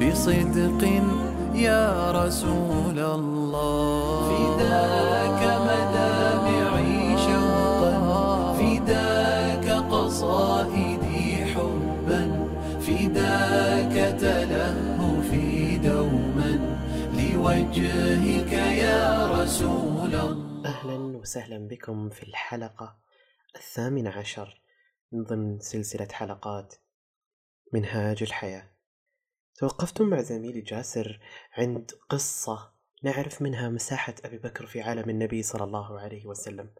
بصدق 0.00 0.82
يا 1.54 2.10
رسول 2.12 2.98
الله. 2.98 4.28
فداك 4.30 5.40
مدامعي 5.68 7.18
شوقا 7.18 7.94
فداك 8.58 9.66
قصائدي 9.92 11.44
حبا 11.44 12.22
فداك 12.80 14.20
تلهفي 14.20 15.78
دوما. 15.78 16.52
لوجهك 17.14 18.52
يا 18.52 19.26
رسول 19.26 20.14
الله. 20.14 20.64
أهلا 20.66 20.98
وسهلا 21.16 21.68
بكم 21.68 22.10
في 22.10 22.22
الحلقة 22.22 22.96
الثامنة 23.56 24.10
عشر 24.10 24.60
من 25.12 25.24
ضمن 25.24 25.58
سلسلة 25.60 26.08
حلقات 26.12 26.74
منهاج 27.72 28.22
الحياة. 28.22 28.73
توقفت 29.58 30.02
مع 30.02 30.22
زميلي 30.22 30.60
جاسر 30.60 31.20
عند 31.52 31.90
قصة 32.08 32.70
نعرف 33.02 33.42
منها 33.42 33.68
مساحة 33.68 34.14
أبي 34.24 34.38
بكر 34.38 34.66
في 34.66 34.80
عالم 34.80 35.10
النبي 35.10 35.42
صلى 35.42 35.64
الله 35.64 36.00
عليه 36.00 36.26
وسلم. 36.26 36.70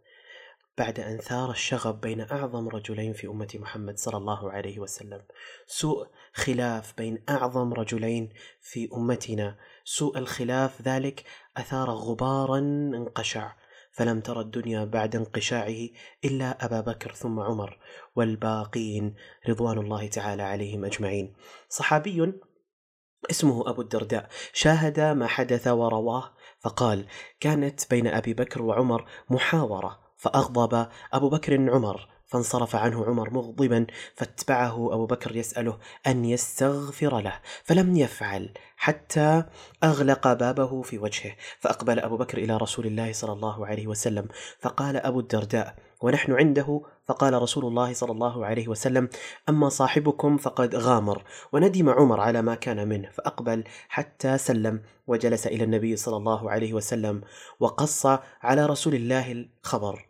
بعد 0.79 1.01
أن 1.01 1.19
ثار 1.19 1.51
الشغب 1.51 2.01
بين 2.01 2.21
أعظم 2.21 2.69
رجلين 2.69 3.13
في 3.13 3.27
أمة 3.27 3.49
محمد 3.55 3.99
صلى 3.99 4.17
الله 4.17 4.53
عليه 4.53 4.79
وسلم. 4.79 5.23
سوء 5.67 6.07
خلاف 6.33 6.95
بين 6.99 7.25
أعظم 7.29 7.75
رجلين 7.75 8.33
في 8.61 8.89
أمتنا. 8.95 9.59
سوء 9.85 10.19
الخلاف 10.19 10.83
ذلك 10.83 11.25
أثار 11.57 11.91
غبارا 11.91 12.59
انقشع. 12.95 13.53
فلم 13.93 14.21
ترى 14.21 14.41
الدنيا 14.41 14.85
بعد 14.85 15.17
انقشاعه 15.17 15.89
إلا 16.25 16.65
أبا 16.65 16.81
بكر 16.81 17.13
ثم 17.13 17.41
عمر 17.41 17.79
والباقين 18.17 19.15
رضوان 19.49 19.79
الله 19.79 20.07
تعالى 20.07 20.43
عليهم 20.43 20.85
أجمعين. 20.85 21.35
صحابي 21.69 22.45
اسمه 23.31 23.71
أبو 23.71 23.81
الدرداء 23.81 24.29
شاهد 24.53 25.01
ما 25.01 25.27
حدث 25.27 25.67
ورواه 25.67 26.33
فقال 26.61 27.07
كانت 27.41 27.91
بين 27.91 28.07
أبي 28.07 28.35
بكر 28.35 28.63
وعمر 28.63 29.05
محاورة 29.31 29.99
فأغضب 30.17 30.89
أبو 31.13 31.29
بكر 31.29 31.71
عمر 31.71 32.09
فانصرف 32.27 32.77
عنه 32.77 33.05
عمر 33.05 33.31
مغضبا 33.31 33.87
فاتبعه 34.17 34.95
أبو 34.95 35.07
بكر 35.07 35.37
يسأله 35.37 35.79
أن 36.07 36.25
يستغفر 36.25 37.21
له 37.21 37.41
فلم 37.65 37.97
يفعل 37.97 38.55
حتى 38.77 39.45
أغلق 39.85 40.33
بابه 40.33 40.83
في 40.83 40.99
وجهه 40.99 41.37
فأقبل 41.61 41.99
أبو 41.99 42.17
بكر 42.17 42.39
إلى 42.39 42.57
رسول 42.57 42.87
الله 42.87 43.13
صلى 43.13 43.33
الله 43.33 43.67
عليه 43.67 43.87
وسلم 43.87 44.29
فقال 44.61 44.97
أبو 44.97 45.21
الدرداء 45.21 45.77
ونحن 46.05 46.33
عنده 46.33 46.83
فقال 47.05 47.43
رسول 47.43 47.65
الله 47.65 47.93
صلى 47.93 48.13
الله 48.13 48.47
عليه 48.47 48.69
وسلم 48.69 49.09
أما 49.49 49.69
صاحبكم 49.69 50.37
فقد 50.37 50.77
غامر. 50.77 51.23
وندم 51.53 51.89
عمر 51.89 52.21
على 52.21 52.43
ما 52.43 52.55
كان 52.55 52.89
منه 52.89 53.11
فأقبل 53.11 53.65
حتى 53.89 54.39
سلم 54.39 54.83
وجلس 55.07 55.47
إلى 55.47 55.65
النبي 55.65 55.97
صلى 55.97 56.17
الله 56.17 56.51
عليه 56.51 56.73
وسلم 56.73 57.23
وقص 57.61 58.07
على 58.43 58.67
رسول 58.67 58.95
الله 58.95 59.33
الخبر. 59.33 60.07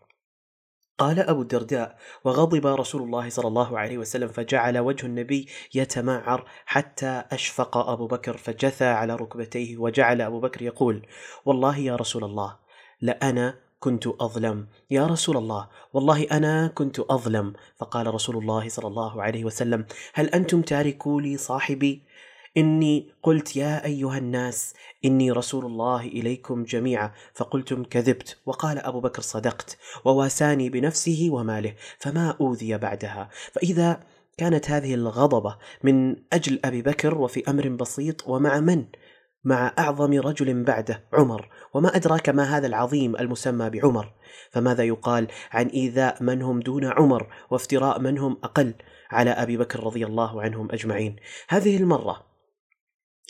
قال 0.98 1.18
أبو 1.20 1.42
الدرداء 1.42 1.98
وغضب 2.24 2.66
رسول 2.66 3.02
الله 3.02 3.28
صلى 3.28 3.48
الله 3.48 3.78
عليه 3.78 3.98
وسلم 3.98 4.28
فجعل 4.28 4.78
وجه 4.78 5.06
النبي 5.06 5.48
يتمعر 5.74 6.48
حتى 6.66 7.24
أشفق 7.32 7.76
أبو 7.76 8.06
بكر 8.06 8.36
فجثى 8.36 8.84
على 8.84 9.16
ركبتيه 9.16 9.76
وجعل 9.76 10.20
أبو 10.20 10.40
بكر 10.40 10.62
يقول 10.62 11.06
والله 11.44 11.78
يا 11.78 11.96
رسول 11.96 12.24
الله 12.24 12.56
لأنا 13.00 13.63
كنت 13.84 14.06
أظلم. 14.06 14.66
يا 14.90 15.06
رسول 15.06 15.36
الله 15.36 15.68
والله 15.92 16.24
أنا 16.32 16.66
كنت 16.66 17.00
أظلم. 17.00 17.52
فقال 17.76 18.14
رسول 18.14 18.36
الله 18.36 18.68
صلى 18.68 18.88
الله 18.88 19.22
عليه 19.22 19.44
وسلم 19.44 19.86
هل 20.14 20.28
أنتم 20.28 20.62
تاركوا 20.62 21.20
لي 21.20 21.36
صاحبي؟ 21.36 22.02
إني 22.56 23.10
قلت 23.22 23.56
يا 23.56 23.84
أيها 23.84 24.18
الناس 24.18 24.74
إني 25.04 25.30
رسول 25.30 25.66
الله 25.66 26.00
إليكم 26.00 26.64
جميعا. 26.64 27.12
فقلتم 27.34 27.84
كذبت. 27.84 28.38
وقال 28.46 28.78
أبو 28.78 29.00
بكر 29.00 29.22
صدقت. 29.22 29.78
وواساني 30.04 30.70
بنفسه 30.70 31.28
وماله 31.30 31.74
فما 31.98 32.36
أوذي 32.40 32.78
بعدها. 32.78 33.28
فإذا 33.52 34.00
كانت 34.38 34.70
هذه 34.70 34.94
الغضبة 34.94 35.56
من 35.82 36.16
أجل 36.32 36.60
أبي 36.64 36.82
بكر 36.82 37.18
وفي 37.18 37.50
أمر 37.50 37.68
بسيط 37.68 38.28
ومع 38.28 38.60
من؟ 38.60 38.84
مع 39.44 39.72
أعظم 39.78 40.20
رجل 40.20 40.62
بعده 40.62 41.04
عمر 41.12 41.48
وما 41.74 41.96
أدراك 41.96 42.28
ما 42.28 42.42
هذا 42.56 42.66
العظيم 42.66 43.16
المسمى 43.16 43.70
بعمر. 43.70 44.12
فماذا 44.50 44.84
يقال 44.84 45.28
عن 45.52 45.66
إيذاء 45.66 46.22
من 46.22 46.42
هم 46.42 46.60
دون 46.60 46.84
عمر 46.84 47.26
وافتراء 47.50 48.00
من 48.00 48.18
هم 48.18 48.36
أقل؟ 48.44 48.74
على 49.10 49.30
أبي 49.30 49.56
بكر 49.56 49.84
رضي 49.84 50.06
الله 50.06 50.42
عنهم 50.42 50.68
أجمعين. 50.70 51.16
هذه 51.48 51.76
المرة 51.76 52.33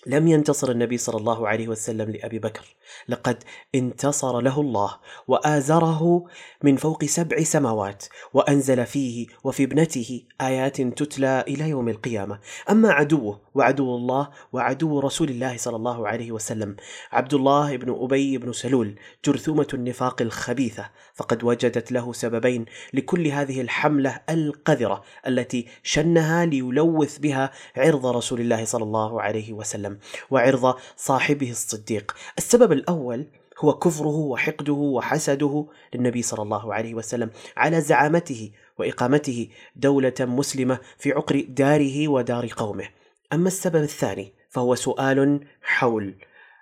لم 0.06 0.28
ينتصر 0.28 0.70
النبي 0.70 0.98
صلى 0.98 1.16
الله 1.16 1.48
عليه 1.48 1.68
وسلم 1.68 2.10
لأبي 2.10 2.38
بكر. 2.38 2.76
لقد 3.08 3.44
انتصر 3.74 4.40
له 4.40 4.60
الله 4.60 4.96
وآزره 5.28 6.24
من 6.62 6.76
فوق 6.76 7.04
سبع 7.04 7.42
سماوات 7.42 8.04
وأنزل 8.32 8.86
فيه 8.86 9.26
وفي 9.44 9.64
ابنته 9.64 10.22
آيات 10.40 10.80
تتلى 10.80 11.44
إلى 11.48 11.68
يوم 11.68 11.88
القيامة. 11.88 12.38
أما 12.70 12.90
عدوه 12.90 13.40
وعدو 13.54 13.96
الله 13.96 14.28
وعدو 14.52 15.00
رسول 15.00 15.28
الله 15.28 15.56
صلى 15.56 15.76
الله 15.76 16.08
عليه 16.08 16.32
وسلم 16.32 16.76
عبد 17.12 17.34
الله 17.34 17.76
بن 17.76 17.96
أبي 18.00 18.38
بن 18.38 18.52
سلول 18.52 18.94
جرثومة 19.24 19.68
النفاق 19.74 20.22
الخبيثة 20.22 20.90
فقد 21.14 21.44
وجدت 21.44 21.92
له 21.92 22.12
سببين 22.12 22.64
لكل 22.94 23.26
هذه 23.26 23.60
الحملة 23.60 24.20
القذرة 24.30 25.02
التي 25.26 25.66
شنها 25.82 26.44
ليلوث 26.44 27.18
بها 27.18 27.50
عرض 27.76 28.06
رسول 28.06 28.40
الله 28.40 28.64
صلى 28.64 28.84
الله 28.84 29.22
عليه 29.22 29.52
وسلم. 29.52 29.93
وعرض 30.30 30.74
صاحبه 30.96 31.50
الصديق. 31.50 32.16
السبب 32.38 32.72
الأول 32.72 33.26
هو 33.58 33.78
كفره 33.78 34.16
وحقده 34.16 34.72
وحسده 34.72 35.66
للنبي 35.94 36.22
صلى 36.22 36.42
الله 36.42 36.74
عليه 36.74 36.94
وسلم 36.94 37.30
على 37.56 37.80
زعامته 37.80 38.50
وإقامته 38.78 39.48
دولة 39.76 40.14
مسلمة 40.20 40.78
في 40.98 41.12
عقر 41.12 41.44
داره 41.48 42.08
ودار 42.08 42.48
قومه. 42.56 42.88
أما 43.32 43.48
السبب 43.48 43.82
الثاني 43.82 44.32
فهو 44.50 44.74
سؤال 44.74 45.40
حول 45.62 46.14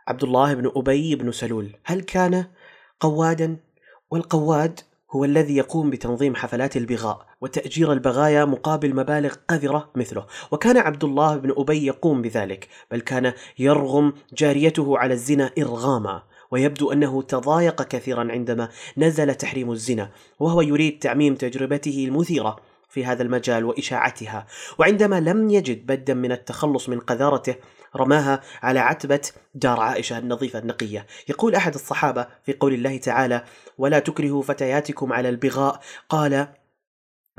عبد 0.08 0.25
الله 0.25 0.55
بن 0.55 0.73
أبي 0.76 1.17
بن 1.17 1.32
سلول. 1.32 1.76
هل 1.84 2.00
كان 2.00 2.44
قوادا؟ 3.00 3.56
والقواد 4.11 4.81
هو 5.12 5.25
الذي 5.25 5.56
يقوم 5.56 5.91
بتنظيم 5.91 6.35
حفلات 6.35 6.76
البغاء 6.76 7.26
وتأجير 7.41 7.93
البغايا 7.93 8.44
مقابل 8.44 8.94
مبالغ 8.97 9.35
قذرة 9.49 9.91
مثله. 9.94 10.26
وكان 10.50 10.76
عبد 10.76 11.05
الله 11.05 11.37
بن 11.37 11.55
أبي 11.56 11.87
يقوم 11.87 12.23
بذلك 12.23 12.69
بل 12.91 13.00
كان 13.00 13.32
يرغم 13.59 14.12
جاريته 14.32 14.99
على 14.99 15.14
الزنا 15.14 15.50
إرغاما. 15.59 16.23
ويبدو 16.50 16.93
أنه 16.93 17.23
تضايق 17.23 17.82
كثيرا 17.82 18.32
عندما 18.32 18.69
نزل 18.97 19.35
تحريم 19.35 19.73
الزنا 19.73 20.11
وهو 20.41 20.61
يريد 20.61 20.99
تعميم 20.99 21.35
تجربته 21.35 22.05
المثيرة 22.08 22.56
في 22.88 23.05
هذا 23.05 23.23
المجال 23.23 23.65
وإشاعتها. 23.65 24.47
وعندما 24.79 25.20
لم 25.20 25.50
يجد 25.50 25.87
بدا 25.87 26.15
من 26.15 26.32
التخلص 26.32 26.88
من 26.88 27.00
قذارته 27.00 27.55
رماها 27.97 28.41
على 28.62 28.81
عتبة 28.81 29.21
دار 29.55 29.81
عائشة 29.81 30.19
النظيفة 30.19 30.59
النقية. 30.59 31.06
يقول 31.29 31.55
أحد 31.55 31.75
الصحابة 31.75 32.27
في 32.44 32.53
قول 32.53 32.75
الله 32.75 32.99
تعالى 32.99 33.44
ولا 33.79 33.99
تكرهوا 33.99 34.43
فتياتكم 34.43 35.12
على 35.12 35.29
البغاء 35.29 35.81
قال 36.09 36.49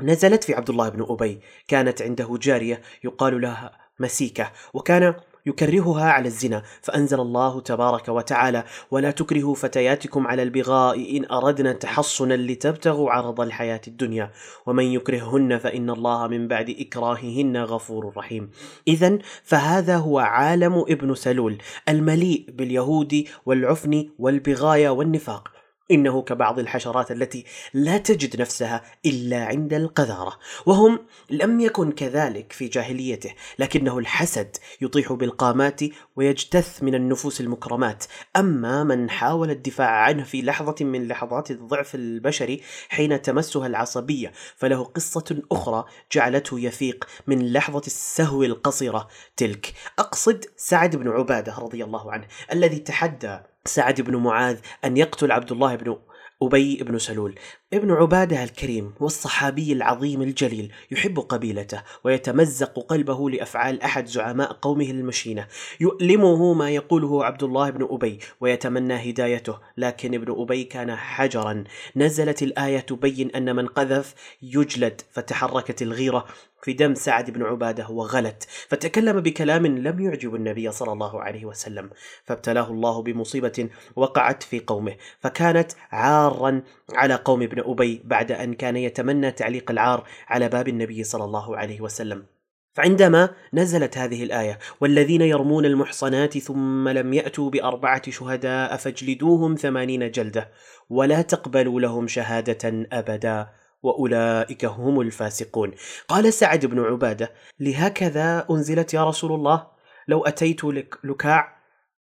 نزلت 0.00 0.44
في 0.44 0.54
عبد 0.54 0.70
الله 0.70 0.88
بن 0.88 1.06
أبي 1.08 1.40
كانت 1.68 2.02
عنده 2.02 2.38
جارية 2.42 2.82
يقال 3.04 3.40
لها 3.40 3.72
مسيكة 3.98 4.52
وكان 4.74 5.14
يكرهها 5.46 6.04
على 6.04 6.28
الزنا. 6.28 6.62
فأنزل 6.82 7.20
الله 7.20 7.60
تبارك 7.60 8.08
وتعالى 8.08 8.64
ولا 8.90 9.10
تكرهوا 9.10 9.54
فتياتكم 9.54 10.26
على 10.26 10.42
البغاء 10.42 11.16
إن 11.16 11.24
أردنا 11.30 11.72
تحصنا 11.72 12.34
لتبتغوا 12.34 13.10
عرض 13.10 13.40
الحياة 13.40 13.80
الدنيا. 13.88 14.30
ومن 14.66 14.84
يكرههن 14.84 15.58
فإن 15.58 15.90
الله 15.90 16.26
من 16.26 16.48
بعد 16.48 16.70
إكراههن 16.70 17.56
غفور 17.56 18.12
رحيم. 18.16 18.50
إذا 18.88 19.18
فهذا 19.42 19.96
هو 19.96 20.18
عالم 20.18 20.84
ابن 20.88 21.14
سلول 21.14 21.58
المليء 21.88 22.46
باليهود 22.48 23.24
والعفن 23.46 24.08
والبغاية 24.18 24.88
والنفاق. 24.88 25.53
إنه 25.90 26.22
كبعض 26.22 26.58
الحشرات 26.58 27.10
التي 27.10 27.44
لا 27.74 27.98
تجد 27.98 28.40
نفسها 28.40 28.82
إلا 29.06 29.44
عند 29.44 29.74
القذارة 29.74 30.38
وهم 30.66 30.98
لم 31.30 31.60
يكن 31.60 31.92
كذلك 31.92 32.52
في 32.52 32.68
جاهليته 32.68 33.34
لكنه 33.58 33.98
الحسد 33.98 34.56
يطيح 34.80 35.12
بالقامات 35.12 35.80
ويجتث 36.16 36.82
من 36.82 36.94
النفوس 36.94 37.40
المكرمات. 37.40 38.04
أما 38.36 38.84
من 38.84 39.10
حاول 39.10 39.50
الدفاع 39.50 39.90
عنه 39.90 40.24
في 40.24 40.42
لحظة 40.42 40.84
من 40.84 41.08
لحظات 41.08 41.50
الضعف 41.50 41.94
البشري 41.94 42.60
حين 42.88 43.22
تمسها 43.22 43.66
العصبية 43.66 44.32
فله 44.56 44.84
قصة 44.84 45.42
أخرى 45.52 45.84
جعلته 46.12 46.60
يفيق 46.60 47.08
من 47.26 47.52
لحظة 47.52 47.82
السهو 47.86 48.42
القصيرة. 48.42 49.08
تلك 49.36 49.72
أقصد 49.98 50.44
سعد 50.56 50.96
بن 50.96 51.08
عبادة 51.08 51.58
رضي 51.58 51.84
الله 51.84 52.12
عنه 52.12 52.26
الذي 52.52 52.78
تحدى 52.78 53.40
سعد 53.66 54.00
بن 54.00 54.16
معاذ 54.16 54.58
أن 54.84 54.96
يقتل 54.96 55.32
عبد 55.32 55.52
الله 55.52 55.76
بن 55.76 55.96
أبي 56.42 56.76
بن 56.76 56.98
سلول. 56.98 57.34
ابن 57.72 57.92
عبادة 57.92 58.44
الكريم 58.44 58.94
والصحابي 59.00 59.72
العظيم 59.72 60.22
الجليل 60.22 60.72
يحب 60.90 61.18
قبيلته 61.18 61.82
ويتمزق 62.04 62.78
قلبه 62.78 63.30
لأفعال 63.30 63.82
أحد 63.82 64.06
زعماء 64.06 64.52
قومه 64.52 64.90
المشينة 64.90 65.46
يؤلمه 65.80 66.54
ما 66.54 66.70
يقوله 66.70 67.24
عبد 67.24 67.42
الله 67.42 67.70
بن 67.70 67.88
أبي 67.90 68.18
ويتمنى 68.40 69.10
هدايته 69.10 69.58
لكن 69.76 70.14
ابن 70.14 70.42
أبي 70.42 70.64
كان 70.64 70.96
حجرا. 70.96 71.64
نزلت 71.96 72.42
الآية 72.42 72.78
تبين 72.78 73.30
أن 73.30 73.56
من 73.56 73.66
قذف 73.66 74.14
يجلد 74.42 75.00
فتحركت 75.12 75.82
الغيرة 75.82 76.26
في 76.62 76.72
دم 76.72 76.94
سعد 76.94 77.30
بن 77.30 77.42
عبادة 77.42 77.90
وغلت. 77.90 78.46
فتكلم 78.68 79.20
بكلام 79.20 79.66
لم 79.66 80.00
يعجب 80.00 80.34
النبي 80.34 80.72
صلى 80.72 80.92
الله 80.92 81.22
عليه 81.22 81.44
وسلم 81.44 81.90
فابتلاه 82.24 82.70
الله 82.70 83.02
بمصيبة 83.02 83.68
وقعت 83.96 84.42
في 84.42 84.60
قومه 84.60 84.96
فكانت 85.20 85.72
عارا 85.92 86.62
على 86.94 87.14
قوم 87.14 87.42
ابن 87.42 87.63
أبي 87.66 88.02
بعد 88.04 88.32
أن 88.32 88.54
كان 88.54 88.76
يتمنى 88.76 89.30
تعليق 89.30 89.70
العار 89.70 90.04
على 90.28 90.48
باب 90.48 90.68
النبي 90.68 91.04
صلى 91.04 91.24
الله 91.24 91.56
عليه 91.56 91.80
وسلم. 91.80 92.26
فعندما 92.74 93.28
نزلت 93.54 93.98
هذه 93.98 94.22
الآية 94.22 94.58
والذين 94.80 95.22
يرمون 95.22 95.64
المحصنات 95.64 96.38
ثم 96.38 96.88
لم 96.88 97.12
يأتوا 97.12 97.50
بأربعة 97.50 98.10
شهداء 98.10 98.76
فاجلدوهم 98.76 99.54
ثمانين 99.54 100.10
جلدة 100.10 100.50
ولا 100.90 101.22
تقبلوا 101.22 101.80
لهم 101.80 102.08
شهادة 102.08 102.86
أبدا 102.92 103.48
وأولئك 103.82 104.64
هم 104.64 105.00
الفاسقون. 105.00 105.72
قال 106.08 106.32
سعد 106.32 106.66
بن 106.66 106.80
عبادة 106.80 107.32
لهكذا 107.60 108.46
أنزلت 108.50 108.94
يا 108.94 109.04
رسول 109.04 109.32
الله؟ 109.32 109.66
لو 110.08 110.24
أتيت 110.24 110.64
لك 110.64 110.98
لكاع 111.04 111.56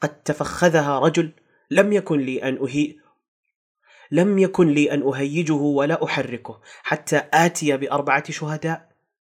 قد 0.00 0.22
تفخذها 0.22 0.98
رجل 0.98 1.32
لم 1.70 1.92
يكن 1.92 2.20
لي 2.20 2.42
أن 2.42 2.58
اهي 2.62 2.96
لم 4.10 4.38
يكن 4.38 4.68
لي 4.68 4.92
أن 4.94 5.02
أهيجه 5.02 5.52
ولا 5.52 6.04
أحركه 6.04 6.60
حتى 6.82 7.22
آتي 7.34 7.76
بأربعة 7.76 8.30
شهداء. 8.30 8.88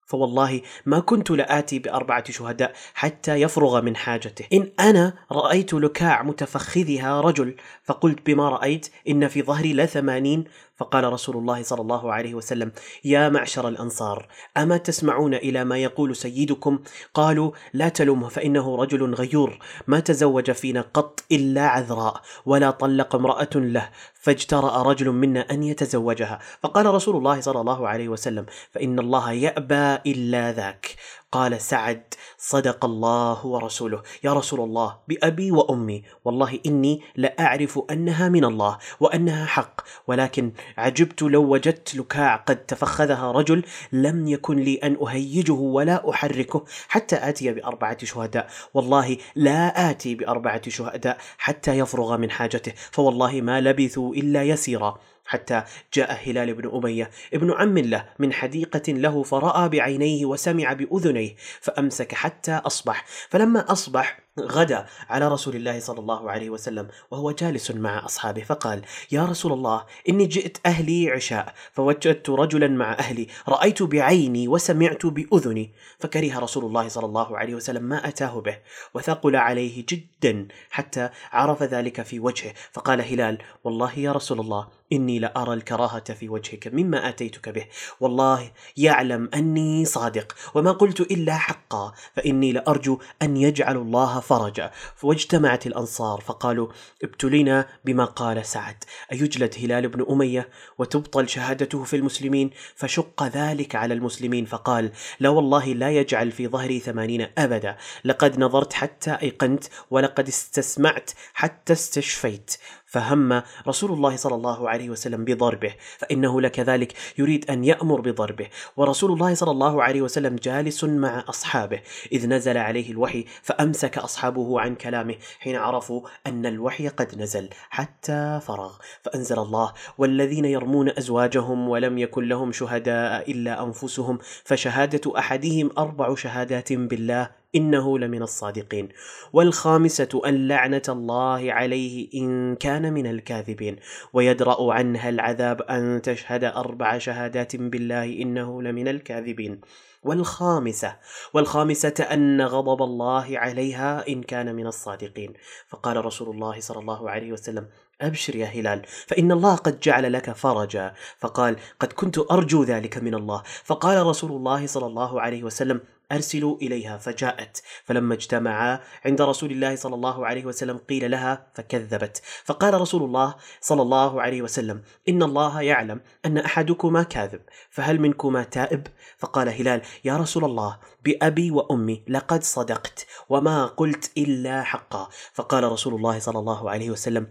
فوالله 0.07 0.61
ما 0.85 0.99
كنت 0.99 1.31
لآتي 1.31 1.79
بأربعة 1.79 2.31
شهداء 2.31 2.73
حتى 2.93 3.35
يفرغ 3.35 3.81
من 3.81 3.95
حاجته. 3.95 4.45
إن 4.53 4.71
أنا 4.79 5.13
رأيت 5.31 5.73
لكاع 5.73 6.23
متفخذها 6.23 7.21
رجل 7.21 7.55
فقلت 7.83 8.25
بما 8.25 8.49
رأيت 8.49 8.87
إن 9.09 9.27
في 9.27 9.41
ظهري 9.41 9.73
لثمانين 9.73 10.43
فقال 10.75 11.13
رسول 11.13 11.37
الله 11.37 11.63
صلى 11.63 11.81
الله 11.81 12.13
عليه 12.13 12.33
وسلم 12.33 12.71
يا 13.03 13.29
معشر 13.29 13.67
الأنصار 13.67 14.27
أما 14.57 14.77
تسمعون 14.77 15.33
إلى 15.33 15.63
ما 15.63 15.77
يقول 15.77 16.15
سيدكم؟ 16.15 16.79
قالوا 17.13 17.51
لا 17.73 17.89
تلومه 17.89 18.29
فإنه 18.29 18.75
رجل 18.75 19.13
غيور 19.13 19.59
ما 19.87 19.99
تزوج 19.99 20.51
فينا 20.51 20.81
قط 20.93 21.23
إلا 21.31 21.67
عذراء 21.67 22.21
ولا 22.45 22.71
طلق 22.71 23.15
امرأة 23.15 23.49
له 23.55 23.89
فاجترأ 24.13 24.83
رجل 24.83 25.11
منا 25.11 25.51
أن 25.51 25.63
يتزوجها. 25.63 26.39
فقال 26.63 26.85
رسول 26.85 27.15
الله 27.15 27.41
صلى 27.41 27.61
الله 27.61 27.87
عليه 27.87 28.09
وسلم 28.09 28.45
فإن 28.71 28.99
الله 28.99 29.31
يأبى 29.31 30.11
إلا 30.11 30.51
ذاك. 30.51 30.95
قال 31.35 31.61
سعد 31.61 32.13
صدق 32.37 32.85
الله 32.85 33.45
ورسوله. 33.45 34.01
يا 34.23 34.33
رسول 34.33 34.59
الله 34.59 34.97
بأبي 35.07 35.51
وأمي. 35.51 36.03
والله 36.25 36.59
إني 36.65 37.01
لأعرف 37.15 37.79
أنها 37.91 38.29
من 38.29 38.45
الله 38.45 38.77
وأنها 38.99 39.45
حق. 39.45 39.81
ولكن 40.07 40.51
عجبت 40.77 41.21
لو 41.21 41.43
وجدت 41.43 41.95
لكاع 41.95 42.35
قد 42.35 42.55
تفخذها 42.55 43.31
رجل 43.31 43.63
لم 43.91 44.27
يكن 44.27 44.57
لي 44.57 44.75
أن 44.75 44.97
أهيجه 45.07 45.51
ولا 45.51 46.09
أحركه 46.09 46.65
حتى 46.87 47.29
آتي 47.29 47.53
بأربعة 47.53 48.05
شهداء. 48.05 48.47
والله 48.73 49.17
لا 49.35 49.89
آتي 49.89 50.15
بأربعة 50.15 50.69
شهداء 50.69 51.17
حتى 51.37 51.77
يفرغ 51.77 52.17
من 52.17 52.31
حاجته. 52.31 52.73
فوالله 52.91 53.41
ما 53.41 53.61
لبثوا 53.61 54.13
إلا 54.15 54.43
يسيرا. 54.43 54.97
حتى 55.25 55.63
جاء 55.93 56.19
هلال 56.25 56.53
بن 56.53 56.71
أمية 56.75 57.09
ابن 57.33 57.51
عم 57.51 57.77
له 57.77 58.05
من 58.19 58.33
حديقة 58.33 58.91
له 58.93 59.23
فرأى 59.23 59.69
بعينيه 59.69 60.25
وسمع 60.25 60.73
بأذنيه 60.73 61.35
فأمسك 61.61 62.13
حتى 62.13 62.51
أصبح. 62.51 63.05
فلما 63.29 63.71
أصبح 63.71 64.19
غدا 64.39 64.85
على 65.09 65.27
رسول 65.27 65.55
الله 65.55 65.79
صلى 65.79 65.99
الله 65.99 66.31
عليه 66.31 66.49
وسلم 66.49 66.87
وهو 67.11 67.31
جالس 67.31 67.71
مع 67.71 68.05
أصحابه 68.05 68.43
فقال: 68.43 68.81
يا 69.11 69.25
رسول 69.25 69.53
الله 69.53 69.85
إني 70.09 70.25
جئت 70.25 70.57
أهلي 70.65 71.11
عشاء 71.11 71.53
فوجدت 71.73 72.29
رجلا 72.29 72.67
مع 72.67 72.93
أهلي 72.93 73.27
رأيت 73.47 73.83
بعيني 73.83 74.47
وسمعت 74.47 75.05
بأذني. 75.05 75.71
فكره 75.99 76.39
رسول 76.39 76.65
الله 76.65 76.87
صلى 76.87 77.05
الله 77.05 77.37
عليه 77.37 77.55
وسلم 77.55 77.83
ما 77.83 78.07
أتاه 78.07 78.39
به 78.39 78.57
وثقل 78.93 79.35
عليه 79.35 79.85
جدا 79.89 80.47
حتى 80.69 81.09
عرف 81.31 81.63
ذلك 81.63 82.01
في 82.01 82.19
وجهه. 82.19 82.53
فقال 82.71 83.01
هلال: 83.01 83.37
والله 83.63 83.99
يا 83.99 84.11
رسول 84.11 84.39
الله 84.39 84.67
إني 84.93 85.19
لأرى 85.19 85.53
الكراهة 85.53 86.13
في 86.13 86.29
وجهك 86.29 86.67
مما 86.67 87.09
آتيتك 87.09 87.49
به. 87.49 87.65
والله 87.99 88.51
يعلم 88.77 89.29
أني 89.33 89.85
صادق 89.85 90.35
وما 90.55 90.71
قلت 90.71 91.01
إلا 91.01 91.37
حقا 91.37 91.93
فإني 92.15 92.51
لأرجو 92.51 92.99
أن 93.21 93.37
يجعل 93.37 93.77
الله 93.77 94.19
فرجا. 94.19 94.71
واجتمعت 95.03 95.67
الأنصار 95.67 96.21
فقالوا 96.21 96.67
ابتلينا 97.03 97.67
بما 97.85 98.05
قال 98.05 98.45
سعد. 98.45 98.83
أيجلد 99.11 99.55
هلال 99.57 99.87
بن 99.87 100.05
أمية 100.09 100.49
وتبطل 100.77 101.29
شهادته 101.29 101.83
في 101.83 101.95
المسلمين 101.95 102.49
فشق 102.75 103.23
ذلك 103.23 103.75
على 103.75 103.93
المسلمين 103.93 104.45
فقال 104.45 104.91
لا 105.19 105.29
والله 105.29 105.65
لا 105.65 105.91
يجعل 105.91 106.31
في 106.31 106.47
ظهري 106.47 106.79
ثمانين 106.79 107.27
أبدا. 107.37 107.77
لقد 108.05 108.39
نظرت 108.39 108.73
حتى 108.73 109.17
أيقنت 109.21 109.63
ولقد 109.91 110.27
استسمعت 110.27 111.11
حتى 111.33 111.73
استشفيت. 111.73 112.51
فهم 112.95 113.41
رسول 113.67 113.91
الله 113.91 114.15
صلى 114.15 114.35
الله 114.35 114.69
عليه 114.69 114.89
وسلم 114.89 115.25
بضربه 115.25 115.73
فإنه 115.97 116.41
لكذلك 116.41 116.93
يريد 117.17 117.51
أن 117.51 117.63
يأمر 117.63 118.01
بضربه. 118.01 118.47
ورسول 118.77 119.11
الله 119.11 119.33
صلى 119.33 119.51
الله 119.51 119.83
عليه 119.83 120.01
وسلم 120.01 120.35
جالس 120.35 120.83
مع 120.83 121.23
أصحابه 121.29 121.79
إذ 122.11 122.27
نزل 122.27 122.57
عليه 122.57 122.91
الوحي 122.91 123.25
فأمسك 123.43 123.97
أصحابه 123.97 124.59
عن 124.59 124.75
كلامه 124.75 125.15
حين 125.39 125.55
عرفوا 125.55 126.01
أن 126.27 126.45
الوحي 126.45 126.87
قد 126.87 127.21
نزل 127.21 127.49
حتى 127.69 128.39
فرغ. 128.47 128.73
فأنزل 129.03 129.39
الله 129.39 129.73
والذين 129.97 130.45
يرمون 130.45 130.89
أزواجهم 130.89 131.69
ولم 131.69 131.97
يكن 131.97 132.23
لهم 132.27 132.51
شهداء 132.51 133.31
إلا 133.31 133.63
أنفسهم 133.63 134.17
فشهادة 134.43 135.19
أحدهم 135.19 135.69
أربع 135.77 136.15
شهادات 136.15 136.73
بالله 136.73 137.44
إنه 137.55 137.99
لمن 137.99 138.21
الصادقين. 138.21 138.89
والخامسة 139.33 140.21
ان 140.25 140.47
لعنه 140.47 140.81
الله 140.89 141.53
عليه 141.53 142.09
إن 142.13 142.55
كان 142.55 142.93
من 142.93 143.07
الكاذبين. 143.07 143.75
ويدرأ 144.13 144.73
عنها 144.73 145.09
العذاب 145.09 145.61
أن 145.61 146.01
تشهد 146.01 146.43
أربع 146.43 146.97
شهادات 146.97 147.55
بالله 147.55 148.21
إنه 148.21 148.61
لمن 148.61 148.87
الكاذبين. 148.87 149.61
والخامسة 150.03 150.95
والخامسة 151.33 152.07
أن 152.11 152.41
غضب 152.41 152.81
الله 152.81 153.39
عليها 153.39 154.07
إن 154.07 154.23
كان 154.23 154.55
من 154.55 154.67
الصادقين. 154.67 155.33
فقال 155.67 156.05
رسول 156.05 156.35
الله 156.35 156.59
صلى 156.59 156.79
الله 156.79 157.09
عليه 157.09 157.31
وسلم 157.31 157.67
أبشر 158.01 158.35
يا 158.35 158.45
هلال 158.45 158.81
فإن 159.07 159.31
الله 159.31 159.55
قد 159.55 159.79
جعل 159.79 160.13
لك 160.13 160.31
فرجا. 160.31 160.93
فقال 161.17 161.55
قد 161.79 161.93
كنت 161.93 162.31
أرجو 162.31 162.63
ذلك 162.63 162.97
من 162.97 163.15
الله. 163.15 163.43
فقال 163.63 164.05
رسول 164.05 164.31
الله 164.31 164.67
صلى 164.67 164.85
الله 164.85 165.21
عليه 165.21 165.43
وسلم 165.43 165.81
أرسلوا 166.11 166.57
إليها. 166.57 166.97
فجاءت. 166.97 167.63
فلما 167.85 168.13
اجتمعا 168.13 168.79
عند 169.05 169.21
رسول 169.21 169.51
الله 169.51 169.75
صلى 169.75 169.95
الله 169.95 170.25
عليه 170.25 170.45
وسلم 170.45 170.77
قيل 170.77 171.11
لها 171.11 171.47
فكذبت. 171.53 172.21
فقال 172.43 172.81
رسول 172.81 173.03
الله 173.03 173.35
صلى 173.61 173.81
الله 173.81 174.21
عليه 174.21 174.41
وسلم 174.41 174.81
إن 175.09 175.23
الله 175.23 175.61
يعلم 175.61 176.01
أن 176.25 176.37
أحدكما 176.37 177.03
كاذب 177.03 177.41
فهل 177.69 177.99
منكما 178.01 178.43
تائب؟ 178.43 178.87
فقال 179.17 179.49
هلال 179.49 179.81
يا 180.03 180.17
رسول 180.17 180.45
الله 180.45 180.77
بأبي 181.05 181.51
وأمي 181.51 182.03
لقد 182.07 182.43
صدقت 182.43 183.05
وما 183.29 183.65
قلت 183.65 184.11
إلا 184.17 184.63
حقا. 184.63 185.09
فقال 185.33 185.63
رسول 185.63 185.93
الله 185.93 186.19
صلى 186.19 186.39
الله 186.39 186.69
عليه 186.69 186.89
وسلم 186.89 187.27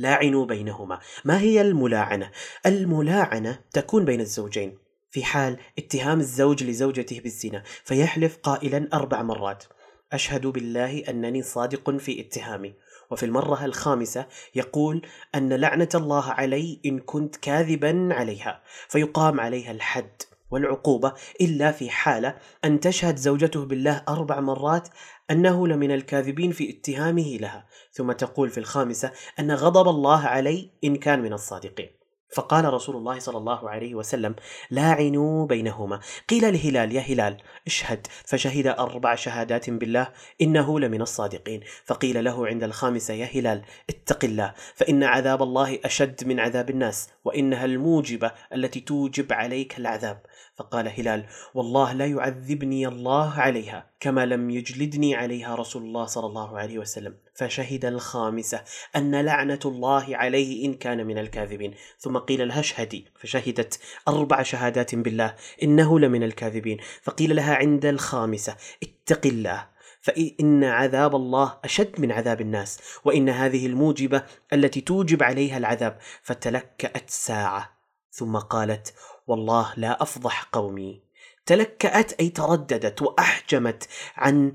لاعنوا 0.00 0.46
بينهما. 0.46 0.98
ما 1.24 1.40
هي 1.40 1.60
الملاعنة؟ 1.60 2.30
الملاعنة 2.66 3.60
تكون 3.72 4.04
بين 4.04 4.20
الزوجين 4.20 4.78
في 5.10 5.24
حال 5.24 5.56
اتهام 5.78 6.20
الزوج 6.20 6.64
لزوجته 6.64 7.20
بالزنا 7.20 7.62
فيحلف 7.84 8.36
قائلا 8.36 8.88
أربع 8.94 9.22
مرات. 9.22 9.64
أشهد 10.12 10.46
بالله 10.46 10.98
أنني 11.08 11.42
صادق 11.42 11.90
في 11.90 12.20
اتهامي. 12.20 12.74
وفي 13.10 13.26
المرة 13.26 13.64
الخامسة 13.64 14.26
يقول 14.54 15.06
أن 15.34 15.52
لعنة 15.52 15.88
الله 15.94 16.30
علي 16.30 16.80
إن 16.86 16.98
كنت 16.98 17.36
كاذبا 17.36 18.08
عليها 18.12 18.62
فيقام 18.88 19.40
عليها 19.40 19.70
الحد. 19.70 20.22
والعقوبة 20.50 21.14
إلا 21.40 21.72
في 21.72 21.90
حالة 21.90 22.36
أن 22.64 22.80
تشهد 22.80 23.16
زوجته 23.16 23.64
بالله 23.64 24.04
أربع 24.08 24.40
مرات 24.40 24.88
أنه 25.30 25.68
لمن 25.68 25.90
الكاذبين 25.90 26.52
في 26.52 26.70
اتهامه 26.70 27.36
لها. 27.36 27.66
ثم 27.92 28.12
تقول 28.12 28.50
في 28.50 28.58
الخامسة 28.58 29.12
أن 29.38 29.52
غضب 29.52 29.88
الله 29.88 30.20
علي 30.20 30.70
إن 30.84 30.96
كان 30.96 31.22
من 31.22 31.32
الصادقين. 31.32 32.00
فقال 32.34 32.74
رسول 32.74 32.96
الله 32.96 33.18
صلى 33.18 33.38
الله 33.38 33.70
عليه 33.70 33.94
وسلم 33.94 34.34
لاعنوا 34.70 35.46
بينهما 35.46 36.00
قيل 36.28 36.52
لهلال 36.52 36.92
يا 36.92 37.00
هلال 37.00 37.36
اشهد 37.66 38.06
فشهد 38.24 38.66
أربع 38.66 39.14
شهادات 39.14 39.70
بالله 39.70 40.08
إنه 40.40 40.80
لمن 40.80 41.02
الصادقين. 41.02 41.60
فقيل 41.84 42.24
له 42.24 42.46
عند 42.46 42.62
الخامسة 42.62 43.14
يا 43.14 43.26
هلال 43.34 43.62
اتق 43.90 44.24
الله 44.24 44.54
فإن 44.74 45.04
عذاب 45.04 45.42
الله 45.42 45.78
أشد 45.84 46.24
من 46.24 46.40
عذاب 46.40 46.70
الناس 46.70 47.08
وإنها 47.24 47.64
الموجبة 47.64 48.32
التي 48.54 48.80
توجب 48.80 49.32
عليك 49.32 49.78
العذاب 49.78 50.22
فقال 50.60 50.88
هلال 50.88 51.26
والله 51.54 51.92
لا 51.92 52.06
يعذبني 52.06 52.88
الله 52.88 53.40
عليها 53.40 53.86
كما 54.00 54.26
لم 54.26 54.50
يجلدني 54.50 55.14
عليها 55.14 55.54
رسول 55.54 55.82
الله 55.82 56.06
صلى 56.06 56.26
الله 56.26 56.58
عليه 56.58 56.78
وسلم. 56.78 57.14
فشهد 57.34 57.84
الخامسة 57.84 58.64
أن 58.96 59.14
لعنة 59.20 59.58
الله 59.64 60.16
عليه 60.16 60.66
إن 60.66 60.74
كان 60.74 61.06
من 61.06 61.18
الكاذبين. 61.18 61.74
ثم 61.98 62.18
قيل 62.18 62.48
لها 62.48 62.60
اشهدي. 62.60 63.06
فشهدت 63.20 63.80
أربع 64.08 64.42
شهادات 64.42 64.94
بالله 64.94 65.34
إنه 65.62 65.98
لمن 65.98 66.22
الكاذبين. 66.22 66.78
فقيل 67.02 67.36
لها 67.36 67.54
عند 67.54 67.86
الخامسة 67.86 68.56
اتق 68.82 69.26
الله 69.26 69.66
فإن 70.00 70.64
عذاب 70.64 71.16
الله 71.16 71.58
أشد 71.64 72.00
من 72.00 72.12
عذاب 72.12 72.40
الناس 72.40 72.80
وإن 73.04 73.28
هذه 73.28 73.66
الموجبة 73.66 74.22
التي 74.52 74.80
توجب 74.80 75.22
عليها 75.22 75.56
العذاب 75.58 75.98
فتلكأت 76.22 77.10
ساعة. 77.10 77.80
ثم 78.12 78.36
قالت 78.36 78.94
والله 79.30 79.72
لا 79.76 80.02
أفضح 80.02 80.42
قومي. 80.52 81.02
تلكأت 81.46 82.12
أي 82.12 82.28
ترددت 82.28 83.02
وأحجمت 83.02 83.88
عن 84.16 84.52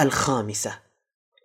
الخامسة. 0.00 0.78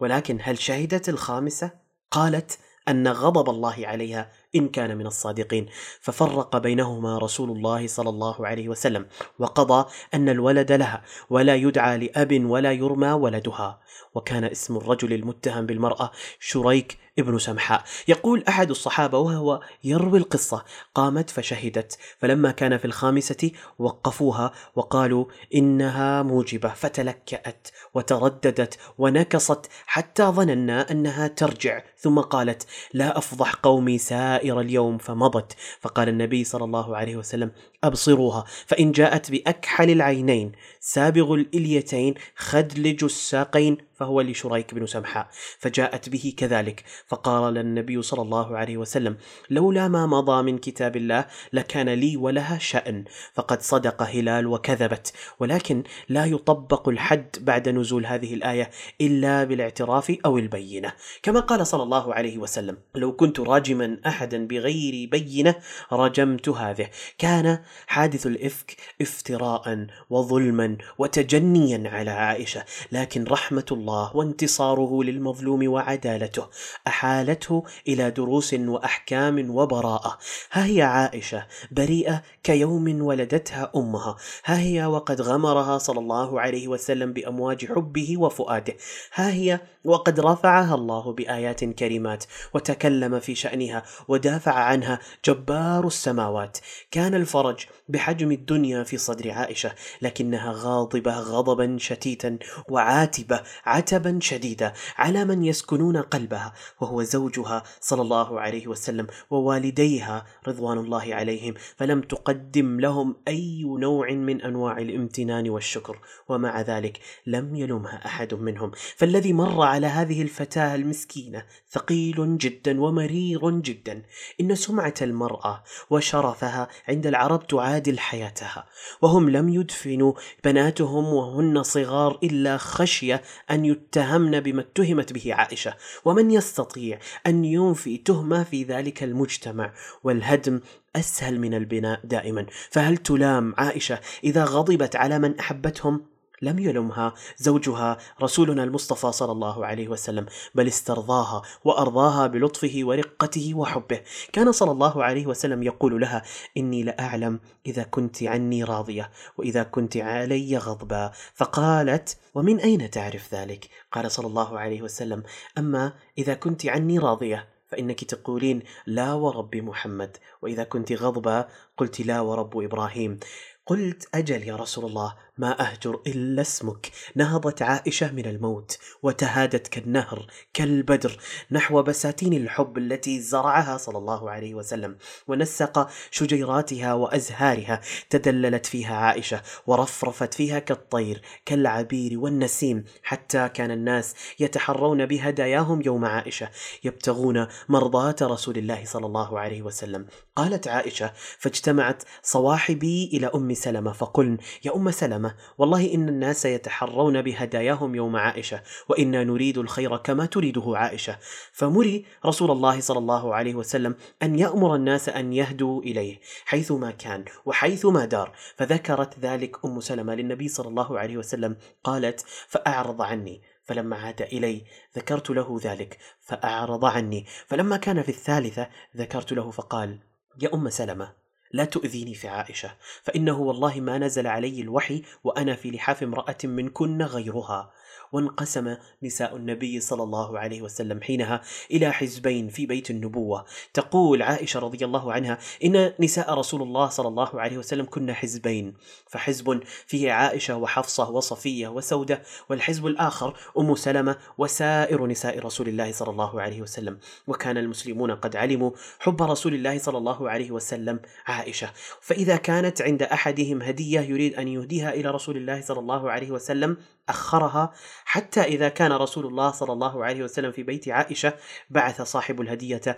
ولكن 0.01 0.37
هل 0.41 0.59
شهدت 0.59 1.09
الخامسة؟ 1.09 1.71
قالت 2.11 2.59
أن 2.87 3.07
غضب 3.07 3.49
الله 3.49 3.75
عليها 3.83 4.31
إن 4.55 4.67
كان 4.67 4.97
من 4.97 5.07
الصادقين. 5.07 5.69
ففرق 6.01 6.57
بينهما 6.57 7.17
رسول 7.17 7.49
الله 7.49 7.87
صلى 7.87 8.09
الله 8.09 8.47
عليه 8.47 8.69
وسلم. 8.69 9.07
وقضى 9.39 9.89
أن 10.13 10.29
الولد 10.29 10.71
لها 10.71 11.03
ولا 11.29 11.55
يدعى 11.55 11.97
لأب 11.97 12.45
ولا 12.45 12.71
يرمى 12.71 13.11
ولدها. 13.11 13.79
وكان 14.15 14.43
اسم 14.43 14.77
الرجل 14.77 15.13
المتهم 15.13 15.65
بالمرأة 15.65 16.11
شريك 16.39 16.97
ابن 17.19 17.37
سمحاء. 17.37 17.83
يقول 18.07 18.43
أحد 18.47 18.69
الصحابة 18.69 19.17
وهو 19.17 19.61
يروي 19.83 20.19
القصة. 20.19 20.65
قامت 20.95 21.29
فشهدت. 21.29 21.97
فلما 22.17 22.51
كان 22.51 22.77
في 22.77 22.85
الخامسة 22.85 23.51
وقفوها 23.79 24.51
وقالوا 24.75 25.25
إنها 25.55 26.23
موجبة. 26.23 26.69
فتلكأت 26.69 27.67
وترددت 27.93 28.77
ونكصت 28.97 29.65
حتى 29.85 30.23
ظننا 30.23 30.91
أنها 30.91 31.27
ترجع. 31.27 31.81
ثم 31.97 32.19
قالت 32.19 32.67
لا 32.93 33.17
أفضح 33.17 33.53
قومي 33.53 33.97
سائر 33.97 34.59
اليوم 34.59 34.97
فمضت. 34.97 35.55
فقال 35.81 36.09
النبي 36.09 36.43
صلى 36.43 36.63
الله 36.63 36.97
عليه 36.97 37.15
وسلم 37.15 37.51
أبصروها. 37.83 38.45
فإن 38.65 38.91
جاءت 38.91 39.31
بأكحل 39.31 39.89
العينين 39.89 40.51
سابغ 40.79 41.33
الإليتين 41.33 42.13
خدلج 42.35 43.03
الساقين 43.03 43.77
فهو 43.95 44.21
لشريك 44.21 44.73
بن 44.73 44.85
سمحاء. 44.85 45.27
فجاءت 45.59 46.09
به 46.09 46.33
كذلك. 46.37 46.83
فقال 47.07 47.57
النبي 47.57 48.01
صلى 48.01 48.21
الله 48.21 48.57
عليه 48.57 48.77
وسلم 48.77 49.17
لولا 49.49 49.87
ما 49.87 50.05
مضى 50.05 50.43
من 50.43 50.57
كتاب 50.57 50.95
الله 50.95 51.25
لكان 51.53 51.89
لي 51.89 52.17
ولها 52.17 52.57
شأن 52.57 53.03
فقد 53.33 53.61
صدق 53.61 54.01
هلال 54.01 54.47
وكذبت. 54.47 55.13
ولكن 55.39 55.83
لا 56.09 56.25
يطبق 56.25 56.89
الحد 56.89 57.35
بعد 57.41 57.69
نزول 57.69 58.05
هذه 58.05 58.33
الآية 58.33 58.69
إلا 59.01 59.43
بالاعتراف 59.43 60.17
أو 60.25 60.37
البينة. 60.37 60.93
كما 61.23 61.39
قال 61.39 61.67
صلى 61.67 61.83
الله 61.83 62.13
عليه 62.13 62.37
وسلم 62.37 62.77
لو 62.95 63.15
كنت 63.15 63.39
راجما 63.39 63.97
أحدا 64.07 64.47
بغير 64.47 65.09
بينة 65.11 65.55
رجمت 65.91 66.49
هذه. 66.49 66.89
كان 67.17 67.59
حادث 67.87 68.27
الإفك 68.27 68.75
افتراء 69.01 69.87
وظلما 70.09 70.77
وتجنيا 70.97 71.89
على 71.89 72.11
عائشة 72.11 72.65
لكن 72.91 73.23
رحمة 73.23 73.65
الله 73.71 74.15
وانتصاره 74.15 75.03
للمظلوم 75.03 75.67
وعدالته 75.67 76.47
أحالته 76.87 77.63
إلى 77.87 78.11
دروس 78.11 78.53
وأحكام 78.53 79.55
وبراءة. 79.55 80.17
ها 80.51 80.65
هي 80.65 80.81
عائشة 80.81 81.45
بريئة 81.71 82.23
كيوم 82.43 83.01
ولدتها 83.01 83.71
أمها. 83.75 84.17
ها 84.45 84.59
هي 84.59 84.85
وقد 84.85 85.21
غمرها 85.21 85.77
صلى 85.77 85.99
الله 85.99 86.41
عليه 86.41 86.67
وسلم 86.67 87.13
بأمواج 87.13 87.65
حبه 87.65 88.17
وفؤاده. 88.17 88.73
ها 89.13 89.31
هي 89.31 89.59
وقد 89.85 90.19
رفعها 90.19 90.75
الله 90.75 91.13
بآيات 91.13 91.63
كريمات 91.63 92.23
وتكلم 92.53 93.19
في 93.19 93.35
شأنها 93.35 93.83
ودافع 94.07 94.53
عنها 94.53 94.99
جبار 95.25 95.87
السماوات. 95.87 96.57
كان 96.91 97.15
الفرج 97.15 97.58
بحجم 97.89 98.31
الدنيا 98.31 98.83
في 98.83 98.97
صدر 98.97 99.31
عائشة 99.31 99.71
لكنها 100.01 100.53
غاضبة 100.55 101.19
غضبا 101.19 101.77
شتيتا 101.79 102.37
وعاتبة 102.69 103.41
عتبا 103.65 104.19
شديدا 104.21 104.73
على 104.97 105.25
من 105.25 105.43
يسكنون 105.43 105.97
قلبها 105.97 106.53
وهو 106.81 107.03
زوجها 107.03 107.63
صلى 107.81 108.01
الله 108.01 108.39
عليه 108.39 108.67
وسلم 108.67 109.07
ووالديها 109.29 110.25
رضوان 110.47 110.77
الله 110.77 111.15
عليهم 111.15 111.53
فلم 111.77 112.01
تقدم 112.01 112.79
لهم 112.79 113.15
أي 113.27 113.63
نوع 113.63 114.11
من 114.11 114.41
أنواع 114.41 114.77
الامتنان 114.77 115.49
والشكر 115.49 115.99
ومع 116.27 116.61
ذلك 116.61 116.99
لم 117.25 117.55
يلمها 117.55 118.05
أحد 118.05 118.33
منهم. 118.33 118.71
فالذي 118.97 119.33
مر 119.33 119.61
على 119.61 119.87
هذه 119.87 120.21
الفتاة 120.21 120.75
المسكينة 120.75 121.45
ثقيل 121.71 122.37
جدا 122.37 122.81
ومرير 122.81 123.49
جدا 123.49 124.03
إن 124.41 124.55
سمعة 124.55 124.93
المرأة 125.01 125.63
وشرفها 125.89 126.67
عند 126.87 127.07
العرب 127.07 127.47
تعادل 127.49 127.99
حياتها 127.99 128.65
وهم 129.01 129.29
لم 129.29 129.49
يدفنوا 129.49 130.13
بناتهم 130.43 131.05
وهن 131.13 131.63
صغار 131.63 132.19
إلا 132.23 132.57
خشية 132.57 133.21
أن 133.51 133.65
يتهمن 133.65 134.39
بما 134.39 134.61
اتهمت 134.61 135.13
به 135.13 135.33
عائشة 135.33 135.73
ومن 136.05 136.31
يستطيع 136.31 136.99
أن 137.27 137.45
ينفي 137.45 137.97
تهمة 137.97 138.43
في 138.43 138.63
ذلك 138.63 139.03
المجتمع 139.03 139.73
والهدم 140.03 140.59
أسهل 140.95 141.39
من 141.39 141.53
البناء 141.53 141.99
دائما. 142.03 142.45
فهل 142.71 142.97
تلام 142.97 143.53
عائشة 143.57 143.99
إذا 144.23 144.43
غضبت 144.43 144.95
على 144.95 145.19
من 145.19 145.39
أحبتهم؟ 145.39 146.08
لم 146.41 146.59
يلمها 146.59 147.13
زوجها 147.37 147.97
رسولنا 148.21 148.63
المصطفى 148.63 149.11
صلى 149.11 149.31
الله 149.31 149.65
عليه 149.65 149.87
وسلم 149.87 150.25
بل 150.55 150.67
استرضاها 150.67 151.41
وأرضاها 151.63 152.27
بلطفه 152.27 152.79
ورقته 152.83 153.53
وحبه. 153.55 154.01
كان 154.33 154.51
صلى 154.51 154.71
الله 154.71 155.03
عليه 155.03 155.27
وسلم 155.27 155.63
يقول 155.63 156.01
لها 156.01 156.23
إني 156.57 156.83
لأعلم 156.83 157.39
إذا 157.65 157.83
كنت 157.83 158.23
عني 158.23 158.63
راضية 158.63 159.11
وإذا 159.37 159.63
كنت 159.63 159.97
علي 159.97 160.57
غضبا. 160.57 161.11
فقالت 161.33 162.17
ومن 162.35 162.59
أين 162.59 162.89
تعرف 162.89 163.33
ذلك؟ 163.33 163.69
قال 163.91 164.11
صلى 164.11 164.27
الله 164.27 164.59
عليه 164.59 164.81
وسلم 164.81 165.23
أما 165.57 165.93
إذا 166.17 166.33
كنت 166.33 166.65
عني 166.65 166.99
راضية 166.99 167.47
فإنك 167.67 168.03
تقولين 168.03 168.63
لا 168.85 169.13
ورب 169.13 169.55
محمد 169.55 170.17
وإذا 170.41 170.63
كنت 170.63 170.93
غضبا 170.93 171.47
قلت 171.77 172.01
لا 172.01 172.21
ورب 172.21 172.61
إبراهيم. 172.61 173.19
قلت 173.65 174.09
أجل 174.15 174.43
يا 174.43 174.55
رسول 174.55 174.85
الله 174.85 175.15
ما 175.39 175.61
أهجر 175.61 176.01
إلا 176.07 176.41
اسمك. 176.41 176.91
نهضت 177.15 177.61
عائشة 177.61 178.11
من 178.11 178.25
الموت 178.25 178.77
وتهادت 179.03 179.67
كالنهر 179.67 180.27
كالبدر 180.53 181.17
نحو 181.51 181.83
بساتين 181.83 182.33
الحب 182.33 182.77
التي 182.77 183.21
زرعها 183.21 183.77
صلى 183.77 183.97
الله 183.97 184.31
عليه 184.31 184.55
وسلم 184.55 184.97
ونسق 185.27 185.89
شجيراتها 186.11 186.93
وأزهارها. 186.93 187.81
تدللت 188.09 188.65
فيها 188.65 188.95
عائشة 188.95 189.41
ورفرفت 189.67 190.33
فيها 190.33 190.59
كالطير 190.59 191.21
كالعبير 191.45 192.19
والنسيم. 192.19 192.83
حتى 193.03 193.49
كان 193.49 193.71
الناس 193.71 194.15
يتحرون 194.39 195.05
بهداياهم 195.05 195.81
يوم 195.85 196.05
عائشة 196.05 196.49
يبتغون 196.83 197.47
مرضاة 197.69 198.15
رسول 198.21 198.57
الله 198.57 198.85
صلى 198.85 199.05
الله 199.05 199.39
عليه 199.39 199.61
وسلم. 199.61 200.05
قالت 200.35 200.67
عائشة 200.67 201.13
فاجتمعت 201.39 202.03
صواحبي 202.23 203.09
إلى 203.13 203.31
أم 203.35 203.53
سلمة 203.53 203.91
فقلن 203.91 204.37
يا 204.65 204.75
أم 204.75 204.91
سلمة 204.91 205.28
والله 205.57 205.93
إن 205.93 206.09
الناس 206.09 206.45
يتحرون 206.45 207.21
بهداياهم 207.21 207.95
يوم 207.95 208.15
عائشة 208.15 208.61
وإنا 208.89 209.23
نريد 209.23 209.57
الخير 209.57 209.97
كما 209.97 210.25
تريده 210.25 210.63
عائشة. 210.75 211.17
فمري 211.51 212.05
رسول 212.25 212.51
الله 212.51 212.79
صلى 212.79 212.97
الله 212.97 213.35
عليه 213.35 213.55
وسلم 213.55 213.95
أن 214.23 214.39
يأمر 214.39 214.75
الناس 214.75 215.09
أن 215.09 215.33
يهدوا 215.33 215.81
إليه 215.81 216.19
حيثما 216.45 216.91
كان 216.91 217.25
وحيثما 217.45 218.05
دار. 218.05 218.35
فذكرت 218.55 219.19
ذلك 219.19 219.65
أم 219.65 219.79
سلمة 219.79 220.15
للنبي 220.15 220.47
صلى 220.47 220.67
الله 220.67 220.99
عليه 220.99 221.17
وسلم 221.17 221.57
قالت 221.83 222.25
فأعرض 222.47 223.01
عني. 223.01 223.41
فلما 223.63 223.95
عاد 223.95 224.21
إلي 224.21 224.63
ذكرت 224.95 225.29
له 225.29 225.59
ذلك 225.63 225.97
فأعرض 226.19 226.85
عني. 226.85 227.25
فلما 227.47 227.77
كان 227.77 228.01
في 228.01 228.09
الثالثة 228.09 228.67
ذكرت 228.97 229.33
له 229.33 229.51
فقال 229.51 229.99
يا 230.41 230.53
أم 230.53 230.69
سلمة 230.69 231.18
لا 231.51 231.65
تؤذيني 231.65 232.15
في 232.15 232.27
عائشة 232.27 232.75
فإنه 233.03 233.39
والله 233.39 233.79
ما 233.79 233.97
نزل 233.97 234.27
علي 234.27 234.61
الوحي 234.61 235.03
وأنا 235.23 235.55
في 235.55 235.71
لحاف 235.71 236.03
امرأة 236.03 236.37
منكن 236.43 237.01
غيرها. 237.01 237.73
وانقسم 238.11 238.75
نساء 239.03 239.35
النبي 239.35 239.79
صلى 239.79 240.03
الله 240.03 240.39
عليه 240.39 240.61
وسلم 240.61 241.01
حينها 241.01 241.41
إلى 241.71 241.91
حزبين 241.91 242.47
في 242.47 242.65
بيت 242.65 242.89
النبوة. 242.89 243.45
تقول 243.73 244.21
عائشة 244.21 244.59
رضي 244.59 244.85
الله 244.85 245.13
عنها 245.13 245.37
إن 245.63 245.93
نساء 245.99 246.33
رسول 246.33 246.61
الله 246.61 246.89
صلى 246.89 247.07
الله 247.07 247.41
عليه 247.41 247.57
وسلم 247.57 247.85
كن 247.85 248.13
حزبين. 248.13 248.73
فحزب 249.07 249.59
فيه 249.63 250.11
عائشة 250.11 250.57
وحفصة 250.57 251.09
وصفية 251.09 251.67
وسودة 251.67 252.21
والحزب 252.49 252.85
الآخر 252.85 253.37
أم 253.57 253.75
سلمة 253.75 254.17
وسائر 254.37 255.07
نساء 255.07 255.39
رسول 255.39 255.67
الله 255.67 255.91
صلى 255.91 256.09
الله 256.09 256.41
عليه 256.41 256.61
وسلم. 256.61 256.99
وكان 257.27 257.57
المسلمون 257.57 258.11
قد 258.11 258.35
علموا 258.35 258.71
حب 258.99 259.21
رسول 259.21 259.53
الله 259.53 259.77
صلى 259.77 259.97
الله 259.97 260.29
عليه 260.29 260.51
وسلم 260.51 260.99
عائشة. 261.25 261.69
فإذا 262.01 262.35
كانت 262.35 262.81
عند 262.81 263.03
أحدهم 263.03 263.61
هدية 263.61 263.99
يريد 263.99 264.35
أن 264.35 264.47
يهديها 264.47 264.93
إلى 264.93 265.11
رسول 265.11 265.37
الله 265.37 265.61
صلى 265.61 265.79
الله 265.79 266.11
عليه 266.11 266.31
وسلم 266.31 266.77
أخرها 267.09 267.73
حتى 268.05 268.41
إذا 268.41 268.69
كان 268.69 268.91
رسول 268.91 269.25
الله 269.25 269.51
صلى 269.51 269.73
الله 269.73 270.05
عليه 270.05 270.23
وسلم 270.23 270.51
في 270.51 270.63
بيت 270.63 270.89
عائشة 270.89 271.33
بعث 271.69 272.01
صاحب 272.01 272.41
الهدية 272.41 272.97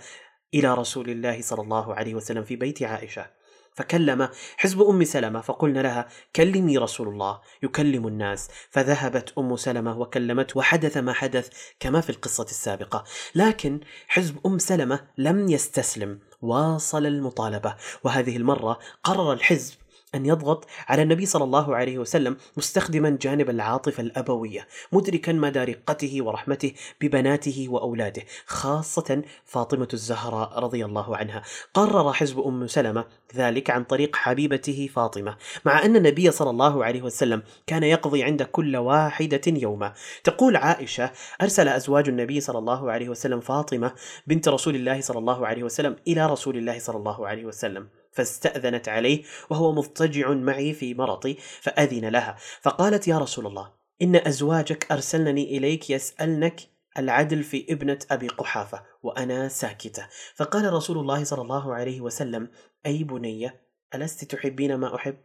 إلى 0.54 0.74
رسول 0.74 1.10
الله 1.10 1.42
صلى 1.42 1.62
الله 1.62 1.96
عليه 1.96 2.16
وسلم 2.16 2.44
في 2.44 2.56
بيت 2.56 2.84
عائشة. 2.84 3.42
فكلم 3.74 4.30
حزب 4.58 4.82
أم 4.82 5.04
سلمة 5.04 5.42
فقلنا 5.42 5.80
لها 5.80 6.08
كلمي 6.36 6.78
رسول 6.78 7.08
الله 7.08 7.42
يكلم 7.64 8.08
الناس. 8.08 8.50
فذهبت 8.70 9.34
أم 9.38 9.56
سلمة 9.56 10.00
وكلمته 10.00 10.58
وحدث 10.58 10.98
ما 10.98 11.14
حدث 11.14 11.50
كما 11.80 12.02
في 12.02 12.10
القصة 12.10 12.44
السابقة. 12.44 13.04
لكن 13.36 13.80
حزب 14.08 14.38
أم 14.46 14.58
سلمة 14.58 15.08
لم 15.18 15.50
يستسلم 15.50 16.20
واصل 16.42 17.06
المطالبة. 17.06 17.76
وهذه 18.04 18.38
المرة 18.38 18.80
قرر 19.04 19.34
الحزب 19.34 19.81
أن 20.16 20.26
يضغط 20.26 20.68
على 20.88 21.02
النبي 21.02 21.26
صلى 21.26 21.44
الله 21.44 21.76
عليه 21.76 21.98
وسلم 21.98 22.38
مستخدما 22.58 23.18
جانب 23.22 23.50
العاطفة 23.50 24.04
الأبوية 24.04 24.68
مدركا 24.92 25.34
مدى 25.34 25.64
رقته 25.64 26.18
ورحمته 26.22 26.74
ببناته 27.02 27.68
وأولاده 27.70 28.22
خاصة 28.46 29.22
فاطمة 29.46 29.88
الزهراء 29.94 30.60
رضي 30.60 30.86
الله 30.86 31.18
عنها. 31.18 31.44
قرر 31.74 32.14
حزب 32.14 32.40
أم 32.40 32.68
سلمة 32.68 33.06
ذلك 33.36 33.70
عن 33.70 33.84
طريق 33.84 34.16
حبيبته 34.16 34.90
فاطمة 34.96 35.38
مع 35.66 35.86
أن 35.86 35.96
النبي 35.96 36.32
صلى 36.32 36.50
الله 36.50 36.86
عليه 36.86 37.02
وسلم 37.02 37.44
كان 37.68 37.84
يقضي 37.84 38.24
عند 38.24 38.44
كل 38.44 38.78
واحدة 38.78 39.42
يوما. 39.48 39.94
تقول 40.24 40.56
عائشة 40.56 41.12
أرسل 41.42 41.68
أزواج 41.68 42.10
النبي 42.10 42.40
صلى 42.40 42.60
الله 42.60 42.92
عليه 42.92 43.10
وسلم 43.10 43.40
فاطمة 43.40 43.94
بنت 44.28 44.48
رسول 44.48 44.76
الله 44.76 45.02
صلى 45.02 45.20
الله 45.20 45.48
عليه 45.48 45.64
وسلم 45.64 45.96
إلى 46.08 46.26
رسول 46.26 46.58
الله 46.58 46.80
صلى 46.80 46.98
الله 46.98 47.28
عليه 47.28 47.46
وسلم. 47.46 48.01
فاستأذنت 48.12 48.90
عليه 48.90 49.24
وهو 49.50 49.72
مضطجع 49.72 50.30
معي 50.30 50.74
في 50.74 50.94
مرضي 50.94 51.38
فأذن 51.62 52.06
لها. 52.06 52.38
فقالت 52.62 53.08
يا 53.08 53.18
رسول 53.18 53.48
الله 53.48 53.72
إن 54.02 54.16
أزواجك 54.16 54.92
أرسلنني 54.92 55.58
إليك 55.58 55.90
يسألنك 55.90 56.62
العدل 56.98 57.44
في 57.44 57.66
ابنة 57.70 58.00
أبي 58.12 58.28
قحافة 58.28 58.84
وأنا 59.04 59.48
ساكتة. 59.48 60.08
فقال 60.36 60.74
رسول 60.74 60.98
الله 60.98 61.24
صلى 61.24 61.42
الله 61.42 61.74
عليه 61.74 62.02
وسلم 62.02 62.50
أي 62.86 63.04
بنية 63.04 63.62
ألست 63.96 64.24
تحبين 64.24 64.76
ما 64.76 64.96
أحب؟ 64.96 65.18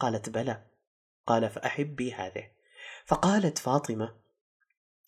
قالت 0.00 0.28
بلى. 0.28 0.62
قال 1.26 1.50
فأحبي 1.50 2.12
هذه. 2.12 2.50
فقالت 3.06 3.58
فاطمة 3.58 4.14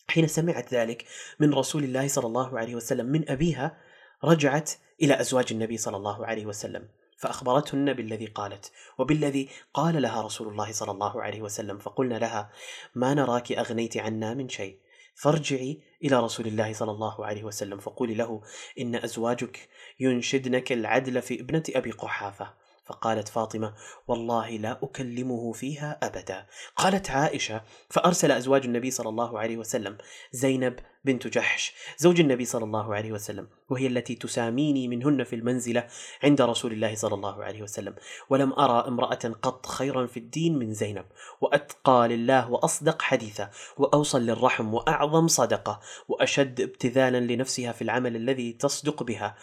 حين 0.09 0.27
سمعت 0.27 0.75
ذلك 0.75 1.05
من 1.41 1.55
رسول 1.55 1.85
الله 1.85 2.09
صلى 2.09 2.27
الله 2.27 2.59
عليه 2.59 2.75
وسلم 2.75 3.07
من 3.07 3.31
أبيها 3.31 3.81
رجعت 4.25 4.71
إلى 5.03 5.21
أزواج 5.21 5.47
النبي 5.51 5.77
صلى 5.77 5.97
الله 5.97 6.27
عليه 6.27 6.47
وسلم. 6.47 6.89
فأخبرتهن 7.21 7.93
بالذي 7.93 8.27
قالت 8.27 8.73
وبالذي 8.99 9.49
قال 9.75 10.03
لها 10.03 10.23
رسول 10.23 10.49
الله 10.49 10.73
صلى 10.73 10.91
الله 10.91 11.23
عليه 11.23 11.43
وسلم 11.43 11.79
فقلنا 11.79 12.15
لها 12.15 12.51
ما 12.95 13.15
نراك 13.15 13.53
أغنيت 13.53 13.97
عنا 13.97 14.35
من 14.35 14.49
شيء؟ 14.49 14.79
فارجعي 15.15 15.81
إلى 16.05 16.21
رسول 16.21 16.47
الله 16.47 16.73
صلى 16.73 16.91
الله 16.91 17.27
عليه 17.27 17.45
وسلم 17.45 17.79
فقولي 17.79 18.15
له 18.15 18.43
إن 18.79 18.95
أزواجك 18.95 19.69
ينشدنك 20.01 20.73
العدل 20.73 21.23
في 21.23 21.41
ابنة 21.41 21.63
أبي 21.69 21.91
قحافة. 21.91 22.55
فقالت 22.91 23.29
فاطمة 23.29 23.75
والله 24.09 24.51
لا 24.51 24.79
أكلمه 24.83 25.53
فيها 25.53 25.99
أبدا. 26.03 26.47
قالت 26.77 27.11
عائشة 27.11 27.63
فأرسل 27.91 28.33
أزواج 28.33 28.65
النبي 28.65 28.91
صلى 28.91 29.09
الله 29.09 29.39
عليه 29.39 29.57
وسلم 29.57 29.99
زينب 30.33 30.79
بنت 31.05 31.27
جحش 31.27 31.75
زوج 31.99 32.21
النبي 32.21 32.45
صلى 32.45 32.65
الله 32.65 32.95
عليه 32.95 33.13
وسلم 33.13 33.49
وهي 33.69 33.87
التي 33.87 34.15
تساميني 34.15 34.89
منهن 34.89 35.25
في 35.25 35.37
المنزلة 35.37 35.87
عند 36.23 36.43
رسول 36.43 36.73
الله 36.73 36.95
صلى 36.95 37.15
الله 37.15 37.45
عليه 37.45 37.63
وسلم. 37.63 37.95
ولم 38.31 38.53
أرى 38.53 38.89
امرأة 38.89 39.35
قط 39.43 39.67
خيرا 39.67 40.07
في 40.07 40.17
الدين 40.17 40.59
من 40.59 40.75
زينب 40.75 41.05
وأتقى 41.41 42.09
لله 42.09 42.51
وأصدق 42.51 43.03
حديثا 43.03 43.51
وأوصل 43.77 44.23
للرحم 44.23 44.75
وأعظم 44.75 45.29
صدقة 45.29 45.81
وأشد 46.09 46.61
ابتذالا 46.61 47.21
لنفسها 47.21 47.73
في 47.73 47.83
العمل 47.83 48.17
الذي 48.17 48.53
تصدق 48.53 49.03
بها 49.03 49.37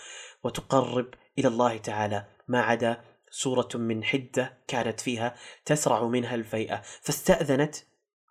وتقرب 0.44 1.08
إلى 1.40 1.48
الله 1.48 1.78
تعالى 1.78 2.26
ما 2.48 2.62
عدا 2.62 3.02
سورة 3.38 3.70
من 3.76 4.04
حدة 4.04 4.58
كانت 4.68 5.00
فيها 5.00 5.36
تسرع 5.66 6.04
منها 6.04 6.36
الفيئة. 6.36 6.82
فاستأذنت 7.02 7.76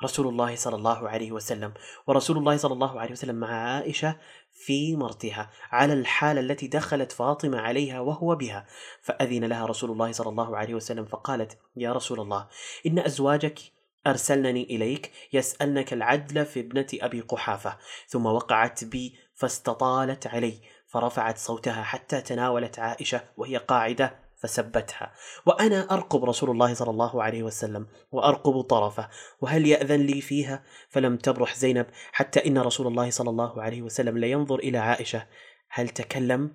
رسول 0.05 0.27
الله 0.29 0.57
صلى 0.57 0.77
الله 0.77 1.09
عليه 1.09 1.33
وسلم. 1.33 1.75
ورسول 2.07 2.39
الله 2.39 2.57
صلى 2.57 2.73
الله 2.73 3.01
عليه 3.01 3.13
وسلم 3.13 3.35
مع 3.35 3.49
عائشة 3.49 4.17
في 4.53 4.97
مرتها 4.97 5.51
على 5.71 5.93
الحالة 5.93 6.41
التي 6.41 6.67
دخلت 6.69 7.13
فاطمة 7.13 7.59
عليها 7.59 8.01
وهو 8.01 8.35
بها. 8.35 8.67
فأذن 9.03 9.45
لها 9.45 9.67
رسول 9.67 9.91
الله 9.91 10.13
صلى 10.13 10.29
الله 10.29 10.57
عليه 10.57 10.75
وسلم 10.75 11.05
فقالت 11.05 11.59
يا 11.77 11.93
رسول 11.93 12.21
الله 12.21 12.49
إن 12.87 12.99
أزواجك 12.99 13.59
أرسلنني 14.07 14.65
إليك 14.65 15.13
يسألنك 15.33 15.93
العدل 15.93 16.47
في 16.47 16.61
ابنة 16.61 16.87
أبي 16.95 17.21
قحافة. 17.21 17.79
ثم 18.09 18.27
وقعت 18.27 18.85
بي 18.85 19.19
فاستطالت 19.35 20.27
علي. 20.27 20.61
فرفعت 20.87 21.39
صوتها 21.39 21.83
حتى 21.83 22.21
تناولت 22.21 22.79
عائشة 22.79 23.25
وهي 23.37 23.57
قاعدة 23.57 24.26
فسبتها 24.47 25.13
وأنا 25.47 25.95
أرقب 25.95 26.25
رسول 26.25 26.51
الله 26.51 26.75
صلى 26.75 26.91
الله 26.91 27.23
عليه 27.23 27.43
وسلم 27.43 27.87
وأرقب 28.13 28.61
طرفه 28.61 29.09
وهل 29.41 29.67
يأذن 29.67 30.01
لي 30.01 30.21
فيها؟ 30.21 30.65
فلم 30.89 31.17
تبرح 31.17 31.57
زينب 31.57 31.87
حتى 32.13 32.47
إن 32.47 32.59
رسول 32.59 32.87
الله 32.87 33.11
صلى 33.11 33.31
الله 33.31 33.63
عليه 33.63 33.83
وسلم 33.83 34.19
لينظر 34.19 34.59
إلى 34.59 34.79
عائشة 34.79 35.27
هل 35.69 35.89
تكلم؟ 35.89 36.55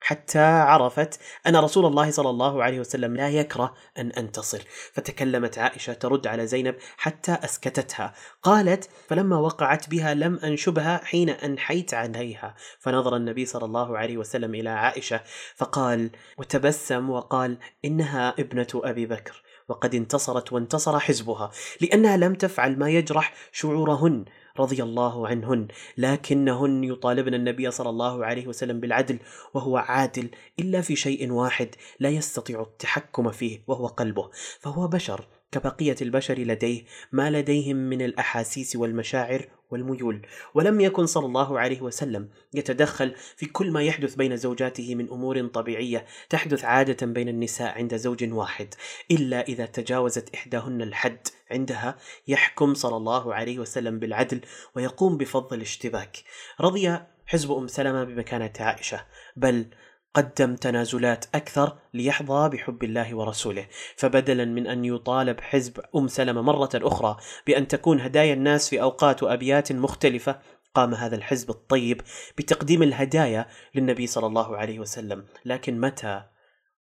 حتى 0.00 0.38
عرفت 0.38 1.20
أن 1.46 1.56
رسول 1.56 1.86
الله 1.86 2.10
صلى 2.10 2.30
الله 2.30 2.62
عليه 2.62 2.80
وسلم 2.80 3.16
لا 3.16 3.28
يكره 3.28 3.74
أن 3.98 4.10
أنتصر. 4.10 4.62
فتكلمت 4.92 5.58
عائشة 5.58 5.92
ترد 5.92 6.26
على 6.26 6.46
زينب 6.46 6.76
حتى 6.96 7.32
أسكتتها. 7.32 8.14
قالت 8.42 8.88
فلما 9.08 9.36
وقعت 9.36 9.90
بها 9.90 10.14
لم 10.14 10.38
أنشبها 10.44 11.00
حين 11.04 11.30
أنحيت 11.30 11.94
عليها. 11.94 12.54
فنظر 12.80 13.16
النبي 13.16 13.46
صلى 13.46 13.64
الله 13.64 13.98
عليه 13.98 14.16
وسلم 14.16 14.54
إلى 14.54 14.70
عائشة 14.70 15.20
فقال 15.56 16.10
وتبسم 16.38 17.10
وقال 17.10 17.58
إنها 17.84 18.34
ابنة 18.38 18.68
أبي 18.74 19.06
بكر. 19.06 19.42
وقد 19.68 19.94
انتصرت 19.94 20.52
وانتصر 20.52 20.98
حزبها 20.98 21.50
لأنها 21.80 22.16
لم 22.16 22.34
تفعل 22.34 22.78
ما 22.78 22.90
يجرح 22.90 23.34
شعورهن. 23.52 24.24
رضي 24.60 24.82
الله 24.82 25.28
عنهن. 25.28 25.68
لكنهن 25.96 26.84
يطالبن 26.84 27.34
النبي 27.34 27.70
صلى 27.70 27.90
الله 27.90 28.24
عليه 28.24 28.46
وسلم 28.46 28.80
بالعدل 28.80 29.18
وهو 29.54 29.76
عادل 29.76 30.30
إلا 30.58 30.80
في 30.80 30.96
شيء 30.96 31.32
واحد 31.32 31.68
لا 32.00 32.08
يستطيع 32.08 32.62
التحكم 32.62 33.30
فيه 33.30 33.62
وهو 33.66 33.86
قلبه. 33.86 34.30
فهو 34.60 34.88
بشر. 34.88 35.37
كبقية 35.52 35.96
البشر 36.02 36.38
لديه 36.38 36.84
ما 37.12 37.30
لديهم 37.30 37.76
من 37.76 38.02
الأحاسيس 38.02 38.76
والمشاعر 38.76 39.48
والميول. 39.70 40.26
ولم 40.54 40.80
يكن 40.80 41.06
صلى 41.06 41.26
الله 41.26 41.60
عليه 41.60 41.80
وسلم 41.80 42.28
يتدخل 42.54 43.14
في 43.36 43.46
كل 43.46 43.70
ما 43.70 43.82
يحدث 43.82 44.14
بين 44.14 44.36
زوجاته 44.36 44.94
من 44.94 45.08
أمور 45.08 45.46
طبيعية 45.46 46.06
تحدث 46.30 46.64
عادة 46.64 47.06
بين 47.06 47.28
النساء 47.28 47.78
عند 47.78 47.96
زوج 47.96 48.32
واحد 48.32 48.74
إلا 49.10 49.40
إذا 49.40 49.66
تجاوزت 49.66 50.34
إحداهن 50.34 50.82
الحد 50.82 51.28
عندها 51.50 51.96
يحكم 52.28 52.74
صلى 52.74 52.96
الله 52.96 53.34
عليه 53.34 53.58
وسلم 53.58 53.98
بالعدل 53.98 54.40
ويقوم 54.74 55.16
بفض 55.16 55.52
الاشتباك. 55.52 56.16
رضي 56.60 56.98
حزب 57.26 57.52
أم 57.52 57.66
سلمة 57.66 58.04
بمكانة 58.04 58.52
عائشة 58.60 59.04
بل 59.36 59.66
قدم 60.18 60.54
تنازلات 60.54 61.24
أكثر 61.34 61.78
ليحظى 61.94 62.48
بحب 62.48 62.84
الله 62.84 63.14
ورسوله. 63.14 63.66
فبدلا 63.96 64.44
من 64.44 64.66
أن 64.66 64.84
يطالب 64.84 65.40
حزب 65.40 65.80
أم 65.96 66.08
سلمة 66.08 66.42
مرة 66.42 66.70
أخرى 66.74 67.16
بأن 67.46 67.68
تكون 67.68 68.00
هدايا 68.00 68.34
الناس 68.34 68.68
في 68.68 68.82
أوقات 68.82 69.22
وأبيات 69.22 69.72
مختلفة 69.72 70.38
قام 70.74 70.94
هذا 70.94 71.16
الحزب 71.16 71.50
الطيب 71.50 72.00
بتقديم 72.38 72.82
الهدايا 72.82 73.46
للنبي 73.74 74.06
صلى 74.06 74.26
الله 74.26 74.56
عليه 74.56 74.78
وسلم. 74.78 75.24
لكن 75.44 75.80
متى؟ 75.80 76.22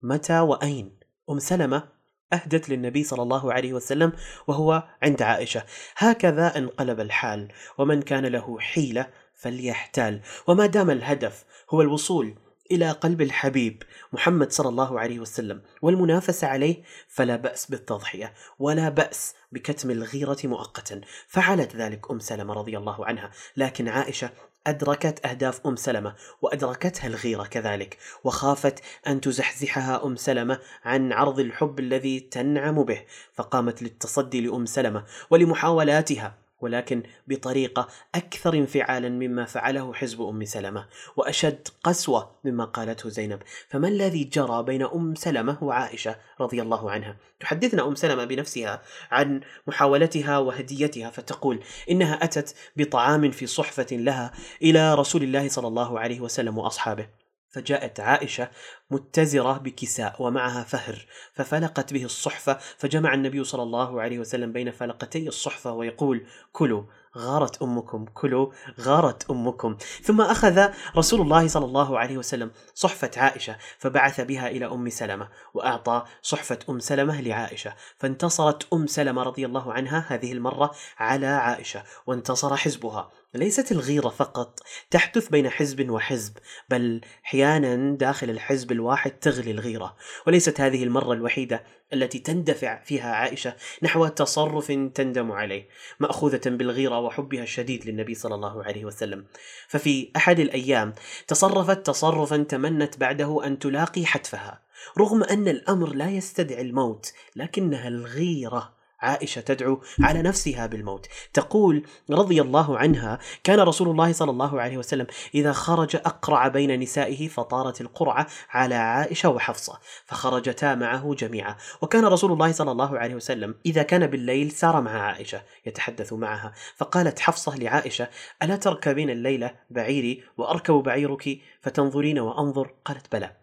متى 0.02 0.40
وأين؟ 0.40 0.98
أم 1.30 1.38
سلمة 1.38 1.88
أهدت 2.32 2.68
للنبي 2.68 3.04
صلى 3.04 3.22
الله 3.22 3.52
عليه 3.52 3.72
وسلم 3.72 4.12
وهو 4.46 4.88
عند 5.02 5.22
عائشة. 5.22 5.62
هكذا 5.96 6.58
انقلب 6.58 7.00
الحال 7.00 7.48
ومن 7.78 8.02
كان 8.02 8.26
له 8.26 8.58
حيلة 8.60 9.06
فليحتال. 9.34 10.20
وما 10.46 10.66
دام 10.66 10.90
الهدف 10.90 11.44
هو 11.70 11.82
الوصول 11.82 12.34
إلى 12.72 12.90
قلب 12.90 13.22
الحبيب 13.22 13.82
محمد 14.12 14.52
صلى 14.52 14.68
الله 14.68 15.00
عليه 15.00 15.18
وسلم 15.18 15.62
والمنافسة 15.82 16.46
عليه 16.46 16.82
فلا 17.08 17.36
بأس 17.36 17.66
بالتضحية 17.66 18.34
ولا 18.58 18.88
بأس 18.88 19.34
بكتم 19.52 19.90
الغيرة 19.90 20.38
مؤقتا. 20.44 21.00
فعلت 21.28 21.76
ذلك 21.76 22.10
أم 22.10 22.18
سلمة 22.18 22.54
رضي 22.54 22.78
الله 22.78 23.06
عنها 23.06 23.30
لكن 23.56 23.88
عائشة 23.88 24.30
أدركت 24.66 25.26
أهداف 25.26 25.66
أم 25.66 25.76
سلمة 25.76 26.14
وأدركتها 26.42 27.06
الغيرة 27.06 27.44
كذلك 27.44 27.98
وخافت 28.24 28.80
أن 29.06 29.20
تزحزحها 29.20 30.04
أم 30.04 30.16
سلمة 30.16 30.58
عن 30.84 31.12
عرض 31.12 31.40
الحب 31.40 31.78
الذي 31.78 32.20
تنعم 32.20 32.82
به 32.82 33.04
فقامت 33.34 33.82
للتصدي 33.82 34.40
لأم 34.40 34.66
سلمة 34.66 35.04
ولمحاولاتها. 35.30 36.49
ولكن 36.60 37.02
بطريقة 37.26 37.88
أكثر 38.14 38.54
انفعالا 38.54 39.08
مما 39.08 39.44
فعله 39.44 39.94
حزب 39.94 40.22
أم 40.22 40.44
سلمة 40.44 40.86
وأشد 41.16 41.68
قسوة 41.84 42.30
مما 42.44 42.64
قالته 42.64 43.08
زينب. 43.08 43.38
فما 43.68 43.88
الذي 43.88 44.24
جرى 44.24 44.62
بين 44.62 44.82
أم 44.82 45.14
سلمة 45.14 45.58
وعائشة 45.62 46.16
رضي 46.40 46.62
الله 46.62 46.90
عنها؟ 46.90 47.16
تحدثنا 47.40 47.86
أم 47.86 47.94
سلمة 47.94 48.24
بنفسها 48.24 48.82
عن 49.10 49.40
محاولتها 49.66 50.38
وهديتها 50.38 51.10
فتقول 51.10 51.60
إنها 51.90 52.24
أتت 52.24 52.54
بطعام 52.76 53.30
في 53.30 53.46
صحفة 53.46 53.96
لها 53.96 54.32
إلى 54.62 54.94
رسول 54.94 55.22
الله 55.22 55.48
صلى 55.48 55.68
الله 55.68 55.98
عليه 56.00 56.20
وسلم 56.20 56.58
وأصحابه. 56.58 57.19
فجاءت 57.50 58.00
عائشة 58.00 58.50
متزرة 58.90 59.52
بكساء 59.58 60.16
ومعها 60.18 60.62
فهر 60.62 61.06
ففلقت 61.32 61.92
به 61.92 62.04
الصحفة 62.04 62.58
فجمع 62.78 63.14
النبي 63.14 63.44
صلى 63.44 63.62
الله 63.62 64.00
عليه 64.00 64.18
وسلم 64.18 64.52
بين 64.52 64.70
فلقتي 64.70 65.28
الصحفة 65.28 65.72
ويقول 65.72 66.26
كلوا 66.52 66.82
غارت 67.18 67.62
أمكم 67.62 68.04
كلوا 68.04 68.52
غارت 68.80 69.30
أمكم. 69.30 69.76
ثم 70.02 70.20
أخذ 70.20 70.68
رسول 70.96 71.20
الله 71.20 71.48
صلى 71.48 71.64
الله 71.64 71.98
عليه 71.98 72.18
وسلم 72.18 72.50
صحفة 72.74 73.10
عائشة 73.16 73.56
فبعث 73.78 74.20
بها 74.20 74.48
إلى 74.48 74.66
أم 74.66 74.88
سلمة 74.88 75.28
وأعطى 75.54 76.04
صحفة 76.22 76.58
أم 76.70 76.78
سلمة 76.78 77.20
لعائشة 77.20 77.74
فانتصرت 77.98 78.72
أم 78.72 78.86
سلمة 78.86 79.22
رضي 79.22 79.46
الله 79.46 79.72
عنها 79.72 80.04
هذه 80.08 80.32
المرة 80.32 80.70
على 80.98 81.26
عائشة 81.26 81.82
وانتصر 82.06 82.56
حزبها. 82.56 83.10
ليست 83.34 83.72
الغيرة 83.72 84.08
فقط 84.08 84.60
تحدث 84.90 85.28
بين 85.28 85.50
حزب 85.50 85.90
وحزب 85.90 86.32
بل 86.70 87.00
أحيانا 87.24 87.96
داخل 87.96 88.30
الحزب 88.30 88.72
الواحد 88.72 89.10
تغلي 89.10 89.50
الغيرة. 89.50 89.96
وليست 90.26 90.60
هذه 90.60 90.84
المرة 90.84 91.12
الوحيدة 91.12 91.64
التي 91.92 92.18
تندفع 92.18 92.82
فيها 92.82 93.12
عائشة 93.12 93.56
نحو 93.82 94.06
تصرف 94.06 94.72
تندم 94.94 95.32
عليه 95.32 95.68
مأخوذة 96.00 96.40
بالغيرة 96.46 96.98
وحبها 96.98 97.42
الشديد 97.42 97.86
للنبي 97.86 98.14
صلى 98.14 98.34
الله 98.34 98.64
عليه 98.64 98.84
وسلم. 98.84 99.24
ففي 99.68 100.10
أحد 100.16 100.40
الأيام 100.40 100.94
تصرفت 101.28 101.86
تصرفا 101.86 102.36
تمنت 102.36 102.98
بعده 102.98 103.46
أن 103.46 103.58
تلاقي 103.58 104.06
حتفها 104.06 104.62
رغم 104.98 105.24
أن 105.24 105.48
الأمر 105.48 105.94
لا 105.94 106.10
يستدعي 106.10 106.60
الموت 106.60 107.12
لكنها 107.36 107.88
الغيرة. 107.88 108.79
عائشة 109.00 109.40
تدعو 109.40 109.80
على 110.00 110.22
نفسها 110.22 110.66
بالموت. 110.66 111.06
تقول 111.32 111.86
رضي 112.10 112.40
الله 112.40 112.78
عنها 112.78 113.18
كان 113.44 113.60
رسول 113.60 113.88
الله 113.88 114.12
صلى 114.12 114.30
الله 114.30 114.60
عليه 114.60 114.76
وسلم 114.76 115.06
إذا 115.34 115.52
خرج 115.52 115.96
أقرع 115.96 116.48
بين 116.48 116.80
نسائه 116.80 117.28
فطارت 117.28 117.80
القرعة 117.80 118.26
على 118.50 118.74
عائشة 118.74 119.28
وحفصة 119.28 119.78
فخرجتا 120.06 120.74
معه 120.74 121.14
جميعا. 121.14 121.56
وكان 121.82 122.04
رسول 122.04 122.32
الله 122.32 122.52
صلى 122.52 122.72
الله 122.72 122.98
عليه 122.98 123.14
وسلم 123.14 123.54
إذا 123.66 123.82
كان 123.82 124.06
بالليل 124.06 124.50
سار 124.50 124.80
مع 124.80 125.02
عائشة 125.02 125.42
يتحدث 125.66 126.12
معها. 126.12 126.52
فقالت 126.76 127.18
حفصة 127.18 127.56
لعائشة 127.56 128.08
ألا 128.42 128.56
تركبين 128.56 129.10
الليلة 129.10 129.54
بعيري 129.70 130.24
وأركب 130.36 130.74
بعيرك 130.74 131.38
فتنظرين 131.60 132.18
وأنظر؟ 132.18 132.74
قالت 132.84 133.12
بلى. 133.12 133.36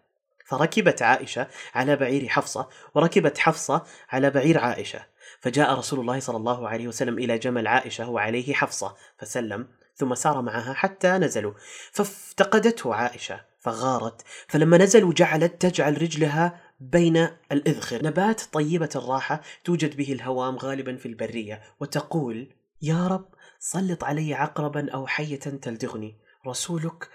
فركبت 0.46 1.02
عائشة 1.02 1.46
على 1.74 1.96
بعير 1.96 2.28
حفصة 2.28 2.68
وركبت 2.94 3.38
حفصة 3.38 3.84
على 4.10 4.30
بعير 4.30 4.58
عائشة. 4.58 5.00
فجاء 5.40 5.78
رسول 5.78 6.00
الله 6.00 6.20
صلى 6.20 6.36
الله 6.36 6.68
عليه 6.68 6.88
وسلم 6.88 7.18
إلى 7.18 7.38
جمل 7.38 7.66
عائشة 7.66 8.08
وعليه 8.08 8.54
حفصة 8.54 8.94
فسلم 9.18 9.68
ثم 9.94 10.14
سار 10.14 10.42
معها 10.42 10.72
حتى 10.72 11.08
نزلوا. 11.08 11.52
فافتقدته 11.92 12.94
عائشة 12.94 13.40
فغارت 13.60 14.22
فلما 14.48 14.78
نزلوا 14.78 15.12
جعلت 15.12 15.62
تجعل 15.62 16.02
رجلها 16.02 16.60
بين 16.80 17.28
الإذخر. 17.52 18.04
نبات 18.04 18.40
طيبة 18.40 18.90
الراحة 18.96 19.40
توجد 19.64 19.96
به 19.96 20.12
الهوام 20.12 20.56
غالبا 20.56 20.96
في 20.96 21.06
البرية 21.06 21.62
وتقول 21.80 22.54
يا 22.82 23.06
رب 23.06 23.28
سلط 23.58 24.04
علي 24.04 24.34
عقربا 24.34 24.90
أو 24.90 25.06
حية 25.06 25.38
تلدغني. 25.38 26.18
رسولك 26.46 27.08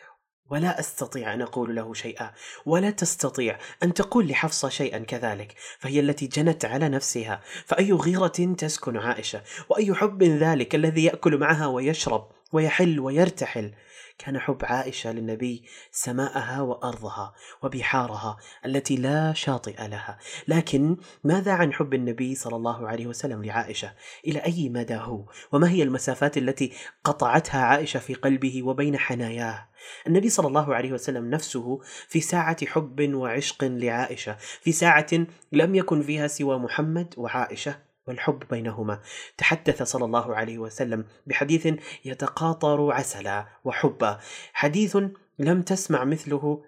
ولا 0.49 0.79
أستطيع 0.79 1.33
أن 1.33 1.41
أقول 1.41 1.75
له 1.75 1.93
شيئا 1.93 2.31
ولا 2.65 2.89
تستطيع 2.89 3.57
أن 3.83 3.93
تقول 3.93 4.27
لحفصة 4.27 4.69
شيئا 4.69 4.99
كذلك 4.99 5.55
فهي 5.79 5.99
التي 5.99 6.27
جنت 6.27 6.65
على 6.65 6.89
نفسها. 6.89 7.41
فأي 7.65 7.91
غيرة 7.91 8.55
تسكن 8.57 8.97
عائشة؟ 8.97 9.41
وأي 9.69 9.93
حب 9.93 10.23
ذلك 10.23 10.75
الذي 10.75 11.03
يأكل 11.03 11.37
معها 11.37 11.67
ويشرب 11.67 12.27
ويحل 12.51 12.99
ويرتحل؟ 12.99 13.71
كان 14.17 14.39
حب 14.39 14.57
عائشة 14.63 15.11
للنبي 15.11 15.63
سماءها 15.91 16.61
وأرضها 16.61 17.33
وبحارها 17.63 18.37
التي 18.65 18.95
لا 18.95 19.33
شاطئ 19.33 19.87
لها. 19.87 20.19
لكن 20.47 20.97
ماذا 21.23 21.51
عن 21.51 21.73
حب 21.73 21.93
النبي 21.93 22.35
صلى 22.35 22.55
الله 22.55 22.87
عليه 22.87 23.07
وسلم 23.07 23.43
لعائشة؟ 23.43 23.93
إلى 24.27 24.39
أي 24.39 24.69
مدى 24.69 24.95
هو؟ 24.95 25.25
وما 25.51 25.69
هي 25.69 25.83
المسافات 25.83 26.37
التي 26.37 26.73
قطعتها 27.03 27.61
عائشة 27.61 27.99
في 27.99 28.13
قلبه 28.13 28.63
وبين 28.63 28.97
حناياه؟ 28.97 29.69
النبي 30.07 30.29
صلى 30.29 30.47
الله 30.47 30.75
عليه 30.75 30.91
وسلم 30.91 31.29
نفسه 31.29 31.79
في 32.07 32.21
ساعة 32.21 32.65
حب 32.65 33.13
وعشق 33.13 33.63
لعائشة، 33.63 34.37
في 34.61 34.71
ساعة 34.71 35.07
لم 35.51 35.75
يكن 35.75 36.01
فيها 36.01 36.27
سوى 36.27 36.59
محمد 36.59 37.13
وعائشة. 37.17 37.92
والحب 38.07 38.43
بينهما. 38.49 39.01
تحدث 39.37 39.83
صلى 39.83 40.05
الله 40.05 40.35
عليه 40.35 40.57
وسلم 40.57 41.05
بحديث 41.27 41.67
يتقاطر 42.05 42.91
عسلا 42.91 43.47
وحبا. 43.63 44.19
حديث 44.53 44.97
لم 45.39 45.61
تسمع 45.61 46.03
مثله 46.03 46.63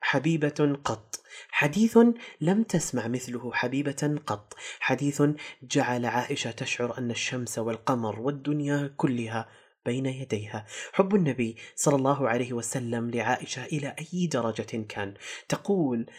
حبيبة 0.00 0.78
قط. 0.84 1.20
حديث 1.50 1.98
لم 2.40 2.62
تسمع 2.62 3.08
مثله 3.08 3.52
حبيبة 3.52 4.20
قط. 4.26 4.54
حديث 4.80 5.22
جعل 5.62 6.06
عائشة 6.06 6.50
تشعر 6.50 6.98
أن 6.98 7.10
الشمس 7.10 7.58
والقمر 7.58 8.20
والدنيا 8.20 8.94
كلها 8.96 9.48
بين 9.86 10.06
يديها. 10.06 10.66
حب 10.92 11.14
النبي 11.14 11.56
صلى 11.76 11.96
الله 11.96 12.28
عليه 12.28 12.52
وسلم 12.52 13.10
لعائشة 13.10 13.64
إلى 13.64 13.96
أي 13.98 14.26
درجة 14.26 14.86
كان. 14.88 15.14
تقول 15.48 16.10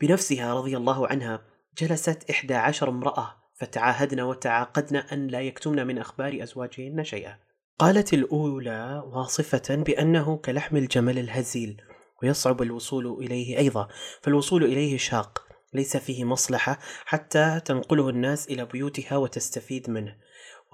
بنفسها 0.00 0.54
رضي 0.54 0.76
الله 0.76 1.08
عنها 1.08 1.42
جلست 1.78 2.30
إحدى 2.30 2.54
عشر 2.54 2.88
امرأة 2.88 3.41
فتعاهدن 3.62 4.20
وتعاقدن 4.20 4.96
أن 4.96 5.26
لا 5.26 5.40
يكتمن 5.40 5.86
من 5.86 5.98
أخبار 5.98 6.42
أزواجهن 6.42 7.04
شيئا. 7.04 7.38
قالت 7.78 8.14
الأولى 8.14 9.02
واصفة 9.06 9.74
بأنه 9.74 10.36
كلحم 10.36 10.76
الجمل 10.76 11.18
الهزيل 11.18 11.82
ويصعب 12.22 12.62
الوصول 12.62 13.06
إليه 13.06 13.58
أيضا 13.58 13.88
فالوصول 14.22 14.64
إليه 14.64 14.98
شاق 14.98 15.42
ليس 15.74 15.96
فيه 15.96 16.24
مصلحة 16.24 16.78
حتى 17.04 17.60
تنقله 17.64 18.08
الناس 18.08 18.46
إلى 18.48 18.64
بيوتها 18.64 19.16
وتستفيد 19.16 19.90
منه. 19.90 20.16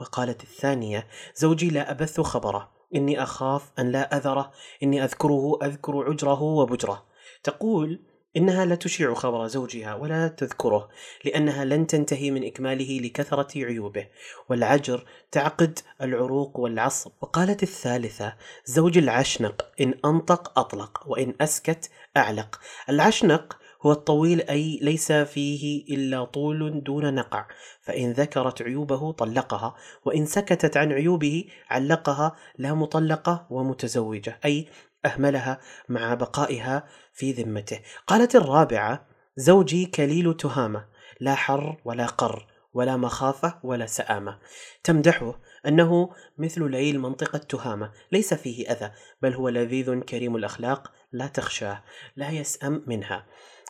وقالت 0.01 0.42
الثانية 0.42 1.07
زوجي 1.37 1.70
لا 1.70 1.90
أبث 1.90 2.20
خبره 2.20 2.70
إني 2.94 3.22
أخاف 3.22 3.70
أن 3.79 3.92
لا 3.92 4.16
أذره 4.16 4.53
إني 4.83 5.05
أذكره 5.05 5.59
أذكر 5.62 6.05
عجره 6.11 6.42
وبجره. 6.42 7.07
تقول 7.42 8.01
إنها 8.38 8.64
لا 8.64 8.74
تشيع 8.74 9.14
خبر 9.14 9.46
زوجها 9.46 9.94
ولا 9.94 10.29
تذكره 10.29 10.88
لأنها 11.24 11.64
لن 11.64 11.87
تنتهي 11.87 12.31
من 12.31 12.44
إكماله 12.44 13.01
لكثرة 13.01 13.64
عيوبه. 13.64 14.07
والعجر 14.48 15.05
تعقد 15.33 15.79
العروق 16.03 16.61
والعصب. 16.61 17.11
وقالت 17.20 17.62
الثالثة 17.62 18.35
زوج 18.64 18.98
العشنق 18.98 19.66
إن 19.81 19.94
أنطق 20.05 20.59
أطلق 20.59 21.05
وإن 21.07 21.35
أسكت 21.40 21.90
أعلق. 22.16 22.61
العشنق 22.88 23.57
هو 23.83 23.92
الطويل 23.92 24.40
أي 24.40 24.79
ليس 24.83 25.12
فيه 25.12 25.94
إلا 25.94 26.24
طول 26.24 26.83
دون 26.85 27.14
نقع. 27.14 27.46
فإن 27.81 28.12
ذكرت 28.12 28.62
عيوبه 28.62 29.12
طلقها 29.12 29.74
وإن 30.05 30.27
سكتت 30.27 30.77
عن 30.77 30.92
عيوبه 30.92 31.44
علقها 31.70 32.37
لا 32.59 32.74
مطلقة 32.74 33.46
ومتزوجة. 33.51 34.40
أي 34.44 34.68
أهملها 35.07 35.61
مع 35.89 36.15
بقائها 36.15 36.89
في 37.13 37.33
ذمته. 37.33 37.81
قالت 38.07 38.37
الرابعة 38.37 39.07
زوجي 39.37 39.87
كليل 39.87 40.37
تهامة 40.37 40.89
لا 41.21 41.35
حر 41.35 41.81
ولا 41.85 42.07
قر 42.07 42.47
ولا 42.73 42.97
مخافة 42.97 43.61
ولا 43.63 43.87
سآمة. 43.87 44.39
تمدحه 44.85 45.41
أنه 45.67 46.11
مثل 46.39 46.71
ليل 46.71 46.99
منطقة 47.01 47.39
تهامة 47.39 47.93
ليس 48.13 48.35
فيه 48.35 48.71
أذى 48.73 48.91
بل 49.23 49.35
هو 49.35 49.49
لذيذ 49.49 50.01
كريم 50.01 50.37
الأخلاق 50.37 50.93
لا 51.13 51.27
تخشاه 51.27 51.83
لا 52.17 52.31
يسأم 52.31 52.85
منها. 52.87 53.27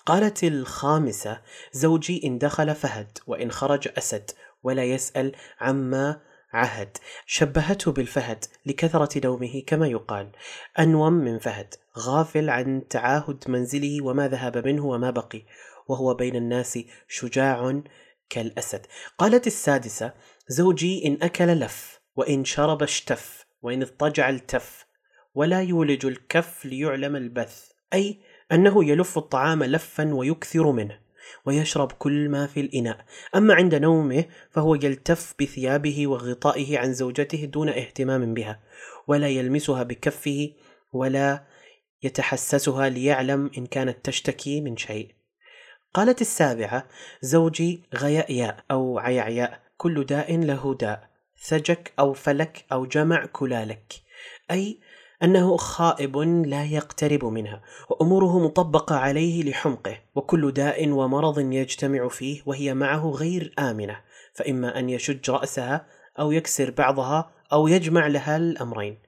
قالت 0.07 0.45
الخامسة 0.45 1.41
زوجي 1.73 2.21
إن 2.25 2.39
دخل 2.39 2.75
فهد 2.75 3.19
وإن 3.27 3.51
خرج 3.51 3.89
أسد 3.99 4.31
ولا 4.63 4.85
يسأل 4.85 5.33
عما 5.61 6.21
عهد 6.53 6.97
شبهته 7.27 7.93
بالفهد 7.93 8.45
لكثرة 8.67 9.21
نومه 9.25 9.63
كما 9.67 9.87
يقال. 9.87 10.33
أنوم 10.79 11.13
من 11.13 11.39
فهد 11.39 11.75
غافل 11.99 12.51
عن 12.51 12.89
تعاهد 12.91 13.45
منزله 13.49 14.05
وما 14.05 14.29
ذهب 14.29 14.67
منه 14.67 14.87
وما 14.87 15.11
بقي 15.11 15.43
وهو 15.89 16.15
بين 16.15 16.37
الناس 16.37 16.79
شجاع 17.09 17.81
كالأسد. 18.31 18.87
قالت 19.19 19.47
السادسة 19.47 20.13
زوجي 20.49 21.07
إن 21.07 21.19
أكل 21.23 21.47
لف 21.47 22.01
وإن 22.17 22.45
شرب 22.45 22.83
اشتف 22.83 23.47
وإن 23.63 23.83
اضطجع 23.83 24.29
التف 24.29 24.87
ولا 25.35 25.63
يولج 25.63 26.07
الكف 26.07 26.65
ليعلم 26.65 27.17
البث. 27.17 27.71
أي 27.95 28.21
أنه 28.53 28.85
يلف 28.85 29.19
الطعام 29.19 29.65
لفا 29.65 30.15
ويكثر 30.15 30.73
منه. 30.73 31.08
ويشرب 31.47 31.93
كل 31.93 32.29
ما 32.29 32.47
في 32.47 32.61
الإناء. 32.61 33.05
أما 33.37 33.55
عند 33.55 33.75
نومه 33.75 34.25
فهو 34.51 34.75
يلتف 34.75 35.35
بثيابه 35.41 36.07
وغطائه 36.07 36.79
عن 36.79 36.93
زوجته 36.93 37.45
دون 37.45 37.69
اهتمام 37.69 38.35
بها 38.35 38.61
ولا 39.07 39.29
يلمسها 39.29 39.83
بكفه 39.83 40.51
ولا 40.93 41.45
يتحسسها 42.03 42.89
ليعلم 42.89 43.51
إن 43.59 43.67
كانت 43.67 43.97
تشتكي 44.05 44.61
من 44.61 44.77
شيء. 44.77 45.15
قالت 45.95 46.21
السابعة 46.21 46.89
زوجي 47.23 47.83
غياء 47.95 48.57
أو 48.71 48.99
عيعياء 48.99 49.61
كل 49.77 50.05
داء 50.05 50.37
له 50.37 50.75
داء 50.75 51.09
ثجك 51.43 51.93
أو 51.99 52.13
فلك 52.13 52.65
أو 52.73 52.87
جمع 52.87 53.27
كلالك. 53.27 53.93
أي 54.51 54.81
أنه 55.23 55.57
خائب 55.57 56.19
لا 56.47 56.65
يقترب 56.65 57.25
منها 57.25 57.63
وأموره 57.91 58.39
مطبقة 58.39 58.97
عليه 58.97 59.43
لحمقه 59.43 59.99
وكل 60.15 60.53
داء 60.53 60.89
ومرض 60.91 61.39
يجتمع 61.39 62.09
فيه 62.09 62.43
وهي 62.47 62.75
معه 62.75 63.11
غير 63.11 63.55
آمنة 63.59 64.01
فإما 64.35 64.79
أن 64.79 64.89
يشج 64.89 65.31
رأسها 65.31 65.87
أو 66.19 66.33
يكسر 66.33 66.71
بعضها 66.71 67.31
أو 67.53 67.69
يجمع 67.69 68.07
لها 68.07 68.37
الأمرين. 68.37 68.99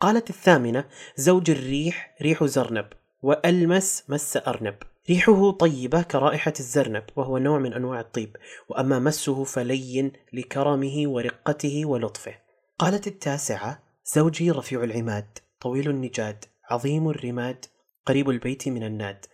قالت 0.00 0.30
الثامنة 0.30 0.84
زوج 1.16 1.50
الريح 1.50 2.16
ريح 2.22 2.44
زرنب 2.44 2.86
وألمس 3.22 4.04
مس 4.08 4.36
أرنب. 4.36 4.76
ريحه 5.10 5.50
طيبة 5.50 6.02
كرائحة 6.02 6.52
الزرنب 6.60 7.04
وهو 7.16 7.38
نوع 7.38 7.58
من 7.58 7.72
أنواع 7.72 8.00
الطيب 8.00 8.36
وأما 8.68 8.98
مسه 8.98 9.44
فلين 9.44 10.12
لكرمه 10.32 11.02
ورقته 11.06 11.86
ولطفه. 11.86 12.34
قالت 12.78 13.06
التاسعة 13.06 13.89
زوجي 14.04 14.50
رفيع 14.50 14.84
العماد 14.84 15.38
طويل 15.60 15.90
النجاد 15.90 16.44
عظيم 16.70 17.08
الرماد 17.08 17.64
قريب 18.06 18.30
البيت 18.30 18.68
من 18.68 18.82
الناد. 18.82 19.26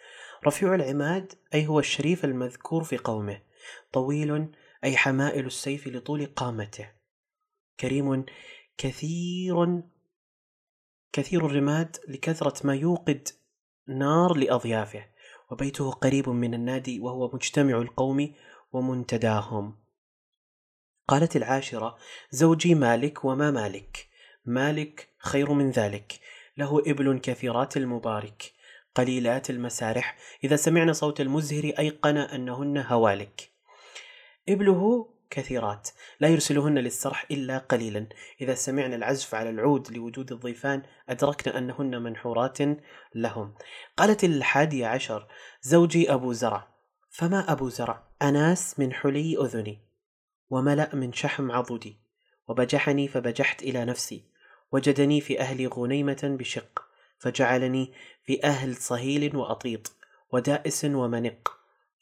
رفيع 0.47 0.75
العماد 0.75 1.33
أي 1.55 1.67
هو 1.67 1.79
الشريف 1.79 2.25
المذكور 2.25 2.85
في 2.85 2.97
قومه. 2.97 3.43
طويل 3.93 4.53
أي 4.85 4.97
حمائل 4.97 5.47
السيف 5.47 5.89
لطول 5.89 6.27
قامته. 6.27 6.91
كريم 7.81 8.25
كثير 8.79 9.83
كثير 11.13 11.47
الرماد 11.47 11.97
لكثرة 12.09 12.67
ما 12.67 12.75
يوقد 12.75 13.29
نار 13.89 14.37
لأضيافه. 14.37 15.07
وبيته 15.51 15.91
قريب 15.91 16.29
من 16.29 16.55
النادي 16.55 17.01
وهو 17.01 17.31
مجتمع 17.35 17.79
القوم 17.79 18.35
ومنتداهم. 18.73 19.79
قالت 21.09 21.37
العاشرة 21.37 21.97
زوجي 22.31 22.75
مالك 22.75 23.25
وما 23.25 23.51
مالك؟ 23.51 24.06
مالك 24.47 25.09
خير 25.19 25.53
من 25.53 25.71
ذلك. 25.71 26.21
له 26.57 26.83
إبل 26.87 27.19
كثيرات 27.19 27.77
المبارك. 27.77 28.53
قليلات 28.95 29.51
المسارح. 29.51 30.17
إذا 30.45 30.57
سمعنا 30.57 30.93
صوت 30.93 31.21
المزهر 31.21 31.65
أيقن 31.79 32.17
أنهن 32.17 32.79
هوالك. 32.79 33.51
إبله 34.49 35.09
كثيرات. 35.31 35.89
لا 36.21 36.29
يرسلهن 36.29 36.79
للسرح 36.79 37.27
إلا 37.31 37.59
قليلا. 37.59 38.07
إذا 38.41 38.55
سمعنا 38.55 38.97
العزف 38.97 39.35
على 39.35 39.51
العود 39.51 39.93
لوجود 39.93 40.33
الضيفان 40.33 40.83
أدركنا 41.09 41.59
أنهن 41.59 42.03
منحورات 42.03 42.59
لهم. 43.15 43.55
قالت 43.97 44.25
الحادية 44.25 44.87
عشر 44.87 45.27
زوجي 45.63 46.13
أبو 46.13 46.33
زرع. 46.33 46.69
فما 47.11 47.53
أبو 47.53 47.69
زرع؟ 47.69 48.03
أناس 48.23 48.79
من 48.79 48.93
حلي 48.93 49.37
أذني. 49.41 49.79
وملأ 50.51 50.95
من 50.95 51.13
شحم 51.13 51.53
عضدي. 51.53 51.97
وبجحني 52.49 53.09
فبجحت 53.09 53.63
إلى 53.63 53.85
نفسي. 53.85 54.36
وجدني 54.73 55.21
في 55.21 55.41
أهل 55.41 55.69
غنيمة 55.69 56.37
بشق 56.39 56.83
فجعلني 57.19 57.93
في 58.23 58.45
أهل 58.45 58.77
صهيل 58.77 59.37
وأطيط 59.37 59.93
ودائس 60.33 60.85
ومنق 60.85 61.57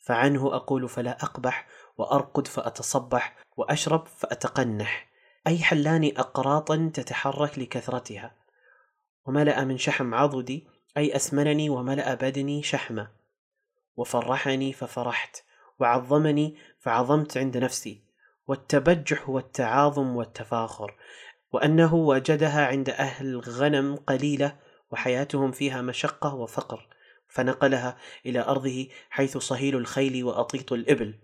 فعنه 0.04 0.56
أقول 0.56 0.88
فلا 0.88 1.24
أقبح 1.24 1.66
وأرقد 1.98 2.46
فأتصبح 2.46 3.36
وأشرب 3.56 4.06
فأتقنح. 4.06 5.08
أي 5.46 5.58
حلاني 5.58 6.20
أقراطا 6.20 6.90
تتحرك 6.94 7.58
لكثرتها. 7.58 8.34
وملأ 9.26 9.64
من 9.64 9.78
شحم 9.78 10.14
عضدي 10.14 10.66
أي 10.96 11.16
أسمنني 11.16 11.70
وملأ 11.70 12.14
بدني 12.14 12.62
شحمة. 12.62 13.10
وفرحني 13.96 14.72
ففرحت 14.72 15.44
وعظمني 15.80 16.56
فعظمت 16.80 17.36
عند 17.36 17.56
نفسي. 17.56 18.04
والتبجح 18.46 19.28
والتعاظم 19.28 20.16
والتفاخر 20.16 20.94
وأنه 21.54 21.94
وجدها 21.94 22.66
عند 22.66 22.90
أهل 22.90 23.26
الغنم 23.26 23.96
قليلة 23.96 24.56
وحياتهم 24.90 25.52
فيها 25.52 25.82
مشقة 25.82 26.34
وفقر 26.34 26.88
فنقلها 27.28 27.96
إلى 28.26 28.40
أرضه 28.40 28.88
حيث 29.10 29.38
صهيل 29.38 29.76
الخيل 29.76 30.24
وأطيط 30.24 30.72
الإبل. 30.72 31.14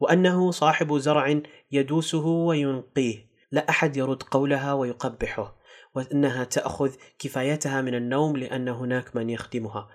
وأنه 0.00 0.50
صاحب 0.50 0.98
زرع 0.98 1.40
يدوسه 1.72 2.26
وينقيه 2.26 3.26
لا 3.52 3.68
أحد 3.68 3.96
يرد 3.96 4.22
قولها 4.22 4.72
ويقبحه 4.72 5.56
وأنها 5.94 6.44
تأخذ 6.44 6.90
كفايتها 7.18 7.80
من 7.80 7.94
النوم 7.94 8.36
لأن 8.36 8.68
هناك 8.68 9.16
من 9.16 9.30
يخدمها 9.30 9.88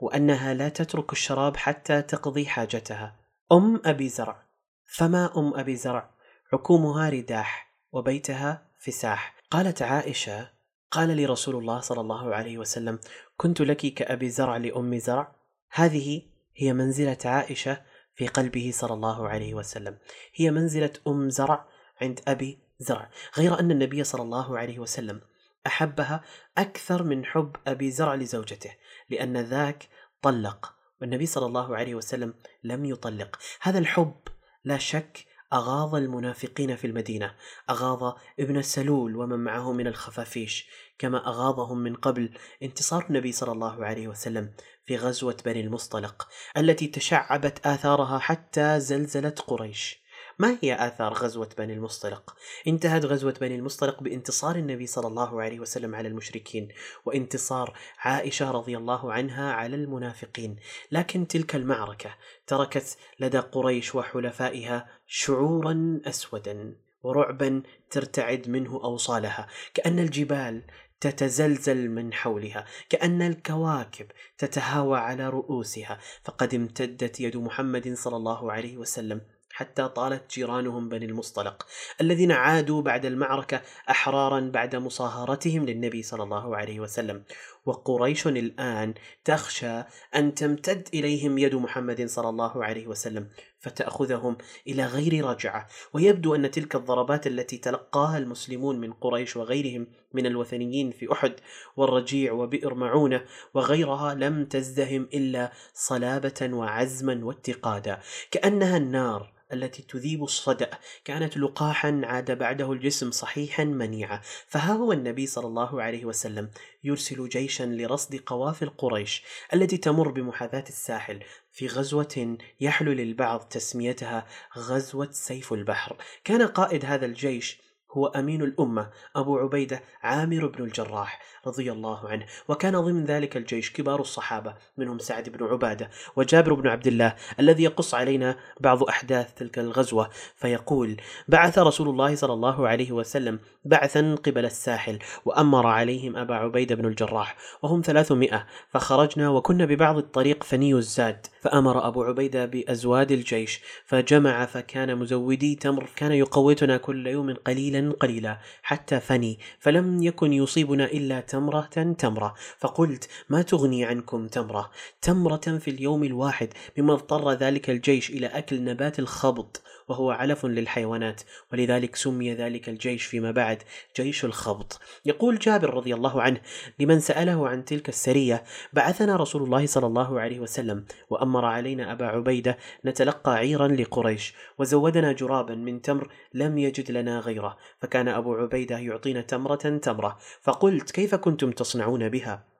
وأنها 0.00 0.54
لا 0.54 0.68
تترك 0.68 1.12
الشراب 1.12 1.56
حتى 1.56 2.02
تقضي 2.02 2.46
حاجتها. 2.46 3.16
أم 3.52 3.80
أبي 3.84 4.08
زرع. 4.08 4.46
فما 4.86 5.38
أم 5.38 5.54
أبي 5.54 5.76
زرع؟ 5.76 6.10
حكومها 6.52 7.08
رداح 7.08 7.74
وبيتها 7.92 8.73
فساح. 8.84 9.34
قالت 9.50 9.82
عائشة 9.82 10.50
قال 10.90 11.16
لي 11.16 11.26
رسول 11.26 11.56
الله 11.56 11.80
صلى 11.80 12.00
الله 12.00 12.34
عليه 12.34 12.58
وسلم 12.58 12.98
كنت 13.36 13.60
لك 13.60 13.76
كأبي 13.76 14.30
زرع 14.30 14.56
لأم 14.56 14.98
زرع. 14.98 15.34
هذه 15.70 16.22
هي 16.56 16.72
منزلة 16.72 17.18
عائشة 17.24 17.82
في 18.14 18.26
قلبه 18.26 18.70
صلى 18.74 18.94
الله 18.94 19.28
عليه 19.28 19.54
وسلم. 19.54 19.98
هي 20.34 20.50
منزلة 20.50 20.92
أم 21.08 21.30
زرع 21.30 21.68
عند 22.02 22.20
أبي 22.28 22.58
زرع. 22.78 23.10
غير 23.38 23.60
أن 23.60 23.70
النبي 23.70 24.04
صلى 24.04 24.22
الله 24.22 24.58
عليه 24.58 24.78
وسلم 24.78 25.20
أحبها 25.66 26.24
أكثر 26.58 27.02
من 27.02 27.24
حب 27.24 27.56
أبي 27.66 27.90
زرع 27.90 28.14
لزوجته 28.14 28.70
لأن 29.10 29.36
ذاك 29.36 29.88
طلق. 30.22 30.74
والنبي 31.00 31.26
صلى 31.26 31.46
الله 31.46 31.76
عليه 31.76 31.94
وسلم 31.94 32.34
لم 32.64 32.84
يطلق. 32.84 33.38
هذا 33.60 33.78
الحب 33.78 34.20
لا 34.64 34.78
شك 34.78 35.26
أغاظ 35.52 35.94
المنافقين 35.94 36.76
في 36.76 36.86
المدينة 36.86 37.34
أغاظ 37.70 38.14
ابن 38.40 38.62
سلول 38.62 39.16
ومن 39.16 39.38
معه 39.38 39.72
من 39.72 39.86
الخفافيش 39.86 40.68
كما 40.98 41.26
أغاظهم 41.28 41.78
من 41.78 41.94
قبل 41.94 42.30
انتصار 42.62 43.06
النبي 43.10 43.32
صلى 43.32 43.52
الله 43.52 43.84
عليه 43.84 44.08
وسلم 44.08 44.54
في 44.84 44.96
غزوة 44.96 45.36
بني 45.44 45.60
المصطلق 45.60 46.28
التي 46.56 46.86
تشعبت 46.86 47.66
آثارها 47.66 48.18
حتى 48.18 48.80
زلزلت 48.80 49.40
قريش. 49.40 50.03
ما 50.38 50.58
هي 50.62 50.86
آثار 50.86 51.12
غزوة 51.12 51.48
بني 51.58 51.72
المصطلق؟ 51.72 52.36
انتهت 52.66 53.04
غزوة 53.04 53.34
بني 53.40 53.54
المصطلق 53.54 54.02
بانتصار 54.02 54.56
النبي 54.56 54.86
صلى 54.86 55.06
الله 55.06 55.42
عليه 55.42 55.60
وسلم 55.60 55.94
على 55.94 56.08
المشركين 56.08 56.68
وانتصار 57.04 57.78
عائشة 57.98 58.50
رضي 58.50 58.76
الله 58.76 59.12
عنها 59.12 59.52
على 59.52 59.76
المنافقين. 59.76 60.56
لكن 60.92 61.26
تلك 61.26 61.54
المعركة 61.54 62.14
تركت 62.46 62.96
لدى 63.20 63.38
قريش 63.38 63.94
وحلفائها 63.94 64.88
شعورا 65.06 66.00
أسودا 66.06 66.76
ورعبا 67.02 67.62
ترتعد 67.90 68.48
منه 68.48 68.80
أوصالها. 68.84 69.46
كأن 69.74 69.98
الجبال 69.98 70.62
تتزلزل 71.00 71.90
من 71.90 72.12
حولها 72.12 72.64
كأن 72.88 73.22
الكواكب 73.22 74.06
تتهاوى 74.38 74.98
على 74.98 75.28
رؤوسها. 75.28 75.98
فقد 76.24 76.54
امتدت 76.54 77.20
يد 77.20 77.36
محمد 77.36 77.94
صلى 77.94 78.16
الله 78.16 78.52
عليه 78.52 78.76
وسلم 78.76 79.20
حتى 79.56 79.88
طالت 79.88 80.34
جيرانهم 80.34 80.88
بني 80.88 81.04
المصطلق 81.04 81.66
الذين 82.00 82.32
عادوا 82.32 82.82
بعد 82.82 83.06
المعركة 83.06 83.60
أحرارا 83.90 84.40
بعد 84.40 84.76
مصاهرتهم 84.76 85.66
للنبي 85.66 86.02
صلى 86.02 86.22
الله 86.22 86.56
عليه 86.56 86.80
وسلم. 86.80 87.24
وقريش 87.66 88.26
الآن 88.26 88.94
تخشى 89.24 89.82
أن 90.16 90.34
تمتد 90.34 90.88
إليهم 90.94 91.38
يد 91.38 91.54
محمد 91.54 92.06
صلى 92.06 92.28
الله 92.28 92.64
عليه 92.64 92.86
وسلم. 92.86 93.28
فتأخذهم 93.64 94.36
إلى 94.66 94.86
غير 94.86 95.24
رجعة 95.24 95.68
ويبدو 95.92 96.34
أن 96.34 96.50
تلك 96.50 96.74
الضربات 96.74 97.26
التي 97.26 97.58
تلقاها 97.58 98.18
المسلمون 98.18 98.80
من 98.80 98.92
قريش 98.92 99.36
وغيرهم 99.36 99.86
من 100.12 100.26
الوثنيين 100.26 100.90
في 100.90 101.12
أحد 101.12 101.34
والرجيع 101.76 102.32
وبئر 102.32 102.74
معونة 102.74 103.24
وغيرها 103.54 104.14
لم 104.14 104.44
تزدهم 104.44 105.08
إلا 105.14 105.52
صلابة 105.74 106.50
وعزما 106.52 107.24
واتقادا. 107.24 108.00
كأنها 108.30 108.76
النار 108.76 109.32
التي 109.52 109.82
تذيب 109.82 110.24
الصدأ. 110.24 110.70
كانت 111.04 111.36
لقاحا 111.36 112.00
عاد 112.04 112.38
بعده 112.38 112.72
الجسم 112.72 113.10
صحيحا 113.10 113.64
منيعا. 113.64 114.20
فها 114.46 114.72
هو 114.72 114.92
النبي 114.92 115.26
صلى 115.26 115.46
الله 115.46 115.82
عليه 115.82 116.04
وسلم 116.04 116.50
يرسل 116.84 117.28
جيشا 117.28 117.64
لرصد 117.64 118.16
قوافل 118.16 118.68
قريش 118.68 119.22
التي 119.54 119.76
تمر 119.76 120.10
بمحاذاة 120.10 120.64
الساحل. 120.68 121.24
في 121.52 121.66
غزوة 121.66 122.38
يحلو 122.60 122.92
للبعض 122.92 123.40
تسميتها 123.40 124.26
غزوة 124.58 125.08
سيف 125.10 125.52
البحر. 125.52 125.96
كان 126.24 126.42
قائد 126.46 126.84
هذا 126.84 127.06
الجيش 127.06 127.63
هو 127.94 128.06
أمين 128.06 128.42
الأمة 128.42 128.90
أبو 129.16 129.38
عبيدة 129.38 129.82
عامر 130.02 130.46
بن 130.46 130.64
الجراح 130.64 131.20
رضي 131.46 131.72
الله 131.72 132.08
عنه. 132.08 132.26
وكان 132.48 132.80
ضمن 132.80 133.04
ذلك 133.04 133.36
الجيش 133.36 133.72
كبار 133.72 134.00
الصحابة 134.00 134.54
منهم 134.76 134.98
سعد 134.98 135.28
بن 135.28 135.46
عبادة 135.46 135.90
وجابر 136.16 136.54
بن 136.54 136.68
عبد 136.68 136.86
الله 136.86 137.14
الذي 137.40 137.62
يقص 137.64 137.94
علينا 137.94 138.36
بعض 138.60 138.82
أحداث 138.82 139.34
تلك 139.34 139.58
الغزوة. 139.58 140.10
فيقول 140.36 140.96
بعث 141.28 141.58
رسول 141.58 141.88
الله 141.88 142.14
صلى 142.14 142.32
الله 142.32 142.68
عليه 142.68 142.92
وسلم 142.92 143.38
بعثا 143.64 144.14
قبل 144.14 144.44
الساحل 144.44 144.98
وأمر 145.24 145.66
عليهم 145.66 146.16
أبا 146.16 146.34
عبيدة 146.34 146.74
بن 146.74 146.86
الجراح 146.86 147.36
وهم 147.62 147.82
ثلاثمائة. 147.84 148.46
فخرجنا 148.68 149.30
وكنا 149.30 149.64
ببعض 149.64 149.96
الطريق 149.96 150.42
فني 150.42 150.74
الزاد. 150.74 151.26
فأمر 151.40 151.88
أبو 151.88 152.02
عبيدة 152.02 152.46
بأزواد 152.46 153.12
الجيش 153.12 153.60
فجمع 153.84 154.46
فكان 154.46 154.96
مزودي 154.96 155.54
تمر 155.54 155.88
كان 155.96 156.12
يقوتنا 156.12 156.76
كل 156.76 157.06
يوم 157.06 157.34
قليلا 157.34 157.83
قليلا 157.92 158.38
حتى 158.62 159.00
فني 159.00 159.38
فلم 159.58 160.02
يكن 160.02 160.32
يصيبنا 160.32 160.84
إلا 160.84 161.20
تمرة 161.20 161.94
تمرة. 161.98 162.34
فقلت 162.58 163.08
ما 163.28 163.42
تغني 163.42 163.84
عنكم 163.84 164.26
تمرة؟ 164.26 164.70
تمرة 165.02 165.58
في 165.58 165.70
اليوم 165.70 166.04
الواحد 166.04 166.48
مما 166.78 166.92
اضطر 166.92 167.32
ذلك 167.32 167.70
الجيش 167.70 168.10
إلى 168.10 168.26
أكل 168.26 168.64
نبات 168.64 168.98
الخبط. 168.98 169.62
وهو 169.88 170.10
علف 170.10 170.46
للحيوانات 170.46 171.22
ولذلك 171.52 171.96
سمي 171.96 172.34
ذلك 172.34 172.68
الجيش 172.68 173.04
فيما 173.04 173.30
بعد 173.30 173.62
جيش 173.96 174.24
الخبط. 174.24 174.80
يقول 175.04 175.38
جابر 175.38 175.74
رضي 175.74 175.94
الله 175.94 176.22
عنه 176.22 176.40
لمن 176.78 177.00
سأله 177.00 177.48
عن 177.48 177.64
تلك 177.64 177.88
السرية 177.88 178.44
بعثنا 178.72 179.16
رسول 179.16 179.42
الله 179.42 179.66
صلى 179.66 179.86
الله 179.86 180.20
عليه 180.20 180.40
وسلم 180.40 180.84
وأمر 181.10 181.44
علينا 181.44 181.92
أبا 181.92 182.06
عبيدة 182.06 182.58
نتلقى 182.84 183.34
عيرا 183.34 183.68
لقريش 183.68 184.34
وزودنا 184.58 185.12
جرابا 185.12 185.54
من 185.54 185.82
تمر 185.82 186.12
لم 186.34 186.58
يجد 186.58 186.90
لنا 186.90 187.18
غيره 187.18 187.56
فكان 187.80 188.08
أبو 188.08 188.34
عبيدة 188.34 188.78
يعطينا 188.78 189.20
تمرة 189.20 189.78
تمرة 189.78 190.18
فقلت 190.42 190.90
كيف 190.90 191.14
كنتم 191.14 191.50
تصنعون 191.50 192.08
بها؟ 192.08 192.54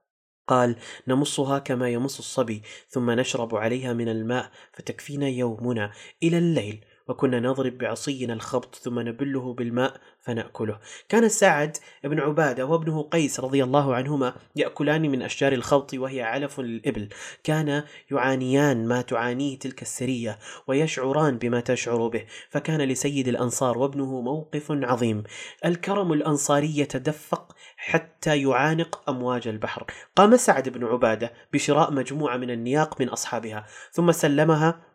قال 0.46 0.76
نمصها 1.08 1.58
كما 1.58 1.88
يمص 1.88 2.18
الصبي 2.18 2.62
ثم 2.88 3.10
نشرب 3.10 3.54
عليها 3.54 3.92
من 3.92 4.08
الماء 4.08 4.50
فتكفينا 4.72 5.28
يومنا 5.28 5.92
إلى 6.22 6.38
الليل. 6.38 6.84
وكنا 7.08 7.40
نضرب 7.40 7.78
بعصينا 7.78 8.32
الخبط 8.32 8.74
ثم 8.74 9.00
نبله 9.00 9.54
بالماء 9.54 10.00
فنأكله. 10.20 10.78
كان 11.08 11.28
سعد 11.28 11.76
بن 12.04 12.20
عبادة 12.20 12.66
وابنه 12.66 13.02
قيس 13.02 13.40
رضي 13.40 13.64
الله 13.64 13.94
عنهما 13.94 14.34
يأكلان 14.56 15.02
من 15.10 15.22
أشجار 15.22 15.52
الخبط 15.52 15.94
وهي 15.94 16.22
علف 16.22 16.60
للإبل 16.60 17.08
كان 17.44 17.82
يعانيان 18.10 18.88
ما 18.88 19.00
تعانيه 19.00 19.58
تلك 19.58 19.82
السرية 19.82 20.38
ويشعران 20.66 21.38
بما 21.38 21.60
تشعر 21.60 22.08
به. 22.08 22.24
فكان 22.50 22.80
لسيد 22.80 23.28
الأنصار 23.28 23.78
وابنه 23.78 24.20
موقف 24.20 24.66
عظيم. 24.70 25.22
الكرم 25.64 26.12
الأنصاري 26.12 26.78
يتدفق 26.78 27.56
حتى 27.76 28.42
يعانق 28.42 29.10
أمواج 29.10 29.48
البحر. 29.48 29.86
قام 30.16 30.36
سعد 30.36 30.68
بن 30.68 30.84
عبادة 30.84 31.32
بشراء 31.52 31.92
مجموعة 31.92 32.36
من 32.36 32.50
النياق 32.50 33.00
من 33.00 33.08
أصحابها. 33.08 33.66
ثم 33.92 34.12
سلمها 34.12 34.93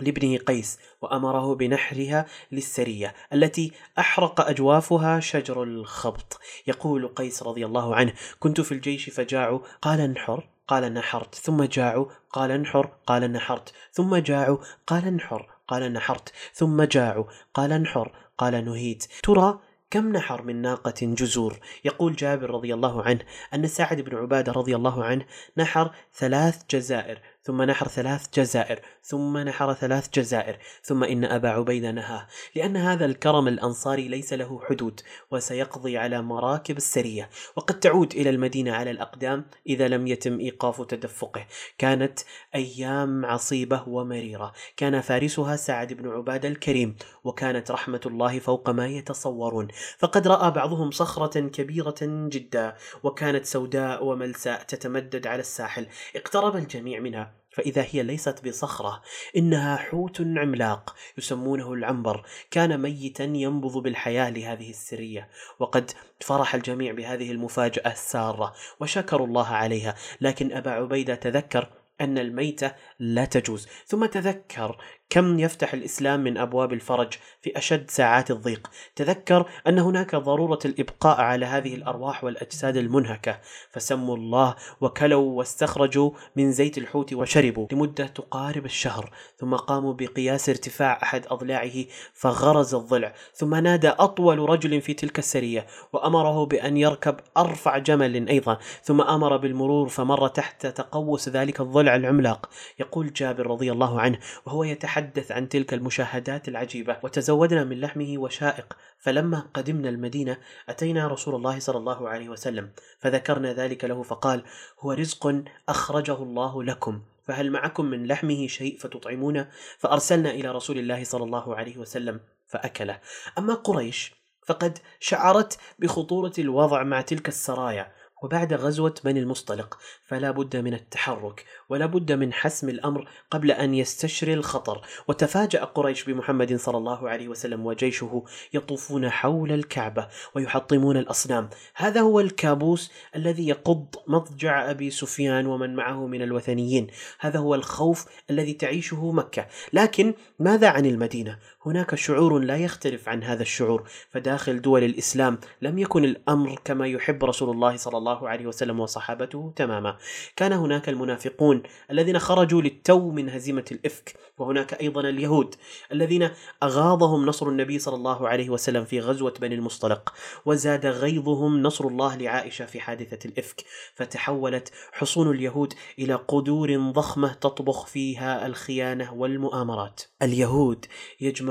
لابنه 0.00 0.38
قيس 0.38 0.78
وأمره 1.02 1.54
بنحرها 1.54 2.26
للسرية 2.52 3.14
التي 3.32 3.72
أحرق 3.98 4.40
أجوافها 4.40 5.20
شجر 5.20 5.62
الخبط. 5.62 6.40
يقول 6.66 7.08
قيس 7.08 7.42
رضي 7.42 7.66
الله 7.66 7.96
عنه 7.96 8.12
كنت 8.38 8.60
في 8.60 8.72
الجيش 8.72 9.10
فجاعوا 9.10 9.60
قال 9.82 10.00
انحر 10.00 10.48
قال 10.68 10.94
نحرت 10.94 11.34
ثم 11.34 11.62
جاعوا. 11.64 12.06
قال 12.30 12.50
انحر 12.50 12.90
قال 13.06 13.32
نحرت 13.32 13.72
ثم 13.92 14.16
جاعوا. 14.16 14.58
قال 14.86 15.06
انحر 15.06 15.48
قال 15.68 15.92
نحرت 15.92 16.32
ثم 16.54 16.82
جاعوا. 16.82 17.24
قال 17.54 17.72
انحر 17.72 18.12
قال 18.38 18.64
نهيت 18.64 19.06
ترى 19.22 19.60
كم 19.90 20.12
نحر 20.12 20.42
من 20.42 20.62
ناقة 20.62 20.94
جزور 21.00 21.58
يقول 21.84 22.16
جابر 22.16 22.50
رضي 22.50 22.74
الله 22.74 23.02
عنه 23.02 23.20
أن 23.54 23.66
سعد 23.66 24.00
بن 24.00 24.16
عبادة 24.16 24.52
رضي 24.52 24.76
الله 24.76 25.04
عنه 25.04 25.24
نحر 25.56 25.90
ثلاث 26.14 26.62
جزائر 26.70 27.20
ثم 27.42 27.62
نحر 27.62 27.88
ثلاث 27.88 28.26
جزائر. 28.34 28.80
ثم 29.08 29.38
نحر 29.38 29.74
ثلاث 29.74 30.08
جزائر 30.14 30.58
ثم 30.82 31.04
إن 31.04 31.24
أبا 31.24 31.48
عبيدة 31.48 31.90
نهاه 31.90 32.26
لأن 32.54 32.76
هذا 32.76 33.04
الكرم 33.04 33.48
الأنصاري 33.48 34.08
ليس 34.08 34.32
له 34.32 34.60
حدود 34.64 35.00
وسيقضي 35.30 35.98
على 35.98 36.22
مراكب 36.22 36.76
السرية. 36.76 37.30
وقد 37.56 37.80
تعود 37.80 38.12
إلى 38.12 38.30
المدينة 38.30 38.72
على 38.72 38.90
الأقدام 38.90 39.44
إذا 39.66 39.88
لم 39.88 40.06
يتم 40.06 40.40
إيقاف 40.40 40.82
تدفقه. 40.82 41.46
كانت 41.78 42.20
أيام 42.54 43.26
عصيبة 43.26 43.88
ومريرة. 43.88 44.52
كان 44.76 45.00
فارسها 45.00 45.56
سعد 45.56 45.92
بن 45.92 46.08
عبادة 46.08 46.48
الكريم 46.48 46.96
وكانت 47.24 47.70
رحمة 47.70 48.00
الله 48.06 48.38
فوق 48.38 48.70
ما 48.70 48.86
يتصورون. 48.86 49.68
فقد 49.98 50.28
رأى 50.28 50.50
بعضهم 50.50 50.90
صخرة 50.90 51.40
كبيرة 51.40 51.96
جدا 52.02 52.74
وكانت 53.02 53.44
سوداء 53.44 54.04
وملساء 54.04 54.62
تتمدد 54.62 55.26
على 55.26 55.40
الساحل. 55.40 55.86
اقترب 56.16 56.56
الجميع 56.56 57.00
منها. 57.00 57.37
فإذا 57.50 57.86
هي 57.90 58.02
ليست 58.02 58.48
بصخرة 58.48 59.02
إنها 59.36 59.76
حوت 59.76 60.20
عملاق 60.20 60.96
يسمونه 61.18 61.72
العنبر. 61.72 62.26
كان 62.50 62.80
ميتا 62.80 63.24
ينبض 63.24 63.78
بالحياة 63.82 64.30
لهذه 64.30 64.70
السرية 64.70 65.28
وقد 65.58 65.90
فرح 66.20 66.54
الجميع 66.54 66.92
بهذه 66.92 67.30
المفاجأة 67.30 67.92
السارة 67.92 68.54
وشكروا 68.80 69.26
الله 69.26 69.46
عليها. 69.46 69.94
لكن 70.20 70.52
أبا 70.52 70.70
عبيدة 70.70 71.14
تذكر 71.14 71.68
أن 72.00 72.18
الميتة 72.18 72.74
لا 72.98 73.24
تجوز. 73.24 73.68
ثم 73.86 74.06
تذكر 74.06 74.78
كم 75.10 75.38
يفتح 75.38 75.74
الإسلام 75.74 76.20
من 76.24 76.38
أبواب 76.38 76.72
الفرج 76.72 77.12
في 77.42 77.58
أشد 77.58 77.90
ساعات 77.90 78.30
الضيق؟ 78.30 78.70
تذكر 78.96 79.46
أن 79.66 79.78
هناك 79.78 80.16
ضرورة 80.16 80.58
الإبقاء 80.64 81.20
على 81.20 81.46
هذه 81.46 81.74
الأرواح 81.74 82.24
والأجساد 82.24 82.76
المنهكة. 82.76 83.40
فسموا 83.70 84.16
الله 84.16 84.54
وكلوا 84.80 85.32
واستخرجوا 85.38 86.10
من 86.36 86.52
زيت 86.52 86.78
الحوت 86.78 87.12
وشربوا 87.12 87.66
لمدة 87.72 88.06
تقارب 88.06 88.64
الشهر 88.64 89.10
ثم 89.36 89.54
قاموا 89.54 89.94
بقياس 89.94 90.48
ارتفاع 90.48 90.98
أحد 91.02 91.26
أضلاعه 91.30 91.84
فغرز 92.14 92.74
الضلع 92.74 93.14
ثم 93.34 93.54
نادى 93.54 93.88
أطول 93.88 94.38
رجل 94.38 94.80
في 94.80 94.94
تلك 94.94 95.18
السرية 95.18 95.66
وأمره 95.92 96.46
بأن 96.46 96.76
يركب 96.76 97.16
أرفع 97.36 97.78
جمل 97.78 98.28
أيضا 98.28 98.58
ثم 98.82 99.00
أمر 99.00 99.36
بالمرور 99.36 99.88
فمر 99.88 100.28
تحت 100.28 100.66
تقوس 100.66 101.28
ذلك 101.28 101.60
الضلع 101.60 101.96
العملاق. 101.96 102.50
يقول 102.78 103.12
جابر 103.12 103.46
رضي 103.46 103.72
الله 103.72 104.00
عنه 104.00 104.18
وهو 104.46 104.64
يتحدث 104.64 104.97
عن 105.30 105.48
تلك 105.48 105.74
المشاهدات 105.74 106.48
العجيبة. 106.48 106.96
وتزودنا 107.02 107.64
من 107.64 107.80
لحمه 107.80 108.18
وشائق. 108.18 108.76
فلما 108.98 109.40
قدمنا 109.54 109.88
المدينة 109.88 110.38
أتينا 110.68 111.08
رسول 111.08 111.34
الله 111.34 111.58
صلى 111.58 111.78
الله 111.78 112.08
عليه 112.08 112.28
وسلم 112.28 112.70
فذكرنا 113.00 113.52
ذلك 113.52 113.84
له 113.84 114.02
فقال 114.02 114.44
هو 114.80 114.92
رزق 114.92 115.42
أخرجه 115.68 116.22
الله 116.22 116.62
لكم. 116.62 117.02
فهل 117.24 117.50
معكم 117.50 117.84
من 117.84 118.06
لحمه 118.06 118.46
شيء 118.46 118.78
فتطعمونه؟ 118.78 119.48
فأرسلنا 119.78 120.30
إلى 120.30 120.48
رسول 120.48 120.78
الله 120.78 121.04
صلى 121.04 121.24
الله 121.24 121.56
عليه 121.56 121.76
وسلم 121.76 122.20
فأكله. 122.46 123.00
أما 123.38 123.54
قريش 123.54 124.14
فقد 124.46 124.78
شعرت 125.00 125.58
بخطورة 125.78 126.32
الوضع 126.38 126.82
مع 126.82 127.00
تلك 127.00 127.28
السرايا. 127.28 127.97
وبعد 128.22 128.52
غزوة 128.52 128.94
بني 129.04 129.20
المصطلق 129.20 129.78
فلا 130.06 130.30
بد 130.30 130.56
من 130.56 130.74
التحرك 130.74 131.44
ولا 131.68 131.86
بد 131.86 132.12
من 132.12 132.32
حسم 132.32 132.68
الأمر 132.68 133.08
قبل 133.30 133.50
أن 133.50 133.74
يستشري 133.74 134.34
الخطر. 134.34 134.86
وتفاجأ 135.08 135.64
قريش 135.64 136.04
بمحمد 136.04 136.56
صلى 136.56 136.78
الله 136.78 137.08
عليه 137.08 137.28
وسلم 137.28 137.66
وجيشه 137.66 138.24
يطوفون 138.54 139.10
حول 139.10 139.52
الكعبة 139.52 140.08
ويحطمون 140.34 140.96
الأصنام. 140.96 141.50
هذا 141.74 142.00
هو 142.00 142.20
الكابوس 142.20 142.92
الذي 143.16 143.48
يقض 143.48 143.86
مضجع 144.06 144.70
أبي 144.70 144.90
سفيان 144.90 145.46
ومن 145.46 145.76
معه 145.76 146.06
من 146.06 146.22
الوثنيين. 146.22 146.86
هذا 147.20 147.38
هو 147.38 147.54
الخوف 147.54 148.06
الذي 148.30 148.52
تعيشه 148.52 149.12
مكة. 149.12 149.46
لكن 149.72 150.14
ماذا 150.38 150.68
عن 150.68 150.86
المدينة؟ 150.86 151.38
هناك 151.68 151.94
شعور 151.94 152.38
لا 152.38 152.56
يختلف 152.56 153.08
عن 153.08 153.22
هذا 153.22 153.42
الشعور 153.42 153.88
فداخل 154.10 154.60
دول 154.60 154.84
الإسلام 154.84 155.38
لم 155.62 155.78
يكن 155.78 156.04
الأمر 156.04 156.60
كما 156.64 156.86
يحب 156.86 157.24
رسول 157.24 157.50
الله 157.50 157.76
صلى 157.76 157.98
الله 157.98 158.28
عليه 158.28 158.46
وسلم 158.46 158.80
وصحابته 158.80 159.52
تماما. 159.56 159.96
كان 160.36 160.52
هناك 160.52 160.88
المنافقون 160.88 161.62
الذين 161.90 162.18
خرجوا 162.18 162.62
للتو 162.62 163.10
من 163.10 163.28
هزيمة 163.28 163.64
الإفك 163.72 164.14
وهناك 164.38 164.80
أيضا 164.80 165.00
اليهود 165.00 165.54
الذين 165.92 166.30
أغاضهم 166.62 167.26
نصر 167.26 167.48
النبي 167.48 167.78
صلى 167.78 167.94
الله 167.94 168.28
عليه 168.28 168.50
وسلم 168.50 168.84
في 168.84 169.00
غزوة 169.00 169.34
بني 169.40 169.54
المصطلق 169.54 170.14
وزاد 170.46 170.86
غيظهم 170.86 171.62
نصر 171.62 171.86
الله 171.86 172.16
لعائشة 172.16 172.64
في 172.64 172.80
حادثة 172.80 173.28
الإفك. 173.28 173.64
فتحولت 173.94 174.72
حصون 174.92 175.30
اليهود 175.30 175.74
إلى 175.98 176.14
قدور 176.14 176.76
ضخمة 176.76 177.32
تطبخ 177.32 177.86
فيها 177.86 178.46
الخيانة 178.46 179.14
والمؤامرات. 179.14 180.02
اليهود 180.22 180.86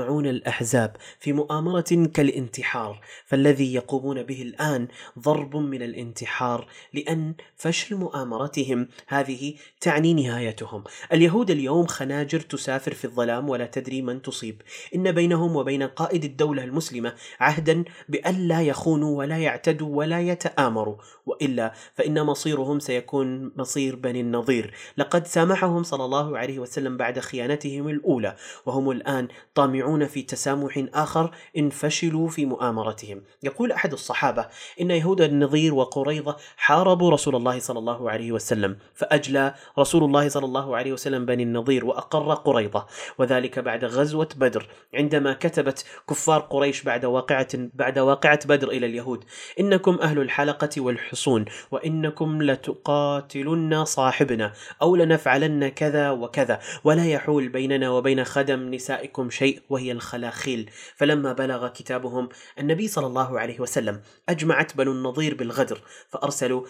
يجمعون 0.08 0.26
الأحزاب 0.26 0.96
في 1.18 1.32
مؤامرة 1.32 2.08
كالانتحار 2.14 3.00
فالذي 3.26 3.74
يقومون 3.74 4.22
به 4.22 4.42
الآن 4.42 4.88
ضرب 5.18 5.56
من 5.56 5.82
الانتحار 5.82 6.66
لأن 6.94 7.34
فشل 7.56 7.96
مؤامرتهم. 7.96 8.88
هذه 9.06 9.54
تعني 9.80 10.14
نهايتهم. 10.14 10.84
اليهود 11.12 11.50
اليوم 11.50 11.86
خناجر 11.86 12.40
تسافر 12.40 12.94
في 12.94 13.04
الظلام 13.04 13.48
ولا 13.48 13.66
تدري 13.66 14.02
من 14.02 14.22
تصيب. 14.22 14.62
إن 14.94 15.12
بينهم 15.12 15.56
وبين 15.56 15.82
قائد 15.82 16.24
الدولة 16.24 16.64
المسلمة 16.64 17.12
عهدا 17.40 17.84
بألا 18.08 18.62
يخونوا 18.62 19.18
ولا 19.18 19.38
يعتدوا 19.38 19.96
ولا 19.96 20.20
يتآمروا. 20.20 20.96
وإلا 21.26 21.72
فإن 21.94 22.22
مصيرهم 22.22 22.80
سيكون 22.80 23.52
مصير 23.56 23.96
بني 23.96 24.20
النظير. 24.20 24.74
لقد 24.96 25.26
سامحهم 25.26 25.82
صلى 25.82 26.04
الله 26.04 26.38
عليه 26.38 26.58
وسلم 26.58 26.96
بعد 26.96 27.18
خيانتهم 27.18 27.88
الأولى 27.88 28.36
وهم 28.66 28.90
الآن 28.90 29.28
طامعون 29.54 29.87
في 29.96 30.22
تسامح 30.22 30.84
آخر 30.94 31.30
إن 31.56 31.70
فشلوا 31.70 32.28
في 32.28 32.46
مؤامرتهم. 32.46 33.22
يقول 33.42 33.72
أحد 33.72 33.92
الصحابة 33.92 34.46
إن 34.80 34.90
يهود 34.90 35.20
النظير 35.20 35.74
وقريظة 35.74 36.36
حاربوا 36.56 37.10
رسول 37.10 37.36
الله 37.36 37.58
صلى 37.58 37.78
الله 37.78 38.10
عليه 38.10 38.32
وسلم 38.32 38.76
فأجلى 38.94 39.54
رسول 39.78 40.04
الله 40.04 40.28
صلى 40.28 40.44
الله 40.44 40.76
عليه 40.76 40.92
وسلم 40.92 41.26
بني 41.26 41.42
النظير 41.42 41.84
وأقر 41.84 42.34
قريظة. 42.34 42.86
وذلك 43.18 43.58
بعد 43.58 43.84
غزوة 43.84 44.28
بدر 44.36 44.68
عندما 44.94 45.32
كتبت 45.32 45.84
كفار 46.10 46.40
قريش 46.40 46.82
بعد 46.82 47.04
واقعة 47.04 47.48
بعد 47.54 47.98
واقعة 47.98 48.40
بدر 48.46 48.68
إلى 48.68 48.86
اليهود 48.86 49.24
إنكم 49.60 49.98
أهل 50.02 50.18
الحلقة 50.18 50.80
والحصون 50.80 51.44
وإنكم 51.70 52.42
لتقاتلن 52.42 53.84
صاحبنا 53.84 54.52
أو 54.82 54.96
لنفعلن 54.96 55.68
كذا 55.68 56.10
وكذا 56.10 56.60
ولا 56.84 57.06
يحول 57.06 57.48
بيننا 57.48 57.90
وبين 57.90 58.24
خدم 58.24 58.74
نسائكم 58.74 59.30
شيء 59.30 59.60
وهي 59.78 59.92
الخلاخيل. 59.92 60.70
فلما 60.96 61.32
بلغ 61.32 61.68
كتابهم 61.68 62.28
النبي 62.58 62.88
صلى 62.88 63.06
الله 63.06 63.40
عليه 63.40 63.60
وسلم 63.60 64.00
أجمعت 64.28 64.76
بنو 64.76 64.92
النضير 64.92 65.34
بالغدر 65.34 65.80
فأرسلوا 66.08 66.66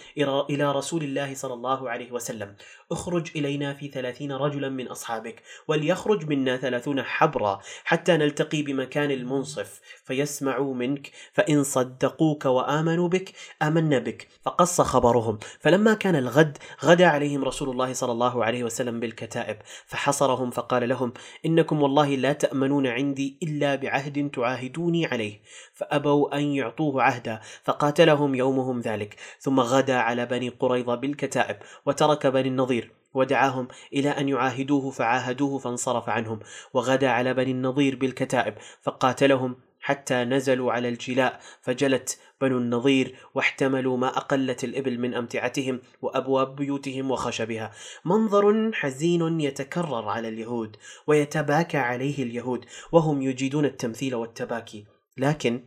إلى 0.51 0.73
رسول 0.73 1.03
الله 1.03 1.35
صلى 1.35 1.55
الله 1.55 1.91
عليه 1.91 2.13
وسلم 2.13 2.57
اخرج 2.93 3.31
إلينا 3.37 3.75
في 3.75 3.89
ثلاثين 3.89 4.33
رجلا 4.33 4.69
من 4.69 4.89
أصحابك 4.89 5.43
وليخرج 5.69 6.29
منا 6.29 6.57
ثلاثون 6.57 7.03
حبرا 7.03 7.61
حتى 7.85 8.17
نلتقي 8.17 8.63
بمكان 8.63 9.11
المنصف 9.11 9.81
فيسمعوا 10.05 10.75
منك 10.75 11.11
فإن 11.33 11.65
صدقوك 11.65 12.45
وآمنوا 12.45 13.09
بك 13.09 13.33
آمنا 13.63 13.99
بك. 13.99 14.29
فقص 14.43 14.81
خبرهم. 14.81 15.39
فلما 15.61 15.95
كان 15.95 16.17
الغد 16.17 16.59
غدا 16.85 17.07
عليهم 17.07 17.45
رسول 17.45 17.71
الله 17.71 17.93
صلى 17.93 18.13
الله 18.13 18.45
عليه 18.45 18.65
وسلم 18.65 19.01
بالكتائب 19.01 19.57
فحصرهم 19.87 20.51
فقال 20.51 20.89
لهم 20.89 21.13
إنكم 21.47 21.83
والله 21.83 22.09
لا 22.17 22.33
تأمنون 22.33 22.87
عندي 22.99 23.39
إلا 23.43 23.75
بعهد 23.75 24.31
تعاهدوني 24.31 25.07
عليه 25.07 25.41
فأبوا 25.75 26.37
أن 26.39 26.43
يعطوه 26.43 27.03
عهدا 27.03 27.41
فقاتلهم 27.63 28.35
يومهم 28.35 28.81
ذلك 28.81 29.17
ثم 29.41 29.61
غدا 29.61 29.97
على 29.97 30.27
بني 30.27 30.49
قريظة 30.49 30.95
بالكتائب 30.95 31.57
وترك 31.87 32.27
بني 32.27 32.49
النظير 32.49 32.93
ودعاهم 33.15 33.69
إلى 33.93 34.11
أن 34.11 34.29
يعاهدوه 34.29 34.91
فعاهدوه 34.91 35.59
فانصرف 35.59 36.09
عنهم 36.09 36.39
وغدا 36.75 37.09
على 37.09 37.35
بني 37.35 37.51
النظير 37.51 37.97
بالكتائب 37.97 38.55
فقاتلهم 38.83 39.57
حتى 39.81 40.25
نزلوا 40.25 40.73
على 40.73 40.89
الجلاء 40.89 41.41
فجلت 41.63 42.19
بنو 42.41 42.59
النظير 42.59 43.17
واحتملوا 43.35 43.97
ما 43.97 44.09
أقلت 44.09 44.65
الإبل 44.65 44.99
من 44.99 45.15
أمتعتهم 45.15 45.81
وأبواب 46.03 46.57
بيوتهم 46.57 47.11
وخشبها. 47.11 47.73
منظر 48.05 48.73
حزين 48.73 49.41
يتكرر 49.41 50.09
على 50.09 50.29
اليهود 50.29 50.77
ويتباكى 51.07 51.79
عليه 51.79 52.23
اليهود 52.23 52.65
وهم 52.93 53.23
يجيدون 53.23 53.65
التمثيل 53.65 54.15
والتباكي. 54.15 54.85
لكن 55.17 55.65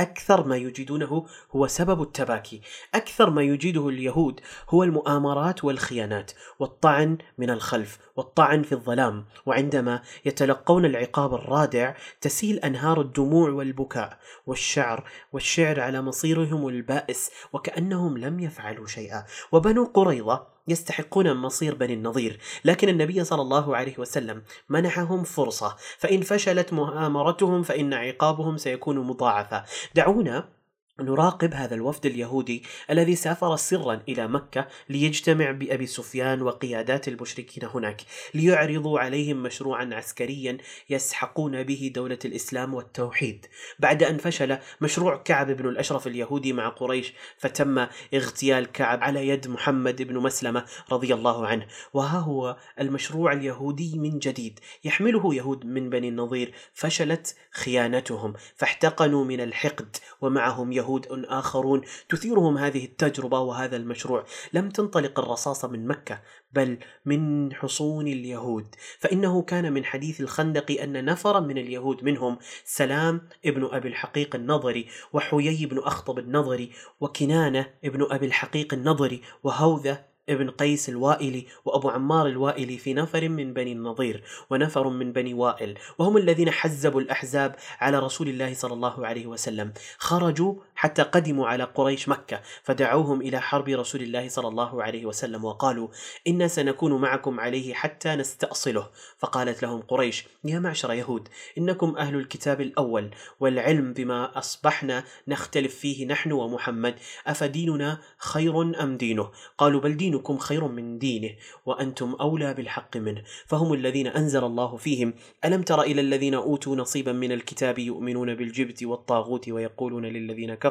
أكثر 0.00 0.46
ما 0.46 0.56
يجيدونه 0.56 1.26
هو 1.52 1.66
سبب 1.66 2.02
التباكي، 2.02 2.60
أكثر 2.94 3.30
ما 3.30 3.42
يجيده 3.42 3.88
اليهود 3.88 4.40
هو 4.68 4.82
المؤامرات 4.82 5.64
والخيانات، 5.64 6.32
والطعن 6.58 7.18
من 7.38 7.50
الخلف، 7.50 7.98
والطعن 8.16 8.62
في 8.62 8.72
الظلام، 8.72 9.24
وعندما 9.46 10.02
يتلقون 10.24 10.84
العقاب 10.84 11.34
الرادع 11.34 11.94
تسيل 12.20 12.58
أنهار 12.58 13.00
الدموع 13.00 13.50
والبكاء، 13.50 14.18
والشعر، 14.46 15.04
والشعر 15.32 15.80
على 15.80 16.02
مصيرهم 16.02 16.68
البائس، 16.68 17.30
وكأنهم 17.52 18.18
لم 18.18 18.40
يفعلوا 18.40 18.86
شيئا، 18.86 19.24
وبنو 19.52 19.84
قريظة 19.84 20.46
يستحقون 20.70 21.34
مصير 21.34 21.74
بني 21.74 21.94
النظير. 21.94 22.38
لكن 22.64 22.88
النبي 22.88 23.24
صلى 23.24 23.42
الله 23.42 23.76
عليه 23.76 23.98
وسلم 23.98 24.42
منحهم 24.68 25.24
فرصة. 25.24 25.76
فإن 25.98 26.20
فشلت 26.20 26.72
مؤامرتهم 26.72 27.62
فإن 27.62 27.94
عقابهم 27.94 28.56
سيكون 28.56 28.98
مضاعفا 28.98 29.64
دعونا 29.94 30.59
نراقب 31.02 31.54
هذا 31.54 31.74
الوفد 31.74 32.06
اليهودي 32.06 32.62
الذي 32.90 33.16
سافر 33.16 33.56
سرا 33.56 34.00
إلى 34.08 34.28
مكة 34.28 34.68
ليجتمع 34.88 35.50
بأبي 35.50 35.86
سفيان 35.86 36.42
وقيادات 36.42 37.08
المشركين 37.08 37.68
هناك 37.74 38.02
ليعرضوا 38.34 39.00
عليهم 39.00 39.42
مشروعا 39.42 39.90
عسكريا 39.92 40.58
يسحقون 40.90 41.62
به 41.62 41.92
دولة 41.94 42.18
الإسلام 42.24 42.74
والتوحيد. 42.74 43.46
بعد 43.78 44.02
أن 44.02 44.18
فشل 44.18 44.58
مشروع 44.80 45.16
كعب 45.16 45.50
بن 45.50 45.68
الأشرف 45.68 46.06
اليهودي 46.06 46.52
مع 46.52 46.68
قريش 46.68 47.12
فتم 47.38 47.86
اغتيال 48.14 48.72
كعب 48.72 49.02
على 49.02 49.28
يد 49.28 49.48
محمد 49.48 50.02
بن 50.02 50.18
مسلمة 50.18 50.64
رضي 50.92 51.14
الله 51.14 51.46
عنه. 51.46 51.66
وها 51.94 52.18
هو 52.18 52.56
المشروع 52.80 53.32
اليهودي 53.32 53.98
من 53.98 54.18
جديد 54.18 54.60
يحمله 54.84 55.34
يهود 55.34 55.66
من 55.66 55.90
بني 55.90 56.08
النظير 56.08 56.54
فشلت 56.74 57.36
خيانتهم 57.50 58.32
فاحتقنوا 58.56 59.24
من 59.24 59.40
الحقد 59.40 59.96
ومعهم 60.20 60.72
يهود 60.72 60.89
يهود 60.90 61.24
آخرون 61.28 61.80
تثيرهم 62.08 62.58
هذه 62.58 62.84
التجربة 62.84 63.40
وهذا 63.40 63.76
المشروع. 63.76 64.24
لم 64.52 64.68
تنطلق 64.68 65.18
الرصاصة 65.18 65.68
من 65.68 65.86
مكة 65.86 66.20
بل 66.52 66.78
من 67.04 67.52
حصون 67.52 68.06
اليهود. 68.06 68.74
فإنه 68.98 69.42
كان 69.42 69.72
من 69.72 69.84
حديث 69.84 70.20
الخندق 70.20 70.80
أن 70.82 71.04
نفرا 71.04 71.40
من 71.40 71.58
اليهود 71.58 72.04
منهم 72.04 72.38
سلام 72.64 73.28
ابن 73.46 73.68
أبي 73.72 73.88
الحقيق 73.88 74.34
النظري 74.34 74.86
وحيي 75.12 75.66
بن 75.66 75.78
أخطب 75.78 76.18
النظري 76.18 76.72
وكنانة 77.00 77.66
ابن 77.84 78.06
أبي 78.10 78.26
الحقيق 78.26 78.74
النظري 78.74 79.22
وهوذة 79.42 80.10
ابن 80.28 80.50
قيس 80.50 80.88
الوائلي 80.88 81.46
وأبو 81.64 81.88
عمار 81.90 82.26
الوائلي 82.26 82.78
في 82.78 82.94
نفر 82.94 83.28
من 83.28 83.52
بني 83.52 83.72
النضير 83.72 84.22
ونفر 84.50 84.88
من 84.88 85.12
بني 85.12 85.34
وائل. 85.34 85.78
وهم 85.98 86.16
الذين 86.16 86.50
حزبوا 86.50 87.00
الأحزاب 87.00 87.56
على 87.80 87.98
رسول 87.98 88.28
الله 88.28 88.54
صلى 88.54 88.74
الله 88.74 89.06
عليه 89.06 89.26
وسلم. 89.26 89.72
خرجوا 89.98 90.54
حتى 90.80 91.02
قدموا 91.02 91.46
على 91.48 91.64
قريش 91.64 92.08
مكة 92.08 92.40
فدعوهم 92.62 93.20
إلى 93.20 93.40
حرب 93.40 93.68
رسول 93.68 94.02
الله 94.02 94.28
صلى 94.28 94.48
الله 94.48 94.82
عليه 94.82 95.06
وسلم 95.06 95.44
وقالوا 95.44 95.88
إنا 96.26 96.48
سنكون 96.48 97.00
معكم 97.00 97.40
عليه 97.40 97.74
حتى 97.74 98.16
نستأصله. 98.16 98.90
فقالت 99.18 99.62
لهم 99.62 99.80
قريش 99.80 100.24
يا 100.44 100.58
معشر 100.58 100.92
يهود 100.92 101.28
إنكم 101.58 101.96
أهل 101.96 102.14
الكتاب 102.14 102.60
الأول 102.60 103.10
والعلم 103.40 103.92
بما 103.92 104.38
أصبحنا 104.38 105.04
نختلف 105.28 105.74
فيه 105.74 106.06
نحن 106.06 106.32
ومحمد 106.32 106.94
أفديننا 107.26 107.98
خير 108.18 108.82
أم 108.82 108.96
دينه؟ 108.96 109.30
قالوا 109.58 109.80
بل 109.80 109.96
دينكم 109.96 110.38
خير 110.38 110.68
من 110.68 110.98
دينه 110.98 111.30
وأنتم 111.66 112.16
أولى 112.20 112.54
بالحق 112.54 112.96
منه. 112.96 113.22
فهم 113.46 113.72
الذين 113.72 114.06
أنزل 114.06 114.44
الله 114.44 114.76
فيهم 114.76 115.14
ألم 115.44 115.62
تر 115.62 115.82
إلى 115.82 116.00
الذين 116.00 116.34
أوتوا 116.34 116.76
نصيبا 116.76 117.12
من 117.12 117.32
الكتاب 117.32 117.78
يؤمنون 117.78 118.34
بالجبت 118.34 118.82
والطاغوت 118.82 119.48
ويقولون 119.48 120.06
للذين 120.06 120.54
كفروا 120.54 120.69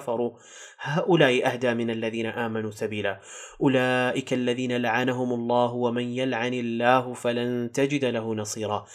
هؤلاء 0.79 1.47
أهدى 1.47 1.73
من 1.73 1.89
الذين 1.89 2.25
آمنوا 2.25 2.71
سبيلا. 2.71 3.19
أولئك 3.61 4.33
الذين 4.33 4.81
لعنهم 4.81 5.33
الله 5.33 5.73
ومن 5.73 6.03
يلعن 6.03 6.53
الله 6.53 7.13
فلن 7.13 7.71
تجد 7.71 8.05
له 8.05 8.35
نصيرا. 8.35 8.85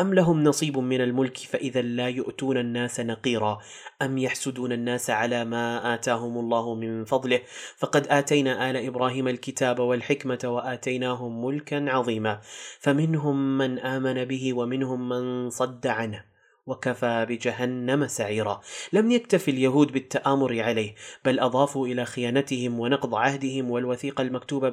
أم 0.00 0.14
لهم 0.14 0.44
نصيب 0.44 0.78
من 0.78 1.00
الملك 1.00 1.36
فإذا 1.36 1.82
لا 1.82 2.08
يؤتون 2.08 2.58
الناس 2.58 3.00
نقيرا؟ 3.00 3.58
أم 4.02 4.18
يحسدون 4.18 4.72
الناس 4.72 5.10
على 5.10 5.44
ما 5.44 5.94
آتاهم 5.94 6.38
الله 6.38 6.74
من 6.74 7.04
فضله؟ 7.04 7.40
فقد 7.76 8.06
آتينا 8.10 8.70
آل 8.70 8.76
إبراهيم 8.76 9.28
الكتاب 9.28 9.78
والحكمة 9.78 10.38
وآتيناهم 10.44 11.44
ملكا 11.44 11.90
عظيما. 11.90 12.40
فمنهم 12.80 13.58
من 13.58 13.78
آمن 13.78 14.24
به 14.24 14.52
ومنهم 14.52 15.08
من 15.08 15.50
صد 15.50 15.86
عنه. 15.86 16.33
وكفى 16.66 17.26
بجهنم 17.28 18.06
سعيرا. 18.06 18.60
لم 18.92 19.10
يكتف 19.10 19.48
اليهود 19.48 19.92
بالتآمر 19.92 20.60
عليه 20.60 20.94
بل 21.24 21.40
أضافوا 21.40 21.86
إلى 21.86 22.04
خيانتهم 22.04 22.80
ونقض 22.80 23.14
عهدهم 23.14 23.70
والوثيقة 23.70 24.22
المكتوبة 24.22 24.68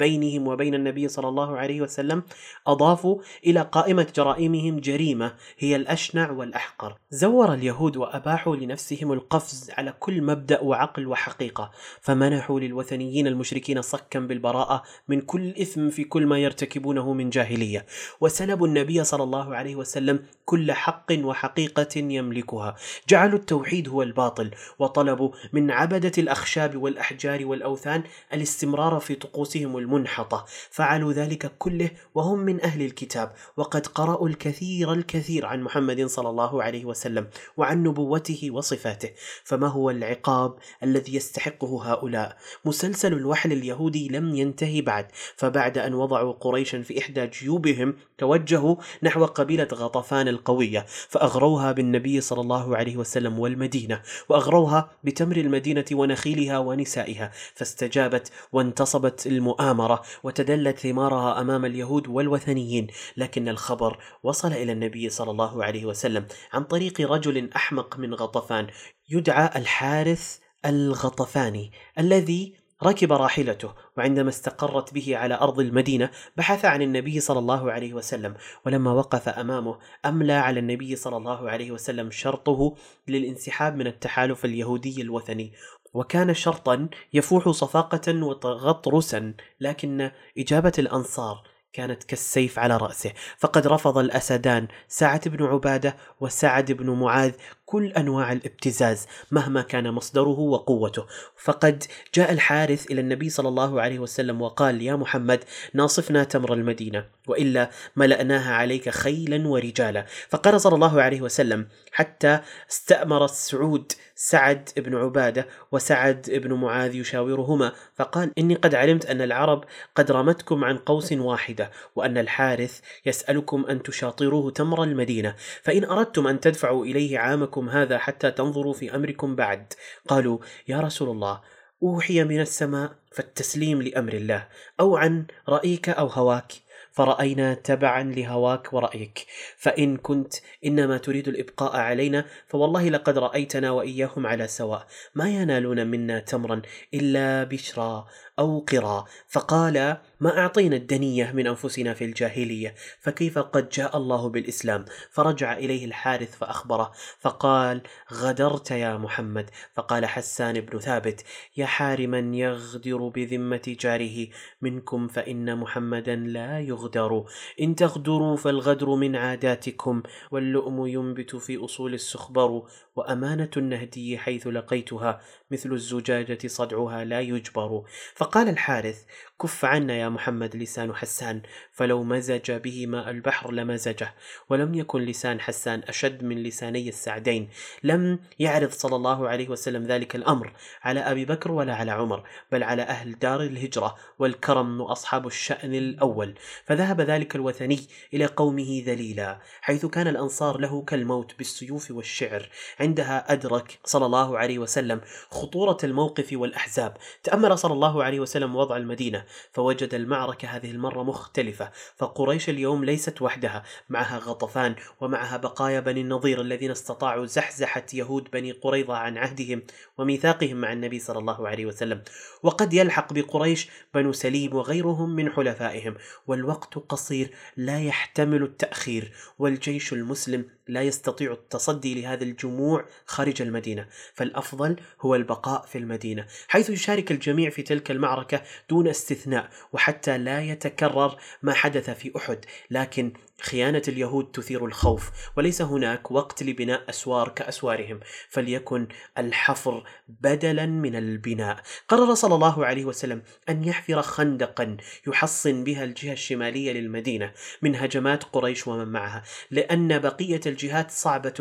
بينهم 0.00 0.48
وبين 0.48 0.74
النبي 0.74 1.08
صلى 1.08 1.28
الله 1.28 1.56
عليه 1.56 1.80
وسلم 1.80 2.22
اضافوا 2.66 3.20
إلى 3.46 3.60
قائمة 3.60 4.06
جرائمهم 4.16 4.80
جريمة 4.80 5.34
هي 5.58 5.76
الأشنع 5.76 6.30
والأحقر. 6.30 6.96
زور 7.10 7.54
اليهود 7.54 7.96
وأباحوا 7.96 8.56
لنفسهم 8.56 9.12
القفز 9.12 9.70
على 9.78 9.94
كل 10.00 10.22
مبدأ 10.22 10.60
وعقل 10.60 11.06
وحقيقة، 11.06 11.70
فمنحوا 12.00 12.60
للوثنيين 12.60 13.26
المشركين 13.26 13.82
صكا 13.82 14.20
بالبراءة 14.20 14.82
من 15.08 15.20
كل 15.20 15.48
إثم 15.50 15.90
في 15.90 16.04
كل 16.04 16.26
ما 16.26 16.38
يرتكبونه 16.38 17.12
من 17.12 17.30
جاهلية، 17.30 17.86
وسلبوا 18.20 18.66
النبي 18.66 19.04
صلى 19.04 19.22
الله 19.22 19.56
عليه 19.56 19.76
وسلم 19.76 20.24
كل 20.44 20.72
حق 20.72 21.12
وحقيقة 21.12 21.98
يملكها، 21.98 22.76
جعلوا 23.08 23.38
التوحيد 23.38 23.88
هو 23.88 24.02
الباطل، 24.02 24.50
وطلبوا 24.78 25.30
من 25.52 25.70
عبدة 25.70 26.12
الأخشاب 26.18 26.76
والأحجار 26.76 27.46
والأوثان 27.46 28.02
الاستمرار 28.32 29.00
في 29.00 29.14
طقوسهم 29.14 29.74
المنحطة 29.90 30.44
فعلوا 30.70 31.12
ذلك 31.12 31.52
كله 31.58 31.90
وهم 32.14 32.38
من 32.38 32.60
أهل 32.64 32.82
الكتاب 32.82 33.32
وقد 33.56 33.86
قرأوا 33.86 34.28
الكثير 34.28 34.92
الكثير 34.92 35.46
عن 35.46 35.62
محمد 35.62 36.06
صلى 36.06 36.28
الله 36.28 36.62
عليه 36.62 36.84
وسلم 36.84 37.28
وعن 37.56 37.82
نبوته 37.82 38.50
وصفاته. 38.50 39.10
فما 39.44 39.66
هو 39.68 39.90
العقاب 39.90 40.54
الذي 40.82 41.14
يستحقه 41.14 41.92
هؤلاء؟ 41.92 42.36
مسلسل 42.64 43.12
الوحل 43.12 43.52
اليهودي 43.52 44.08
لم 44.08 44.34
ينتهي 44.34 44.80
بعد 44.80 45.06
فبعد 45.36 45.78
أن 45.78 45.94
وضعوا 45.94 46.32
قريشا 46.32 46.82
في 46.82 46.98
إحدى 46.98 47.26
جيوبهم 47.26 47.96
توجهوا 48.18 48.76
نحو 49.02 49.24
قبيلة 49.24 49.68
غطفان 49.72 50.28
القوية 50.28 50.86
فأغروها 51.08 51.72
بالنبي 51.72 52.20
صلى 52.20 52.40
الله 52.40 52.76
عليه 52.76 52.96
وسلم 52.96 53.38
والمدينة 53.38 54.02
وأغروها 54.28 54.90
بتمر 55.04 55.36
المدينة 55.36 55.84
ونخيلها 55.92 56.58
ونسائها 56.58 57.30
فاستجابت 57.54 58.30
وانتصبت 58.52 59.26
المؤامرة 59.26 59.69
المؤامرة 59.70 60.02
وتدلت 60.22 60.78
ثمارها 60.78 61.40
أمام 61.40 61.64
اليهود 61.64 62.08
والوثنيين 62.08 62.86
لكن 63.16 63.48
الخبر 63.48 63.98
وصل 64.22 64.52
إلى 64.52 64.72
النبي 64.72 65.08
صلى 65.08 65.30
الله 65.30 65.64
عليه 65.64 65.86
وسلم 65.86 66.26
عن 66.52 66.64
طريق 66.64 67.00
رجل 67.00 67.50
أحمق 67.56 67.98
من 67.98 68.14
غطفان 68.14 68.66
يدعى 69.10 69.50
الحارث 69.56 70.38
الغطفاني 70.64 71.72
الذي 71.98 72.60
ركب 72.82 73.12
راحلته 73.12 73.74
وعندما 73.96 74.28
استقرت 74.28 74.94
به 74.94 75.16
على 75.16 75.34
أرض 75.34 75.60
المدينة 75.60 76.10
بحث 76.36 76.64
عن 76.64 76.82
النبي 76.82 77.20
صلى 77.20 77.38
الله 77.38 77.72
عليه 77.72 77.94
وسلم 77.94 78.34
ولما 78.66 78.92
وقف 78.92 79.28
أمامه 79.28 79.78
أملى 80.06 80.32
على 80.32 80.60
النبي 80.60 80.96
صلى 80.96 81.16
الله 81.16 81.50
عليه 81.50 81.70
وسلم 81.70 82.10
شرطه 82.10 82.76
للانسحاب 83.08 83.76
من 83.76 83.86
التحالف 83.86 84.44
اليهودي 84.44 85.02
الوثني. 85.02 85.52
وكان 85.92 86.34
شرطا 86.34 86.88
يفوح 87.12 87.48
صفاقة 87.48 88.24
وتغطرسا 88.24 89.34
لكن 89.60 90.10
إجابة 90.38 90.72
الأنصار 90.78 91.42
كانت 91.72 92.04
كالسيف 92.04 92.58
على 92.58 92.76
رأسه. 92.76 93.12
فقد 93.38 93.66
رفض 93.66 93.98
الأسدان 93.98 94.68
سعد 94.88 95.28
بن 95.28 95.44
عبادة 95.44 95.96
وسعد 96.20 96.72
بن 96.72 96.90
معاذ 96.90 97.32
كل 97.70 97.92
أنواع 97.92 98.32
الابتزاز 98.32 99.06
مهما 99.30 99.62
كان 99.62 99.90
مصدره 99.90 100.38
وقوته. 100.38 101.06
فقد 101.36 101.84
جاء 102.14 102.32
الحارث 102.32 102.90
إلى 102.90 103.00
النبي 103.00 103.30
صلى 103.30 103.48
الله 103.48 103.80
عليه 103.80 103.98
وسلم 103.98 104.42
وقال 104.42 104.82
يا 104.82 104.96
محمد 104.96 105.44
ناصفنا 105.74 106.24
تمر 106.24 106.54
المدينة 106.54 107.04
وإلا 107.26 107.70
ملأناها 107.96 108.54
عليك 108.54 108.88
خيلا 108.88 109.48
ورجالا. 109.48 110.06
فقال 110.28 110.60
صلى 110.60 110.74
الله 110.74 111.02
عليه 111.02 111.20
وسلم 111.20 111.68
حتى 111.92 112.40
استأمر 112.70 113.24
السعود 113.24 113.92
سعد 114.14 114.68
بن 114.76 114.96
عبادة 114.96 115.46
وسعد 115.72 116.30
بن 116.30 116.52
معاذ 116.52 116.94
يشاورهما. 116.94 117.72
فقال 117.94 118.32
إني 118.38 118.54
قد 118.54 118.74
علمت 118.74 119.06
أن 119.06 119.20
العرب 119.22 119.64
قد 119.94 120.12
رمتكم 120.12 120.64
عن 120.64 120.76
قوس 120.76 121.12
واحدة 121.12 121.70
وأن 121.96 122.18
الحارث 122.18 122.80
يسألكم 123.06 123.64
أن 123.66 123.82
تشاطروه 123.82 124.50
تمر 124.50 124.82
المدينة. 124.82 125.34
فإن 125.62 125.84
أردتم 125.84 126.26
أن 126.26 126.40
تدفعوا 126.40 126.84
إليه 126.84 127.18
عامكم 127.18 127.59
لكم 127.60 127.68
هذا 127.68 127.98
حتى 127.98 128.30
تنظروا 128.30 128.72
في 128.72 128.94
أمركم 128.94 129.36
بعد. 129.36 129.72
قالوا 130.08 130.38
يا 130.68 130.80
رسول 130.80 131.08
الله 131.08 131.40
أوحي 131.82 132.24
من 132.24 132.40
السماء 132.40 132.92
فالتسليم 133.12 133.82
لأمر 133.82 134.12
الله 134.12 134.48
أو 134.80 134.96
عن 134.96 135.26
رأيك 135.48 135.88
أو 135.88 136.06
هواك 136.06 136.52
فرأينا 136.92 137.54
تبعا 137.54 138.02
لهواك 138.02 138.72
ورأيك. 138.72 139.26
فإن 139.56 139.96
كنت 139.96 140.34
إنما 140.64 140.96
تريد 140.98 141.28
الإبقاء 141.28 141.76
علينا 141.76 142.24
فوالله 142.48 142.88
لقد 142.88 143.18
رأيتنا 143.18 143.70
وإياهم 143.70 144.26
على 144.26 144.48
سواء. 144.48 144.86
ما 145.14 145.28
ينالون 145.28 145.86
منا 145.86 146.18
تمرا 146.18 146.62
إلا 146.94 147.44
بشرى 147.44 148.06
أو 148.40 148.58
قرى 148.58 149.04
فقال 149.28 149.96
ما 150.20 150.38
أعطينا 150.38 150.76
الدنية 150.76 151.32
من 151.32 151.46
أنفسنا 151.46 151.94
في 151.94 152.04
الجاهلية 152.04 152.74
فكيف 153.00 153.38
قد 153.38 153.68
جاء 153.68 153.96
الله 153.96 154.28
بالإسلام؟ 154.28 154.84
فرجع 155.10 155.52
إليه 155.52 155.84
الحارث 155.84 156.36
فأخبره 156.36 156.92
فقال 157.20 157.82
غدرت 158.12 158.70
يا 158.70 158.96
محمد. 158.96 159.50
فقال 159.74 160.06
حسان 160.06 160.60
بن 160.60 160.78
ثابت 160.78 161.24
يا 161.56 161.66
حارما 161.66 162.36
يغدر 162.36 163.08
بذمة 163.08 163.76
جاره 163.80 164.28
منكم 164.62 165.08
فإن 165.08 165.58
محمدا 165.58 166.16
لا 166.16 166.60
يغدر. 166.60 167.24
إن 167.60 167.74
تغدروا 167.74 168.36
فالغدر 168.36 168.94
من 168.94 169.16
عاداتكم 169.16 170.02
واللؤم 170.30 170.86
ينبت 170.86 171.36
في 171.36 171.64
أصول 171.64 171.94
السخبر 171.94 172.62
وأمانة 172.96 173.50
النهدي 173.56 174.18
حيث 174.18 174.46
لقيتها 174.46 175.20
مثل 175.50 175.72
الزجاجة 175.72 176.46
صدعها 176.46 177.04
لا 177.04 177.20
يجبر. 177.20 177.82
فقال 178.14 178.29
الحارث 178.36 179.04
كف 179.42 179.64
عنا 179.64 179.96
يا 179.96 180.08
محمد 180.08 180.56
لسان 180.56 180.94
حسان 180.94 181.42
فلو 181.72 182.02
مزج 182.02 182.52
به 182.52 182.86
ماء 182.86 183.10
البحر 183.10 183.52
لمزجه 183.52 184.14
ولم 184.48 184.74
يكن 184.74 185.00
لسان 185.02 185.40
حسان 185.40 185.82
أشد 185.88 186.24
من 186.24 186.42
لساني 186.42 186.88
السعدين. 186.88 187.48
لم 187.82 188.18
يعرض 188.38 188.70
صلى 188.70 188.96
الله 188.96 189.28
عليه 189.28 189.48
وسلم 189.48 189.86
ذلك 189.86 190.16
الأمر 190.16 190.52
على 190.82 191.00
أبي 191.00 191.24
بكر 191.24 191.52
ولا 191.52 191.74
على 191.74 191.90
عمر 191.90 192.22
بل 192.52 192.62
على 192.62 192.82
أهل 192.82 193.18
دار 193.18 193.42
الهجرة 193.42 193.96
والكرم 194.18 194.80
وأصحاب 194.80 195.26
الشأن 195.26 195.74
الأول. 195.74 196.34
فذهب 196.64 197.00
ذلك 197.00 197.36
الوثني 197.36 197.80
إلى 198.14 198.26
قومه 198.26 198.82
ذليلا 198.86 199.40
حيث 199.60 199.86
كان 199.86 200.08
الأنصار 200.08 200.58
له 200.58 200.82
كالموت 200.82 201.38
بالسيوف 201.38 201.90
والشعر. 201.90 202.48
عندها 202.80 203.32
أدرك 203.32 203.78
صلى 203.84 204.06
الله 204.06 204.38
عليه 204.38 204.58
وسلم 204.58 205.00
خطورة 205.30 205.78
الموقف 205.84 206.28
والأحزاب. 206.32 206.96
تأمل 207.22 207.58
صلى 207.58 207.72
الله 207.72 208.04
عليه 208.04 208.20
وسلم 208.20 208.56
وضع 208.56 208.76
المدينة 208.76 209.29
فوجد 209.52 209.94
المعركة 209.94 210.48
هذه 210.48 210.70
المرة 210.70 211.02
مختلفة 211.02 211.70
فقريش 211.96 212.48
اليوم 212.48 212.84
ليست 212.84 213.22
وحدها 213.22 213.62
معها 213.88 214.18
غطفان 214.18 214.74
ومعها 215.00 215.36
بقايا 215.36 215.80
بني 215.80 216.00
النضير 216.00 216.40
الذين 216.40 216.70
استطاعوا 216.70 217.26
زحزحة 217.26 217.86
يهود 217.94 218.30
بني 218.32 218.52
قريظة 218.52 218.96
عن 218.96 219.18
عهدهم 219.18 219.62
وميثاقهم 219.98 220.56
مع 220.56 220.72
النبي 220.72 220.98
صلى 220.98 221.18
الله 221.18 221.48
عليه 221.48 221.66
وسلم. 221.66 222.02
وقد 222.42 222.74
يلحق 222.74 223.12
بقريش 223.12 223.70
بنو 223.94 224.12
سليم 224.12 224.54
وغيرهم 224.54 225.10
من 225.16 225.30
حلفائهم 225.30 225.94
والوقت 226.26 226.74
قصير 226.78 227.34
لا 227.56 227.80
يحتمل 227.80 228.42
التأخير 228.42 229.12
والجيش 229.38 229.92
المسلم 229.92 230.44
لا 230.70 230.82
يستطيع 230.82 231.32
التصدي 231.32 232.00
لهذا 232.02 232.24
الجموع 232.24 232.84
خارج 233.06 233.42
المدينة 233.42 233.86
فالأفضل 234.14 234.76
هو 235.00 235.14
البقاء 235.14 235.66
في 235.66 235.78
المدينة 235.78 236.26
حيث 236.48 236.70
يشارك 236.70 237.10
الجميع 237.10 237.50
في 237.50 237.62
تلك 237.62 237.90
المعركة 237.90 238.42
دون 238.68 238.88
استثناء 238.88 239.48
وحتى 239.72 240.18
لا 240.18 240.40
يتكرر 240.40 241.16
ما 241.42 241.52
حدث 241.52 241.90
في 241.90 242.12
أحد 242.16 242.44
لكن 242.70 243.12
خيانة 243.40 243.82
اليهود 243.88 244.30
تثير 244.30 244.64
الخوف 244.64 245.10
وليس 245.36 245.62
هناك 245.62 246.10
وقت 246.10 246.42
لبناء 246.42 246.90
أسوار 246.90 247.28
كأسوارهم 247.28 248.00
فليكن 248.28 248.88
الحفر 249.18 249.84
بدلا 250.08 250.66
من 250.66 250.96
البناء. 250.96 251.62
قرر 251.88 252.14
صلى 252.14 252.34
الله 252.34 252.66
عليه 252.66 252.84
وسلم 252.84 253.22
أن 253.48 253.64
يحفر 253.64 254.02
خندقا 254.02 254.76
يحصن 255.06 255.64
بها 255.64 255.84
الجهة 255.84 256.12
الشمالية 256.12 256.72
للمدينة 256.72 257.32
من 257.62 257.76
هجمات 257.76 258.24
قريش 258.24 258.66
ومن 258.66 258.88
معها 258.88 259.22
لأن 259.50 259.98
بقية 259.98 260.40
الجهات 260.46 260.90
صعبة 260.90 261.34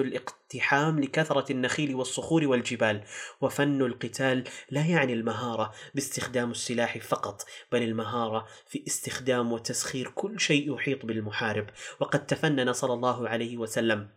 الاقتحام 0.50 1.00
لكثرة 1.00 1.52
النخيل 1.52 1.96
والصخور 1.96 2.48
والجبال 2.48 3.04
وفن 3.42 3.82
القتال 3.82 4.44
لا 4.72 4.86
يعني 4.86 5.14
المهارة 5.14 5.74
باستخدام 5.96 6.52
السلاح 6.52 6.98
فقط 6.98 7.46
بل 7.72 7.84
المهارة 7.84 8.48
في 8.68 8.84
استخدام 8.88 9.52
وتسخير 9.54 10.12
كل 10.16 10.40
شيء 10.40 10.76
يحيط 10.76 11.06
بالمحارب. 11.06 11.66
وقد 12.00 12.26
تفنن 12.26 12.74
صلى 12.74 12.94
الله 12.94 13.30
عليه 13.30 13.58
وسلم 13.58 14.10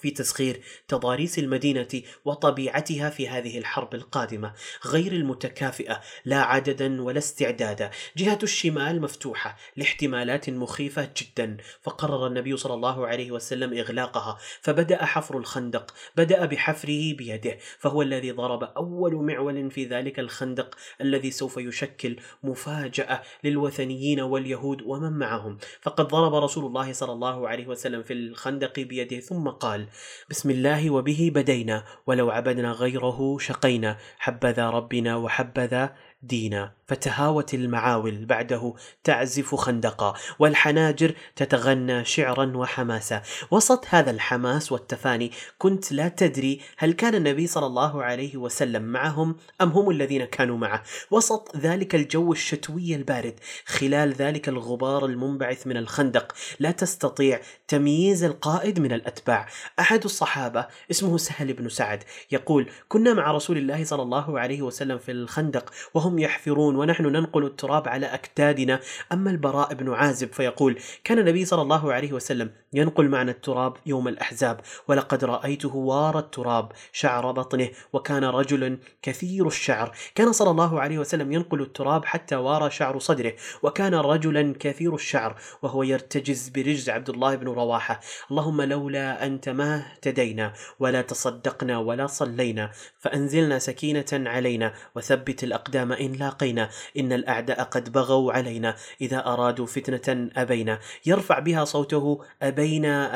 في 0.00 0.10
تسخير 0.10 0.60
تضاريس 0.88 1.38
المدينة 1.38 2.02
وطبيعتها 2.24 3.10
في 3.10 3.28
هذه 3.28 3.58
الحرب 3.58 3.94
القادمة. 3.94 4.52
غير 4.86 5.12
المتكافئة 5.12 6.00
لا 6.24 6.42
عددا 6.42 7.02
ولا 7.02 7.18
استعدادا. 7.18 7.90
جهة 8.16 8.38
الشمال 8.42 9.00
مفتوحة 9.00 9.56
لاحتمالات 9.76 10.50
مخيفة 10.50 11.08
جدا 11.16 11.56
فقرر 11.82 12.26
النبي 12.26 12.56
صلى 12.56 12.74
الله 12.74 13.06
عليه 13.06 13.30
وسلم 13.30 13.78
إغلاقها. 13.78 14.38
فبدأ 14.60 15.04
حفر 15.04 15.38
الخندق 15.38 15.94
بدأ 16.16 16.46
بحفره 16.46 17.14
بيده 17.14 17.58
فهو 17.78 18.02
الذي 18.02 18.30
ضرب 18.30 18.62
أول 18.62 19.14
معول 19.14 19.70
في 19.70 19.84
ذلك 19.84 20.18
الخندق 20.18 20.74
الذي 21.00 21.30
سوف 21.30 21.56
يشكل 21.56 22.16
مفاجأة 22.42 23.22
للوثنيين 23.44 24.20
واليهود 24.20 24.82
ومن 24.82 25.12
معهم. 25.12 25.58
فقد 25.80 26.08
ضرب 26.08 26.34
رسول 26.34 26.66
الله 26.66 26.92
صلى 26.92 27.12
الله 27.12 27.48
عليه 27.48 27.66
وسلم 27.66 28.02
في 28.02 28.12
الخندق 28.12 28.80
بيده 28.80 29.20
ثم 29.20 29.48
قال 29.48 29.81
بسم 30.30 30.50
الله 30.50 30.90
وبه 30.90 31.30
بدينا 31.34 31.84
ولو 32.06 32.30
عبدنا 32.30 32.72
غيره 32.72 33.38
شقينا 33.38 33.96
حبذا 34.18 34.70
ربنا 34.70 35.16
وحبذا 35.16 35.94
دينا. 36.22 36.81
فتهاوت 36.92 37.54
المعاول 37.54 38.24
بعده 38.24 38.74
تعزف 39.04 39.54
خندقا 39.54 40.14
والحناجر 40.38 41.14
تتغنى 41.36 42.04
شعرا 42.04 42.56
وحماسا. 42.56 43.22
وسط 43.50 43.84
هذا 43.88 44.10
الحماس 44.10 44.72
والتفاني 44.72 45.32
كنت 45.58 45.92
لا 45.92 46.08
تدري 46.08 46.60
هل 46.76 46.92
كان 46.92 47.14
النبي 47.14 47.46
صلى 47.46 47.66
الله 47.66 48.02
عليه 48.02 48.36
وسلم 48.36 48.82
معهم 48.82 49.36
أم 49.60 49.68
هم 49.68 49.90
الذين 49.90 50.24
كانوا 50.24 50.58
معه. 50.58 50.82
وسط 51.10 51.56
ذلك 51.56 51.94
الجو 51.94 52.32
الشتوي 52.32 52.94
البارد 52.94 53.40
خلال 53.66 54.12
ذلك 54.12 54.48
الغبار 54.48 55.06
المنبعث 55.06 55.66
من 55.66 55.76
الخندق 55.76 56.34
لا 56.60 56.70
تستطيع 56.70 57.40
تمييز 57.68 58.24
القائد 58.24 58.80
من 58.80 58.92
الأتباع. 58.92 59.48
أحد 59.80 60.04
الصحابة 60.04 60.66
اسمه 60.90 61.16
سهل 61.18 61.52
بن 61.52 61.68
سعد 61.68 62.04
يقول 62.32 62.70
كنا 62.88 63.14
مع 63.14 63.32
رسول 63.32 63.56
الله 63.58 63.84
صلى 63.84 64.02
الله 64.02 64.40
عليه 64.40 64.62
وسلم 64.62 64.98
في 64.98 65.12
الخندق 65.12 65.72
وهم 65.94 66.18
يحفرون 66.18 66.81
ونحن 66.82 67.06
ننقل 67.06 67.44
التراب 67.44 67.88
على 67.88 68.06
أكتادنا. 68.06 68.80
أما 69.12 69.30
البراء 69.30 69.74
بن 69.74 69.92
عازب 69.94 70.32
فيقول 70.32 70.78
كان 71.04 71.18
النبي 71.18 71.44
صلى 71.44 71.62
الله 71.62 71.92
عليه 71.92 72.12
وسلم 72.12 72.50
ينقل 72.72 73.08
معنا 73.08 73.30
التراب 73.30 73.76
يوم 73.86 74.08
الأحزاب. 74.08 74.60
ولقد 74.88 75.24
رأيته 75.24 75.76
وار 75.76 76.18
التراب 76.18 76.72
شعر 76.92 77.32
بطنه 77.32 77.68
وكان 77.92 78.24
رجلا 78.24 78.78
كثير 79.02 79.46
الشعر. 79.46 79.92
كان 80.14 80.32
صلى 80.32 80.50
الله 80.50 80.80
عليه 80.80 80.98
وسلم 80.98 81.32
ينقل 81.32 81.62
التراب 81.62 82.04
حتى 82.04 82.36
وار 82.36 82.70
شعر 82.70 82.98
صدره 82.98 83.32
وكان 83.62 83.94
رجلا 83.94 84.54
كثير 84.60 84.94
الشعر 84.94 85.36
وهو 85.62 85.82
يرتجز 85.82 86.48
برجز 86.48 86.90
عبد 86.90 87.10
الله 87.10 87.34
بن 87.34 87.48
رواحة. 87.48 88.00
اللهم 88.30 88.62
لولا 88.62 89.26
أنت 89.26 89.48
ما 89.48 89.76
اهتدينا 89.76 90.52
ولا 90.80 91.02
تصدقنا 91.02 91.78
ولا 91.78 92.06
صلينا 92.06 92.70
فأنزلنا 92.98 93.58
سكينة 93.58 94.12
علينا 94.12 94.72
وثبت 94.94 95.44
الأقدام 95.44 95.92
إن 95.92 96.12
لاقينا. 96.12 96.70
إن 96.98 97.12
الأعداء 97.12 97.62
قد 97.62 97.92
بغوا 97.92 98.32
علينا 98.32 98.76
إذا 99.00 99.26
أرادوا 99.26 99.66
فتنة 99.66 100.30
أبينا. 100.36 100.78
يرفع 101.06 101.38
بها 101.38 101.64
صوته 101.64 102.20
أبينا. 102.42 102.61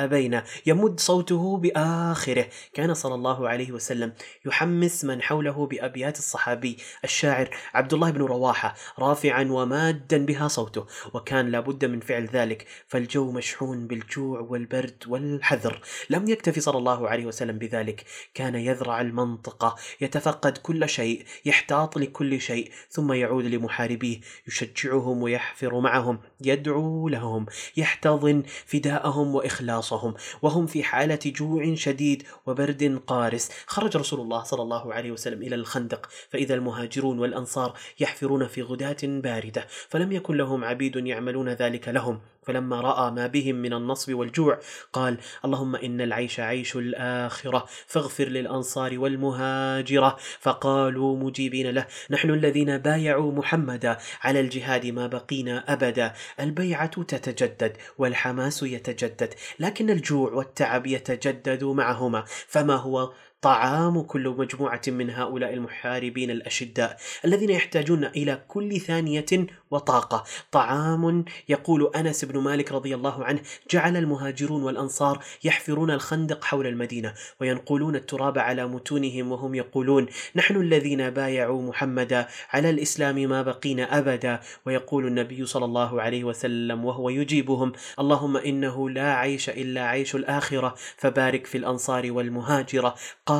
أبينا. 0.04 0.44
يمد 0.66 1.00
صوته 1.00 1.56
بآخره. 1.56 2.46
كان 2.72 2.94
صلى 2.94 3.14
الله 3.14 3.48
عليه 3.48 3.72
وسلم 3.72 4.12
يحمس 4.46 5.04
من 5.04 5.22
حوله 5.22 5.66
بأبيات 5.66 6.18
الصحابي. 6.18 6.76
الشاعر 7.04 7.50
عبد 7.74 7.94
الله 7.94 8.10
بن 8.10 8.22
رواحة 8.22 8.74
رافعا 8.98 9.48
ومادا 9.50 10.26
بها 10.26 10.48
صوته. 10.48 10.86
وكان 11.14 11.50
لابد 11.50 11.84
من 11.84 12.00
فعل 12.00 12.24
ذلك. 12.26 12.66
فالجو 12.86 13.32
مشحون 13.32 13.86
بالجوع 13.86 14.40
والبرد 14.40 15.04
والحذر. 15.06 15.80
لم 16.10 16.28
يكتفي 16.28 16.60
صلى 16.60 16.78
الله 16.78 17.08
عليه 17.08 17.26
وسلم 17.26 17.58
بذلك. 17.58 18.04
كان 18.34 18.54
يذرع 18.54 19.00
المنطقة. 19.00 19.76
يتفقد 20.00 20.58
كل 20.58 20.88
شيء. 20.88 21.24
يحتاط 21.44 21.98
لكل 21.98 22.40
شيء. 22.40 22.70
ثم 22.90 23.12
يعود 23.12 23.44
لمحاربيه. 23.44 24.20
يشجعهم 24.48 25.22
ويحفر 25.22 25.80
معهم. 25.80 26.18
يدعو 26.40 27.08
لهم. 27.08 27.46
يحتضن 27.76 28.42
فداءهم 28.66 29.35
وإخلاصهم 29.36 30.14
وهم 30.42 30.66
في 30.66 30.82
حالة 30.82 31.18
جوع 31.26 31.74
شديد 31.74 32.22
وبرد 32.46 33.00
قارس. 33.06 33.50
خرج 33.66 33.96
رسول 33.96 34.20
الله 34.20 34.42
صلى 34.42 34.62
الله 34.62 34.94
عليه 34.94 35.10
وسلم 35.10 35.42
إلى 35.42 35.54
الخندق 35.54 36.08
فإذا 36.30 36.54
المهاجرون 36.54 37.18
والأنصار 37.18 37.74
يحفرون 38.00 38.46
في 38.46 38.62
غداة 38.62 38.96
باردة 39.02 39.66
فلم 39.88 40.12
يكن 40.12 40.36
لهم 40.36 40.64
عبيد 40.64 40.96
يعملون 40.96 41.48
ذلك 41.48 41.88
لهم. 41.88 42.20
فلما 42.46 42.80
رأى 42.80 43.10
ما 43.10 43.26
بهم 43.26 43.56
من 43.56 43.72
النصب 43.72 44.14
والجوع 44.14 44.58
قال 44.92 45.18
اللهم 45.44 45.76
إن 45.76 46.00
العيش 46.00 46.40
عيش 46.40 46.76
الآخرة 46.76 47.66
فاغفر 47.86 48.28
للأنصار 48.28 48.98
والمهاجرة. 48.98 50.16
فقالوا 50.40 51.16
مجيبين 51.16 51.70
له 51.70 51.86
نحن 52.10 52.30
الذين 52.30 52.78
بايعوا 52.78 53.32
محمدا 53.32 53.98
على 54.22 54.40
الجهاد 54.40 54.86
ما 54.86 55.06
بقينا 55.06 55.72
أبدا 55.72 56.12
البيعة 56.40 57.02
تتجدد 57.02 57.76
والحماس 57.98 58.62
يتجدد 58.62 59.34
لكن 59.60 59.90
الجوع 59.90 60.32
والتعب 60.32 60.86
يتجدد 60.86 61.64
معهما 61.64 62.24
فما 62.26 62.76
هو 62.76 63.12
طعام 63.46 64.02
كل 64.02 64.28
مجموعة 64.28 64.80
من 64.88 65.10
هؤلاء 65.10 65.54
المحاربين 65.54 66.30
الأشداء 66.30 66.96
الذين 67.24 67.50
يحتاجون 67.50 68.04
إلى 68.04 68.42
كل 68.48 68.80
ثانية 68.80 69.26
وطاقة. 69.70 70.24
طعام 70.52 71.24
يقول 71.48 71.90
أنس 71.96 72.24
بن 72.24 72.38
مالك 72.38 72.72
رضي 72.72 72.94
الله 72.94 73.24
عنه 73.24 73.40
جعل 73.70 73.96
المهاجرون 73.96 74.62
والأنصار 74.62 75.24
يحفرون 75.44 75.90
الخندق 75.90 76.44
حول 76.44 76.66
المدينة 76.66 77.14
وينقلون 77.40 77.96
التراب 77.96 78.38
على 78.38 78.66
متونهم 78.66 79.32
وهم 79.32 79.54
يقولون 79.54 80.06
نحن 80.36 80.56
الذين 80.56 81.10
بايعوا 81.10 81.62
محمدا 81.62 82.26
على 82.50 82.70
الإسلام 82.70 83.16
ما 83.16 83.42
بقينا 83.42 83.98
أبدا. 83.98 84.40
ويقول 84.66 85.06
النبي 85.06 85.46
صلى 85.46 85.64
الله 85.64 86.02
عليه 86.02 86.24
وسلم 86.24 86.84
وهو 86.84 87.10
يجيبهم 87.10 87.72
اللهم 87.98 88.36
إنه 88.36 88.90
لا 88.90 89.14
عيش 89.14 89.48
إلا 89.50 89.86
عيش 89.86 90.14
الآخرة 90.14 90.74
فبارك 90.96 91.46
في 91.46 91.58
الأنصار 91.58 92.12
والمهاجرة. 92.12 92.94
قال 93.26 93.35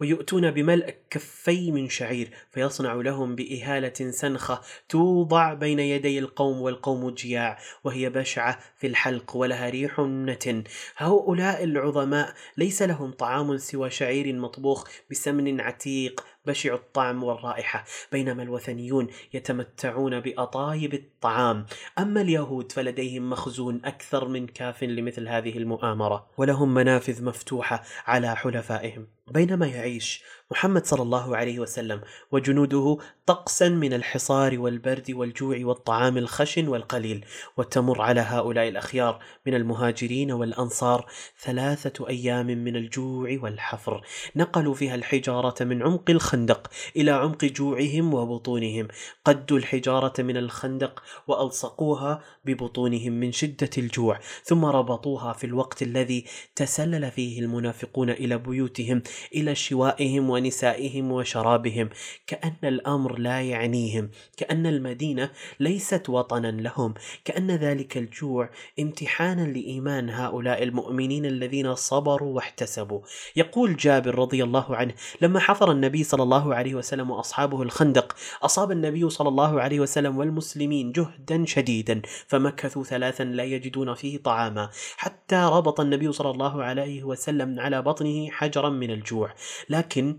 ويؤتون 0.00 0.50
بملء 0.50 0.94
كفي 1.10 1.72
من 1.72 1.88
شعير 1.88 2.30
فيصنع 2.50 2.94
لهم 2.94 3.34
بإهالة 3.34 4.10
سنخة 4.10 4.60
توضع 4.88 5.54
بين 5.54 5.78
يدي 5.78 6.18
القوم 6.18 6.60
والقوم 6.60 7.10
جياع 7.10 7.58
وهي 7.84 8.10
بشعة 8.10 8.58
في 8.76 8.86
الحلق 8.86 9.36
ولها 9.36 9.70
ريح 9.70 10.00
نتن. 10.00 10.64
هؤلاء 10.96 11.64
العظماء 11.64 12.34
ليس 12.56 12.82
لهم 12.82 13.10
طعام 13.12 13.58
سوى 13.58 13.90
شعير 13.90 14.32
مطبوخ 14.32 14.88
بسمن 15.10 15.60
عتيق 15.60 16.24
بشع 16.46 16.74
الطعم 16.74 17.24
والرائحة. 17.24 17.84
بينما 18.12 18.42
الوثنيون 18.42 19.06
يتمتعون 19.34 20.20
بأطايب 20.20 20.94
الطعام. 20.94 21.66
أما 21.98 22.20
اليهود 22.20 22.72
فلديهم 22.72 23.30
مخزون 23.30 23.80
أكثر 23.84 24.28
من 24.28 24.46
كاف 24.46 24.84
لمثل 24.84 25.28
هذه 25.28 25.58
المؤامرة 25.58 26.26
ولهم 26.36 26.74
منافذ 26.74 27.24
مفتوحة 27.24 27.82
على 28.06 28.36
حلفائهم. 28.36 29.06
بينما 29.30 29.66
يعيش 29.66 30.22
محمد 30.50 30.86
صلى 30.86 31.02
الله 31.02 31.36
عليه 31.36 31.58
وسلم 31.58 32.00
وجنوده 32.32 32.98
طقسا 33.26 33.68
من 33.68 33.92
الحصار 33.92 34.58
والبرد 34.58 35.10
والجوع 35.10 35.58
والطعام 35.62 36.18
الخشن 36.18 36.68
والقليل. 36.68 37.24
وتمر 37.56 38.02
على 38.02 38.20
هؤلاء 38.20 38.68
الأخيار 38.68 39.18
من 39.46 39.54
المهاجرين 39.54 40.32
والأنصار 40.32 41.06
ثلاثة 41.40 42.08
أيام 42.08 42.46
من 42.46 42.76
الجوع 42.76 43.38
والحفر. 43.42 44.02
نقلوا 44.36 44.74
فيها 44.74 44.94
الحجارة 44.94 45.64
من 45.64 45.82
عمق 45.82 46.10
الخندق 46.10 46.70
إلى 46.96 47.10
عمق 47.10 47.44
جوعهم 47.44 48.14
وبطونهم. 48.14 48.88
قدوا 49.24 49.58
الحجارة 49.58 50.22
من 50.22 50.36
الخندق 50.36 51.02
وألصقوها 51.26 52.22
ببطونهم 52.44 53.12
من 53.12 53.32
شدة 53.32 53.70
الجوع 53.78 54.20
ثم 54.44 54.64
ربطوها 54.64 55.32
في 55.32 55.44
الوقت 55.44 55.82
الذي 55.82 56.24
تسلل 56.56 57.10
فيه 57.10 57.40
المنافقون 57.40 58.10
إلى 58.10 58.38
بيوتهم. 58.38 59.02
إلى 59.34 59.54
شوائهم 59.54 60.30
ونسائهم 60.30 61.12
وشرابهم 61.12 61.88
كأن 62.26 62.56
الأمر 62.64 63.18
لا 63.18 63.42
يعنيهم 63.42 64.10
كأن 64.36 64.66
المدينة 64.66 65.30
ليست 65.60 66.08
وطنا 66.08 66.50
لهم 66.50 66.94
كأن 67.24 67.50
ذلك 67.50 67.96
الجوع 67.96 68.50
امتحانا 68.80 69.42
لإيمان 69.42 70.10
هؤلاء 70.10 70.62
المؤمنين 70.62 71.26
الذين 71.26 71.74
صبروا 71.74 72.34
واحتسبوا. 72.36 73.00
يقول 73.36 73.76
جابر 73.76 74.18
رضي 74.18 74.44
الله 74.44 74.76
عنه 74.76 74.94
لما 75.20 75.40
حفر 75.40 75.72
النبي 75.72 76.04
صلى 76.04 76.22
الله 76.22 76.54
عليه 76.54 76.74
وسلم 76.74 77.10
وأصحابه 77.10 77.62
الخندق 77.62 78.16
أصاب 78.42 78.72
النبي 78.72 79.10
صلى 79.10 79.28
الله 79.28 79.60
عليه 79.60 79.80
وسلم 79.80 80.18
والمسلمين 80.18 80.92
جهدا 80.92 81.44
شديدا 81.44 82.02
فمكثوا 82.26 82.84
ثلاثا 82.84 83.24
لا 83.24 83.44
يجدون 83.44 83.94
فيه 83.94 84.18
طعاما. 84.18 84.70
حتى 84.96 85.36
ربط 85.52 85.80
النبي 85.80 86.12
صلى 86.12 86.30
الله 86.30 86.62
عليه 86.62 87.04
وسلم 87.04 87.60
على 87.60 87.82
بطنه 87.82 88.30
حجرا 88.30 88.68
من 88.68 88.90
الجوع. 89.00 89.34
لكن 89.68 90.18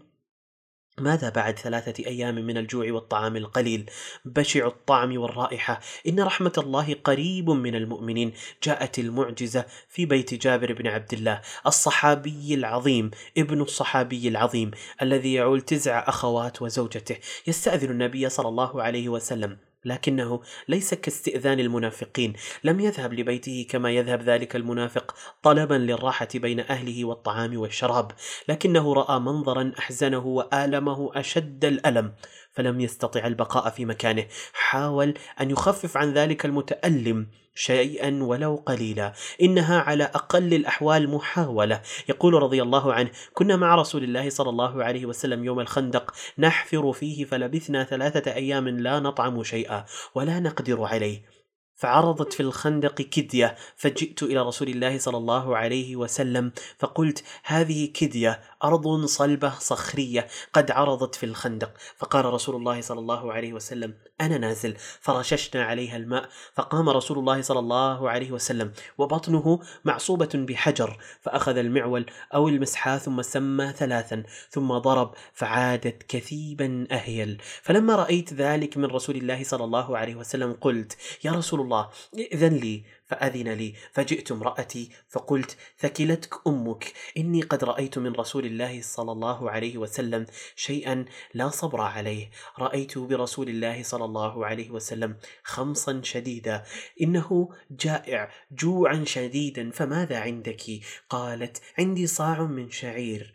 ماذا 1.00 1.30
بعد 1.30 1.60
ثلاثة 1.60 2.06
أيام 2.06 2.36
من 2.36 2.58
الجوع 2.58 2.92
والطعام 2.92 3.38
القليل؟ 3.38 3.90
بشع 4.26 4.68
الطعم 4.68 5.18
والرائحة. 5.18 5.80
إن 6.08 6.20
رحمة 6.20 6.54
الله 6.58 6.94
قريب 6.94 7.50
من 7.50 7.76
المؤمنين. 7.76 8.34
جاءت 8.64 9.00
المعجزة 9.00 9.66
في 9.90 10.06
بيت 10.06 10.34
جابر 10.34 10.74
بن 10.74 10.88
عبد 10.88 11.14
الله. 11.14 11.42
الصحابي 11.68 12.54
العظيم 12.54 13.12
ابن 13.38 13.62
الصحابي 13.62 14.28
العظيم 14.28 14.72
الذي 15.02 15.34
يعول 15.34 15.62
تسع 15.62 16.10
أخوات 16.10 16.62
وزوجته. 16.62 17.18
يستأذن 17.48 17.92
النبي 17.92 18.30
صلى 18.30 18.48
الله 18.48 18.84
عليه 18.84 19.10
وسلم. 19.10 19.71
لكنه 19.86 20.42
ليس 20.68 20.94
كاستئذان 20.94 21.60
المنافقين. 21.60 22.34
لم 22.64 22.80
يذهب 22.80 23.14
لبيته 23.14 23.66
كما 23.70 23.92
يذهب 23.92 24.22
ذلك 24.22 24.56
المنافق 24.56 25.16
طلبا 25.44 25.76
للراحة 25.76 26.28
بين 26.36 26.60
أهله 26.60 27.06
والطعام 27.06 27.58
والشراب 27.58 28.12
لكنه 28.50 28.94
رأى 28.94 29.20
منظرا 29.20 29.72
أحزنه 29.80 30.26
وآلمه 30.26 31.12
أشد 31.16 31.66
الألم. 31.66 32.14
فلم 32.54 32.80
يستطع 32.80 33.28
البقاء 33.28 33.70
في 33.70 33.86
مكانه. 33.86 34.26
حاول 34.54 35.14
أن 35.42 35.52
يخفف 35.52 35.98
عن 35.98 36.14
ذلك 36.14 36.46
المتألم 36.46 37.28
شيئا 37.56 38.24
ولو 38.24 38.64
قليلا. 38.66 39.14
إنها 39.42 39.80
على 39.80 40.04
أقل 40.04 40.54
الأحوال 40.54 41.10
محاولة. 41.10 41.82
يقول 42.10 42.34
رضي 42.34 42.62
الله 42.62 42.94
عنه 42.94 43.10
كنا 43.34 43.56
مع 43.56 43.76
رسول 43.76 44.04
الله 44.04 44.30
صلى 44.30 44.50
الله 44.50 44.84
عليه 44.84 45.06
وسلم 45.06 45.44
يوم 45.44 45.60
الخندق. 45.60 46.14
نحفر 46.38 46.92
فيه 46.92 47.26
فلبثنا 47.26 47.84
ثلاثة 47.84 48.34
أيام 48.34 48.68
لا 48.68 49.00
نطعم 49.00 49.44
شيئا 49.44 49.86
ولا 50.16 50.40
نقدر 50.40 50.84
عليه. 50.84 51.41
فعرضت 51.82 52.34
في 52.34 52.40
الخندق 52.40 52.96
كدية 52.96 53.56
فجئت 53.76 54.24
إلى 54.24 54.42
رسول 54.42 54.70
الله 54.70 54.98
صلى 54.98 55.18
الله 55.18 55.58
عليه 55.58 55.96
وسلم 55.96 56.52
فقلت 56.80 57.24
هذه 57.44 57.86
كدية 57.94 58.42
أرض 58.64 59.06
صلبة 59.06 59.54
صخرية 59.60 60.28
قد 60.54 60.72
عرضت 60.72 61.16
في 61.16 61.26
الخندق. 61.26 61.72
فقال 61.98 62.26
رسول 62.26 62.56
الله 62.56 62.82
صلى 62.82 63.00
الله 63.00 63.34
عليه 63.34 63.54
وسلم 63.54 63.94
أنا 64.22 64.38
نازل. 64.38 64.76
فرششنا 65.00 65.64
عليها 65.64 65.98
الماء 65.98 66.30
فقام 66.54 66.90
رسول 66.90 67.20
الله 67.20 67.42
صلى 67.42 67.60
الله 67.60 68.10
عليه 68.10 68.32
وسلم 68.32 68.72
وبطنه 68.98 69.60
معصوبة 69.86 70.30
بحجر 70.34 70.98
فأخذ 71.22 71.58
المعول 71.58 72.06
أو 72.34 72.48
المسحاه 72.48 72.98
ثم 72.98 73.22
سمى 73.22 73.74
ثلاثا 73.78 74.24
ثم 74.50 74.78
ضرب 74.78 75.14
فعادت 75.34 76.04
كثيبا 76.04 76.88
أهيل. 76.92 77.42
فلما 77.62 77.96
رأيت 77.96 78.34
ذلك 78.34 78.78
من 78.78 78.86
رسول 78.86 79.16
الله 79.16 79.44
صلى 79.44 79.64
الله 79.64 79.98
عليه 79.98 80.16
وسلم 80.16 80.54
قلت 80.54 80.98
يا 81.24 81.32
رسول 81.32 81.62
الله 81.62 81.71
ائذن 81.74 82.54
لي 82.54 82.84
فأذن 83.06 83.48
لي. 83.48 83.74
فجئت 83.92 84.32
امرأتي 84.32 84.90
فقلت 85.10 85.58
ثكلتك 85.80 86.48
أمك. 86.48 86.94
إني 87.18 87.42
قد 87.42 87.64
رأيت 87.64 87.98
من 87.98 88.14
رسول 88.14 88.46
الله 88.46 88.82
صلى 88.82 89.12
الله 89.12 89.52
عليه 89.52 89.78
وسلم 89.78 90.26
شيئا 90.56 91.06
لا 91.34 91.50
صبر 91.50 91.82
عليه. 91.82 92.30
رأيت 92.60 92.98
برسول 92.98 93.50
الله 93.50 93.84
صلى 93.84 94.06
الله 94.06 94.46
عليه 94.46 94.70
وسلم 94.70 95.18
خمصا 95.44 96.02
شديدا. 96.04 96.64
إنه 97.02 97.50
جائع 97.72 98.32
جوعا 98.52 99.04
شديدا. 99.06 99.72
فماذا 99.72 100.20
عندك؟ 100.20 100.64
قالت 101.10 101.62
عندي 101.80 102.08
صاع 102.08 102.42
من 102.42 102.70
شعير. 102.70 103.34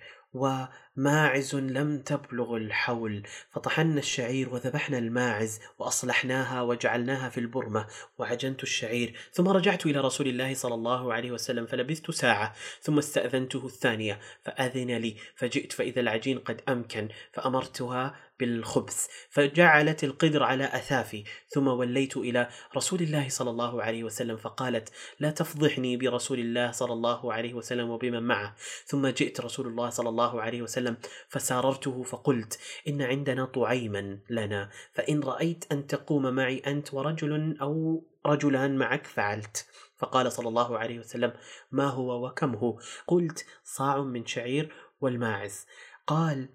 وماعز 0.99 1.55
لم 1.55 1.99
تبلغ 1.99 2.57
الحول. 2.57 3.23
فطحنا 3.51 3.99
الشعير 3.99 4.55
وذبحنا 4.55 4.99
الماعز 4.99 5.61
وأصلحناها 5.79 6.63
وجعلناها 6.63 7.29
في 7.29 7.41
البرمة 7.41 7.87
وعجنت 8.19 8.63
الشعير. 8.63 9.15
ثم 9.33 9.49
رجعت 9.49 9.87
إلى 9.87 10.01
رسول 10.01 10.29
الله 10.29 10.55
صلى 10.55 10.75
الله 10.75 11.15
عليه 11.15 11.31
وسلم 11.31 11.67
فلبثت 11.67 12.11
ساعة 12.11 12.55
ثم 12.83 12.99
استأذنته 12.99 13.67
الثانية 13.67 14.21
فأذن 14.43 14.97
لي. 14.97 15.17
فجئت 15.35 15.73
فإذا 15.73 16.01
العجين 16.01 16.39
قد 16.39 16.61
أمكن 16.69 17.09
فأمرتها 17.33 18.17
بالخبز 18.41 19.07
فجعلت 19.31 20.05
القدر 20.05 20.43
على 20.43 20.65
أثافي. 20.65 21.25
ثم 21.49 21.67
وليت 21.69 22.17
إلى 22.17 22.49
رسول 22.77 23.03
الله 23.03 23.29
صلى 23.29 23.51
الله 23.51 23.83
عليه 23.83 24.05
وسلم 24.05 24.37
فقالت 24.37 24.89
لا 25.21 25.31
تفضحني 25.31 25.97
برسول 25.97 26.39
الله 26.39 26.71
صلى 26.71 26.93
الله 26.93 27.33
عليه 27.33 27.55
وسلم 27.55 27.91
وبمن 27.91 28.23
معه. 28.23 28.57
ثم 28.87 29.07
جئت 29.07 29.41
رسول 29.41 29.67
الله 29.67 29.91
صلى 29.91 30.09
الله 30.09 30.43
عليه 30.43 30.63
وسلم 30.63 30.86
فساررته 31.29 32.03
فقلت 32.03 32.59
إن 32.89 33.03
عندنا 33.03 33.45
طعيما 33.45 34.19
لنا 34.31 34.71
فإن 34.93 35.21
رأيت 35.21 35.65
أن 35.73 35.87
تقوم 35.87 36.35
معي 36.35 36.59
أنت 36.59 36.95
ورجل 36.95 37.57
أو 37.61 38.05
رجلان 38.27 38.77
معك 38.77 39.07
فعلت. 39.07 39.67
فقال 39.97 40.33
صلى 40.33 40.49
الله 40.49 40.79
عليه 40.79 40.99
وسلم 40.99 41.33
ما 41.71 41.87
هو 41.87 42.27
وكم 42.27 42.55
هو؟ 42.55 42.81
قلت 43.07 43.47
صاع 43.65 44.03
من 44.03 44.27
شعير 44.27 44.73
والماعز. 45.01 45.67
قال 46.07 46.49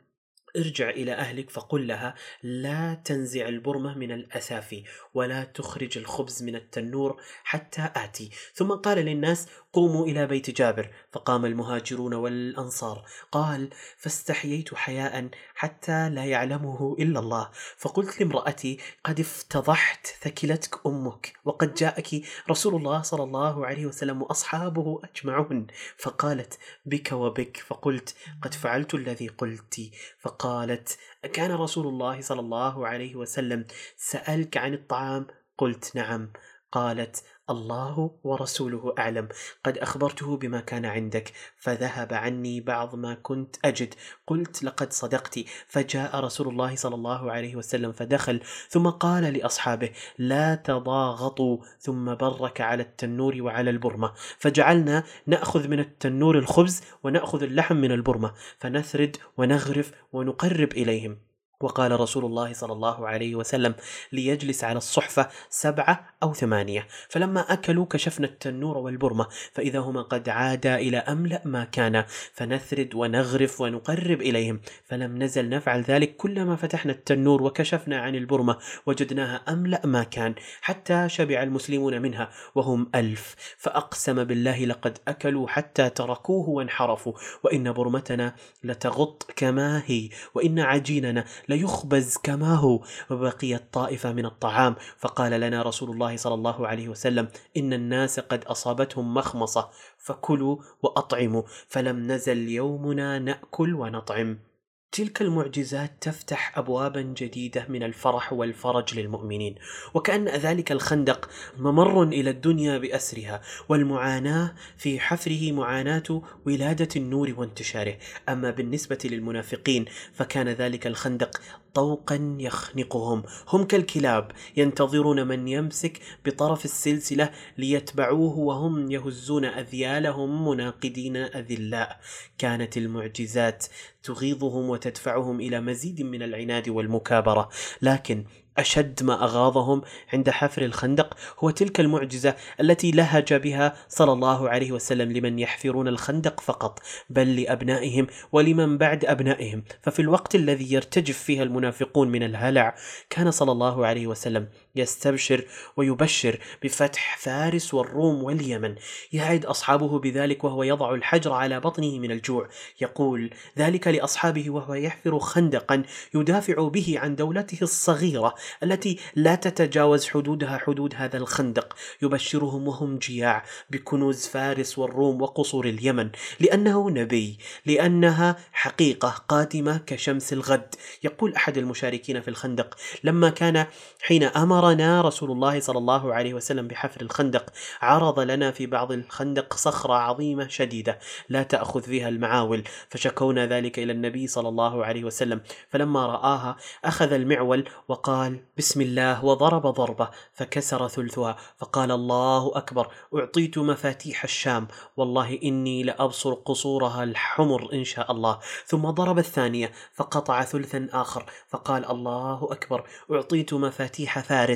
ارجع 0.58 0.90
إلى 0.90 1.14
أهلك 1.14 1.50
فقل 1.50 1.88
لها 1.88 2.16
لا 2.44 2.94
تنزع 2.94 3.48
البرمة 3.48 3.98
من 3.98 4.12
الأثافي 4.12 4.84
ولا 5.14 5.44
تخرج 5.44 5.98
الخبز 5.98 6.44
من 6.44 6.56
التنور 6.56 7.22
حتى 7.44 7.90
آتي. 7.96 8.30
ثم 8.54 8.72
قال 8.72 8.98
للناس 8.98 9.50
قوموا 9.74 10.06
إلى 10.06 10.28
بيت 10.28 10.50
جابر. 10.50 10.94
فقام 11.12 11.46
المهاجرون 11.46 12.14
والأنصار. 12.14 13.06
قال 13.32 13.70
فاستحييت 13.98 14.74
حياء 14.74 15.30
حتى 15.56 16.10
لا 16.10 16.26
يعلمه 16.26 16.96
إلا 17.00 17.20
الله. 17.20 17.50
فقلت 17.78 18.20
لامرأتي 18.22 18.78
قد 19.04 19.20
افتضحت 19.20 20.08
ثكلتك 20.08 20.86
أمك 20.86 21.34
وقد 21.46 21.74
جاءك 21.74 22.26
رسول 22.50 22.76
الله 22.76 23.02
صلى 23.02 23.24
الله 23.24 23.66
عليه 23.66 23.86
وسلم 23.86 24.22
وأصحابه 24.22 25.00
أجمعون. 25.04 25.68
فقالت 25.98 26.60
بك 26.86 27.12
وبك. 27.12 27.58
فقلت 27.58 28.16
قد 28.42 28.54
فعلت 28.54 28.94
الذي 28.94 29.28
قلت. 29.28 29.82
فقالت 30.20 30.98
أكان 31.24 31.52
رسول 31.52 31.88
الله 31.88 32.22
صلى 32.22 32.40
الله 32.40 32.88
عليه 32.88 33.16
وسلم 33.16 33.66
سألك 33.98 34.58
عن 34.58 34.74
الطعام؟ 34.74 35.28
قلت 35.58 35.96
نعم. 35.96 36.32
قالت 36.72 37.24
الله 37.50 38.20
ورسوله 38.24 38.94
أعلم. 39.00 39.28
قد 39.64 39.78
أخبرته 39.78 40.38
بما 40.38 40.60
كان 40.60 40.86
عندك 40.86 41.32
فذهب 41.58 42.14
عني 42.14 42.62
بعض 42.62 42.96
ما 42.96 43.14
كنت 43.14 43.56
أجد. 43.66 43.94
قلت 44.28 44.64
لقد 44.64 44.94
صدقت. 44.94 45.40
فجاء 45.68 46.20
رسول 46.20 46.48
الله 46.48 46.76
صلى 46.76 46.96
الله 46.96 47.32
عليه 47.32 47.56
وسلم 47.56 47.92
فدخل 47.92 48.42
ثم 48.70 48.90
قال 48.90 49.24
لأصحابه 49.24 49.90
لا 50.18 50.56
تضاغطوا 50.56 51.58
ثم 51.80 52.16
برك 52.16 52.62
على 52.62 52.84
التنور 52.84 53.42
وعلى 53.42 53.70
البرمة. 53.70 54.14
فجعلنا 54.38 55.04
نأخذ 55.28 55.68
من 55.68 55.80
التنور 55.80 56.38
الخبز 56.38 56.82
ونأخذ 57.04 57.44
اللحم 57.44 57.76
من 57.76 57.92
البرمة 57.92 58.34
فنثرد 58.60 59.18
ونغرف 59.38 59.92
ونقرب 60.14 60.72
إليهم. 60.72 61.31
وقال 61.64 62.00
رسول 62.00 62.26
الله 62.26 62.54
صلى 62.54 62.74
الله 62.74 63.08
عليه 63.08 63.36
وسلم 63.36 63.74
ليجلس 64.12 64.64
على 64.64 64.78
الصحفة 64.78 65.30
سبعة 65.50 66.10
أو 66.24 66.34
ثمانية. 66.34 66.88
فلما 67.10 67.54
أكلوا 67.54 67.86
كشفنا 67.86 68.28
التنور 68.28 68.78
والبرمة 68.78 69.28
فإذا 69.54 69.80
هما 69.80 70.02
قد 70.02 70.30
عادا 70.30 70.76
إلى 70.76 70.98
أملأ 70.98 71.42
ما 71.46 71.64
كان 71.64 72.04
فنثرد 72.34 72.96
ونغرف 72.96 73.62
ونقرب 73.62 74.22
إليهم. 74.22 74.62
فلم 74.86 75.24
نزل 75.24 75.50
نفعل 75.50 75.82
ذلك 75.82 76.16
كلما 76.16 76.56
فتحنا 76.56 76.92
التنور 76.92 77.44
وكشفنا 77.44 78.02
عن 78.02 78.16
البرمة 78.16 78.58
وجدناها 78.86 79.42
أملأ 79.50 79.82
ما 79.86 80.04
كان 80.04 80.36
حتى 80.62 81.10
شبع 81.10 81.44
المسلمون 81.44 82.02
منها 82.02 82.30
وهم 82.56 82.92
ألف. 82.96 83.36
فأقسم 83.58 84.24
بالله 84.24 84.66
لقد 84.66 84.98
أكلوا 85.08 85.48
حتى 85.48 85.90
تركوه 85.90 86.50
وانحرفوا 86.50 87.14
وإن 87.44 87.72
برمتنا 87.72 88.36
لتغط 88.64 89.32
كما 89.36 89.84
هي 89.86 90.10
وإن 90.34 90.60
عجيننا 90.60 91.26
ليخبز 91.52 92.18
كما 92.18 92.56
هو 92.56 92.82
وبقيت 93.10 93.74
طائفة 93.74 94.14
من 94.14 94.26
الطعام. 94.26 94.76
فقال 94.98 95.32
لنا 95.32 95.62
رسول 95.62 95.90
الله 95.92 96.18
صلى 96.18 96.34
الله 96.34 96.68
عليه 96.68 96.90
وسلم 96.90 97.28
إن 97.58 97.74
الناس 97.74 98.20
قد 98.20 98.44
أصابتهم 98.44 99.14
مخمصة 99.14 99.70
فكلوا 99.98 100.58
وأطعموا 100.84 101.44
فلم 101.68 102.12
نزل 102.12 102.50
يومنا 102.50 103.20
نأكل 103.20 103.76
ونطعم. 103.76 104.51
تلك 104.92 105.22
المعجزات 105.22 105.92
تفتح 106.02 106.58
ابوابا 106.58 107.02
جديدة 107.02 107.66
من 107.70 107.84
الفرح 107.84 108.34
والفرج 108.34 109.00
للمؤمنين 109.00 109.56
وكأن 109.94 110.28
ذلك 110.28 110.72
الخندق 110.72 111.30
ممر 111.58 112.04
إلى 112.04 112.30
الدنيا 112.30 112.78
بأسرها 112.78 113.42
والمعاناة 113.70 114.54
في 114.78 115.00
حفره 115.00 115.52
معاناة 115.52 116.22
ولادة 116.46 116.88
النور 116.96 117.34
وانتشاره. 117.38 117.98
أما 118.30 118.52
بالنسبة 118.52 118.98
للمنافقين 119.06 119.86
فكان 120.14 120.50
ذلك 120.50 120.88
الخندق 120.88 121.42
طوقا 121.74 122.36
يخنقهم. 122.40 123.24
هم 123.48 123.64
كالكلاب 123.64 124.32
ينتظرون 124.58 125.28
من 125.28 125.48
يمسك 125.48 126.00
بطرف 126.26 126.66
السلسلة 126.66 127.32
ليتبعوه 127.58 128.40
وهم 128.40 128.92
يهزون 128.92 129.46
أذيالهم 129.46 130.48
مناقدين 130.48 131.18
أذلاء. 131.18 132.00
كانت 132.38 132.78
المعجزات 132.78 133.66
تغيظهم 134.04 134.70
وتدفعهم 134.70 135.40
إلى 135.40 135.62
مزيد 135.62 136.02
من 136.02 136.24
العناد 136.24 136.70
والمكابرة. 136.70 137.50
لكن 137.82 138.26
أشد 138.58 139.04
ما 139.04 139.24
أغاظهم 139.24 139.82
عند 140.14 140.30
حفر 140.30 140.62
الخندق 140.62 141.18
هو 141.40 141.50
تلك 141.50 141.80
المعجزة 141.80 142.36
التي 142.60 142.92
لهج 142.92 143.34
بها 143.34 143.76
صلى 143.90 144.12
الله 144.14 144.50
عليه 144.50 144.72
وسلم 144.72 145.12
لمن 145.12 145.40
يحفرون 145.40 145.88
الخندق 145.88 146.40
فقط 146.40 146.80
بل 147.10 147.42
لأبنائهم 147.42 148.08
ولمن 148.32 148.78
بعد 148.78 149.06
أبنائهم. 149.06 149.64
ففي 149.82 150.02
الوقت 150.02 150.36
الذي 150.36 150.74
يرتجف 150.74 151.18
فيها 151.18 151.44
المنافقون 151.44 152.10
من 152.10 152.24
الهلع 152.24 152.76
كان 153.10 153.32
صلى 153.32 153.52
الله 153.52 153.86
عليه 153.86 154.08
وسلم 154.08 154.48
يستبشر 154.76 155.46
ويبشر 155.78 156.40
بفتح 156.64 157.18
فارس 157.18 157.74
والروم 157.74 158.24
واليمن. 158.24 158.76
يعد 159.14 159.46
أصحابه 159.46 160.00
بذلك 160.00 160.44
وهو 160.44 160.64
يضع 160.64 160.94
الحجر 160.94 161.34
على 161.34 161.60
بطنه 161.60 162.00
من 162.00 162.12
الجوع. 162.12 162.50
يقول 162.82 163.30
ذلك 163.58 163.88
لأصحابه 163.88 164.50
وهو 164.50 164.74
يحفر 164.74 165.20
خندقا 165.20 165.84
يدافع 166.16 166.68
به 166.68 166.96
عن 166.98 167.16
دولته 167.16 167.58
الصغيرة 167.62 168.36
التي 168.64 169.00
لا 169.16 169.36
تتجاوز 169.36 170.08
حدودها 170.08 170.58
حدود 170.58 170.94
هذا 170.96 171.18
الخندق. 171.18 171.76
يبشرهم 172.02 172.68
وهم 172.68 172.98
جياع 172.98 173.46
بكنوز 173.70 174.28
فارس 174.28 174.78
والروم 174.78 175.22
وقصور 175.22 175.66
اليمن. 175.66 176.10
لأنه 176.40 176.90
نبي 176.90 177.38
لأنها 177.66 178.38
حقيقة 178.52 179.10
قادمة 179.10 179.78
كشمس 179.78 180.34
الغد. 180.34 180.76
يقول 181.04 181.36
أحد 181.36 181.58
المشاركين 181.58 182.22
في 182.22 182.28
الخندق 182.28 182.78
لما 183.04 183.30
كان 183.30 183.66
حين 184.02 184.24
أمرنا 184.62 185.02
رسول 185.02 185.32
الله 185.32 185.60
صلى 185.60 185.78
الله 185.78 186.14
عليه 186.14 186.34
وسلم 186.34 186.68
بحفر 186.68 187.02
الخندق. 187.02 187.46
عرض 187.82 188.20
لنا 188.20 188.52
في 188.52 188.66
بعض 188.66 188.92
الخندق 188.92 189.54
صخرة 189.54 189.94
عظيمة 189.94 190.48
شديدة. 190.48 191.00
لا 191.30 191.44
تأخذ 191.44 191.82
فيها 191.82 192.10
المعاول. 192.10 192.64
فشكونا 192.90 193.46
ذلك 193.46 193.80
إلى 193.80 193.92
النبي 193.92 194.28
صلى 194.28 194.50
الله 194.50 194.86
عليه 194.86 195.04
وسلم. 195.04 195.42
فلما 195.70 196.06
رآها 196.06 196.56
أخذ 196.86 197.14
المعول 197.14 197.70
وقال 197.88 198.40
بسم 198.58 198.82
الله 198.82 199.26
وضرب 199.26 199.68
ضربة 199.68 200.10
فكسر 200.34 200.88
ثلثها. 200.88 201.36
فقال 201.58 201.92
الله 201.92 202.52
أكبر. 202.56 202.88
أعطيت 203.16 203.58
مفاتيح 203.58 204.24
الشام. 204.24 204.68
والله 204.98 205.40
إني 205.44 205.84
لأبصر 205.84 206.34
قصورها 206.34 207.04
الحمر 207.04 207.74
إن 207.74 207.84
شاء 207.84 208.12
الله. 208.12 208.40
ثم 208.66 208.90
ضرب 208.90 209.18
الثانية 209.20 209.72
فقطع 209.94 210.44
ثلثا 210.44 210.88
آخر. 210.94 211.26
فقال 211.50 211.92
الله 211.92 212.48
أكبر. 212.52 212.84
أعطيت 213.12 213.54
مفاتيح 213.54 214.20
فارس. 214.20 214.51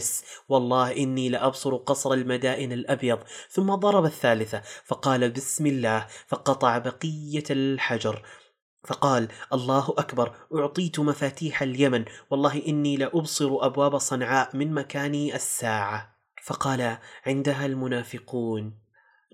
والله 0.49 0.97
إني 0.97 1.29
لأبصر 1.29 1.75
قصر 1.75 2.13
المدائن 2.13 2.71
الأبيض. 2.71 3.19
ثم 3.49 3.75
ضرب 3.75 4.05
الثالثة 4.05 4.61
فقال 4.85 5.31
بسم 5.31 5.65
الله 5.65 6.07
فقطع 6.27 6.77
بقية 6.77 7.43
الحجر. 7.49 8.25
فقال 8.83 9.27
الله 9.53 9.93
أكبر 9.97 10.35
أعطيت 10.55 10.99
مفاتيح 10.99 11.61
اليمن. 11.61 12.05
والله 12.29 12.67
إني 12.67 12.97
لأبصر 12.97 13.65
أبواب 13.65 13.97
صنعاء 13.97 14.57
من 14.57 14.73
مكاني 14.73 15.35
الساعة. 15.35 16.15
فقال 16.43 16.97
عندها 17.25 17.65
المنافقون. 17.65 18.79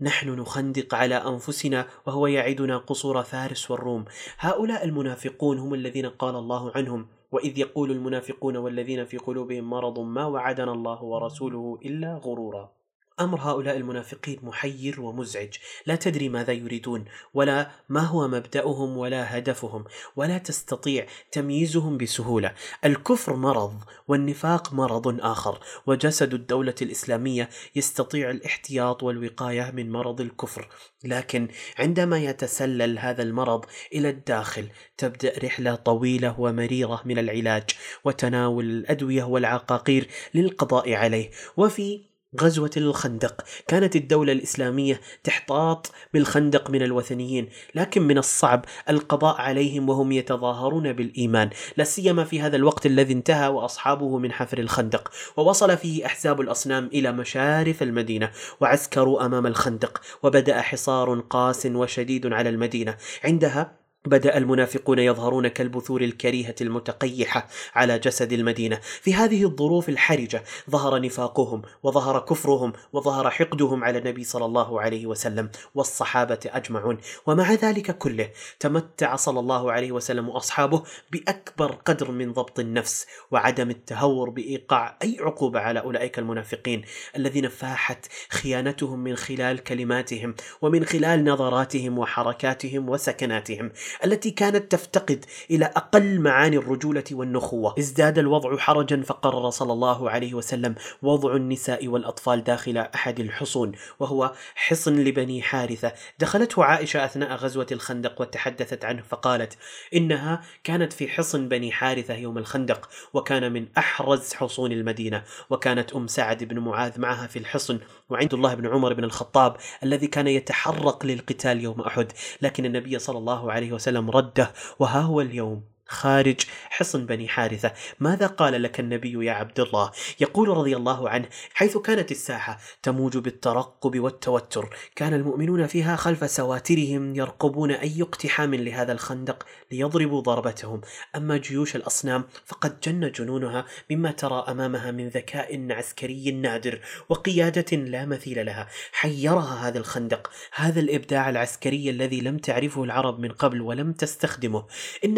نحن 0.02 0.30
نخندق 0.30 0.96
على 0.96 1.16
أنفسنا 1.16 1.88
وهو 2.08 2.28
يعدنا 2.28 2.78
قصور 2.78 3.24
فارس 3.24 3.72
والروم. 3.72 4.06
هؤلاء 4.40 4.86
المنافقون 4.86 5.60
هم 5.60 5.74
الذين 5.74 6.06
قال 6.06 6.36
الله 6.36 6.72
عنهم. 6.76 7.21
وإذ 7.32 7.60
يقول 7.60 7.92
المنافقون 7.92 8.58
والذين 8.58 9.06
في 9.06 9.18
قلوبهم 9.18 9.70
مرض 9.70 10.00
ما 10.00 10.26
وعدنا 10.26 10.72
الله 10.72 11.04
ورسوله 11.04 11.80
إلا 11.86 12.14
غرورا. 12.16 12.81
أمر 13.20 13.42
هؤلاء 13.42 13.78
المنافقين 13.78 14.40
محير 14.44 15.02
ومزعج. 15.02 15.54
لا 15.86 15.96
تدري 15.96 16.30
ماذا 16.30 16.54
يريدون 16.54 17.06
ولا 17.34 17.72
ما 17.90 18.02
هو 18.02 18.28
مبدأهم 18.28 18.98
ولا 18.98 19.38
هدفهم 19.38 19.86
ولا 20.16 20.38
تستطيع 20.38 21.08
تمييزهم 21.32 21.98
بسهولة. 21.98 22.54
الكفر 22.86 23.36
مرض 23.36 23.84
والنفاق 24.08 24.74
مرض 24.74 25.22
آخر 25.22 25.60
وجسد 25.86 26.34
الدولة 26.34 26.76
الإسلامية 26.82 27.50
يستطيع 27.76 28.30
الاحتياط 28.30 29.04
والوقاية 29.04 29.72
من 29.72 29.92
مرض 29.92 30.22
الكفر. 30.22 30.70
لكن 31.04 31.48
عندما 31.80 32.18
يتسلل 32.18 33.00
هذا 33.00 33.24
المرض 33.24 33.66
إلى 33.94 34.10
الداخل 34.10 34.70
تبدأ 34.98 35.34
رحلة 35.44 35.76
طويلة 35.76 36.40
ومريرة 36.40 37.02
من 37.06 37.20
العلاج 37.20 37.70
وتناول 38.06 38.66
الأدوية 38.66 39.24
والعقاقير 39.24 40.08
للقضاء 40.34 40.94
عليه. 40.94 41.32
وفي 41.58 42.11
غزوة 42.40 42.72
الخندق. 42.78 43.44
كانت 43.68 43.96
الدولة 43.96 44.34
الإسلامية 44.34 45.02
تحتاط 45.24 45.92
بالخندق 46.14 46.70
من 46.70 46.82
الوثنيين 46.82 47.50
لكن 47.76 48.02
من 48.02 48.18
الصعب 48.18 48.66
القضاء 48.90 49.42
عليهم 49.42 49.90
وهم 49.90 50.12
يتظاهرون 50.12 50.94
بالإيمان. 50.94 51.50
لا 51.78 51.84
سيما 51.84 52.24
في 52.24 52.42
هذا 52.42 52.56
الوقت 52.56 52.86
الذي 52.86 53.14
انتهى 53.14 53.48
وأصحابه 53.48 54.18
من 54.18 54.32
حفر 54.32 54.58
الخندق 54.58 55.12
ووصل 55.38 55.78
فيه 55.78 56.06
أحزاب 56.06 56.42
الأصنام 56.42 56.90
إلى 56.94 57.12
مشارف 57.12 57.84
المدينة 57.84 58.32
وعسكروا 58.60 59.26
أمام 59.26 59.48
الخندق 59.48 60.02
وبدأ 60.24 60.62
حصار 60.62 61.20
قاس 61.20 61.66
وشديد 61.66 62.34
على 62.34 62.50
المدينة. 62.50 62.98
عندها 63.24 63.81
بدأ 64.06 64.38
المنافقون 64.38 65.00
يظهرون 65.00 65.48
كالبثور 65.48 66.02
الكريهة 66.02 66.56
المتقيحة 66.62 67.48
على 67.76 68.00
جسد 68.00 68.34
المدينة. 68.34 68.80
في 69.02 69.14
هذه 69.14 69.44
الظروف 69.44 69.90
الحرجة 69.90 70.44
ظهر 70.70 71.02
نفاقهم 71.02 71.62
وظهر 71.84 72.20
كفرهم 72.20 72.74
وظهر 72.94 73.30
حقدهم 73.30 73.84
على 73.84 73.98
النبي 73.98 74.24
صلى 74.24 74.46
الله 74.46 74.82
عليه 74.82 75.06
وسلم 75.06 75.50
والصحابة 75.76 76.40
أجمعون. 76.46 76.98
ومع 77.26 77.54
ذلك 77.54 77.98
كله 77.98 78.30
تمتع 78.60 79.16
صلى 79.16 79.40
الله 79.40 79.72
عليه 79.72 79.92
وسلم 79.92 80.30
وأصحابه 80.30 80.84
بأكبر 81.12 81.72
قدر 81.72 82.12
من 82.12 82.34
ضبط 82.34 82.60
النفس 82.60 83.08
وعدم 83.32 83.70
التهور 83.70 84.30
بإيقاع 84.30 84.98
أي 85.04 85.18
عقوبة 85.20 85.60
على 85.60 85.80
أولئك 85.80 86.20
المنافقين 86.20 86.82
الذين 87.16 87.50
فاحت 87.50 88.06
خيانتهم 88.30 89.00
من 89.00 89.16
خلال 89.16 89.64
كلماتهم 89.64 90.36
ومن 90.62 90.86
خلال 90.86 91.24
نظراتهم 91.24 91.98
وحركاتهم 91.98 92.90
وسكناتهم. 92.90 93.72
التي 94.06 94.32
كانت 94.32 94.72
تفتقد 94.72 95.26
إلى 95.52 95.66
أقل 95.66 96.20
معاني 96.20 96.58
الرجولة 96.58 97.04
والنخوة. 97.12 97.76
ازداد 97.80 98.20
الوضع 98.20 98.58
حرجا 98.58 99.04
فقرر 99.06 99.50
صلى 99.50 99.74
الله 99.74 100.10
عليه 100.10 100.34
وسلم 100.34 100.76
وضع 101.02 101.36
النساء 101.36 101.88
والأطفال 101.88 102.44
داخل 102.44 102.78
أحد 102.78 103.20
الحصون 103.20 103.72
وهو 104.00 104.34
حصن 104.56 104.96
لبني 105.04 105.42
حارثة. 105.42 105.94
دخلته 106.20 106.64
عائشة 106.64 107.06
أثناء 107.06 107.36
غزوة 107.36 107.68
الخندق 107.72 108.22
وتحدثت 108.22 108.86
عنه 108.86 109.02
فقالت 109.10 109.58
إنها 109.96 110.42
كانت 110.64 110.94
في 110.94 111.08
حصن 111.08 111.48
بني 111.50 111.72
حارثة 111.72 112.14
يوم 112.14 112.38
الخندق 112.38 112.90
وكان 113.14 113.52
من 113.52 113.68
أحرز 113.78 114.34
حصون 114.34 114.72
المدينة 114.72 115.24
وكانت 115.50 115.94
أم 115.94 116.08
سعد 116.08 116.44
بن 116.44 116.60
معاذ 116.60 117.00
معها 117.00 117.28
في 117.28 117.40
الحصن. 117.40 117.80
وعند 118.12 118.34
الله 118.34 118.54
بن 118.54 118.68
عمر 118.68 118.94
بن 118.94 119.04
الخطاب 119.04 119.56
الذي 119.84 120.08
كان 120.08 120.28
يتحرق 120.28 121.06
للقتال 121.06 121.62
يوم 121.62 121.82
أحد. 121.82 122.12
لكن 122.42 122.66
النبي 122.66 123.00
صلى 123.00 123.18
الله 123.18 123.52
عليه 123.52 123.72
وسلم 123.72 124.10
رده 124.10 124.52
وها 124.80 125.00
هو 125.00 125.22
اليوم؟ 125.22 125.71
خارج 125.92 126.40
حصن 126.70 127.06
بني 127.06 127.28
حارثة. 127.28 127.72
ماذا 128.00 128.28
قال 128.28 128.64
لك 128.64 128.80
النبي 128.80 129.26
يا 129.26 129.32
عبد 129.32 129.60
الله 129.60 129.92
يقول 130.20 130.50
رضي 130.50 130.76
الله 130.76 131.10
عنه 131.10 131.26
حيث 131.54 131.78
كانت 131.78 132.12
الساحة 132.12 132.60
تموج 132.84 133.18
بالترقب 133.18 134.00
والتوتر 134.00 134.70
كان 134.96 135.14
المؤمنون 135.14 135.68
فيها 135.68 135.96
خلف 135.96 136.32
سواترهم 136.32 137.16
يرقبون 137.16 137.72
أي 137.72 138.02
اقتحام 138.02 138.56
لهذا 138.56 138.92
الخندق 138.92 139.46
ليضربوا 139.72 140.22
ضربتهم. 140.22 140.82
أما 141.16 141.38
جيوش 141.38 141.76
الأصنام 141.76 142.24
فقد 142.46 142.80
جن 142.80 143.12
جنونها 143.12 143.66
مما 143.92 144.12
ترى 144.12 144.46
أمامها 144.48 144.92
من 144.92 145.08
ذكاء 145.10 145.72
عسكري 145.72 146.32
نادر 146.32 146.80
وقيادة 147.10 147.78
لا 147.78 148.06
مثيل 148.06 148.46
لها. 148.46 148.68
حيرها 148.92 149.68
هذا 149.68 149.78
الخندق 149.78 150.30
هذا 150.54 150.80
الإبداع 150.80 151.30
العسكري 151.30 151.90
الذي 151.90 152.22
لم 152.22 152.38
تعرفه 152.38 152.84
العرب 152.84 153.20
من 153.20 153.32
قبل 153.32 153.62
ولم 153.62 153.94
تستخدمه. 153.94 154.66
إن 155.06 155.18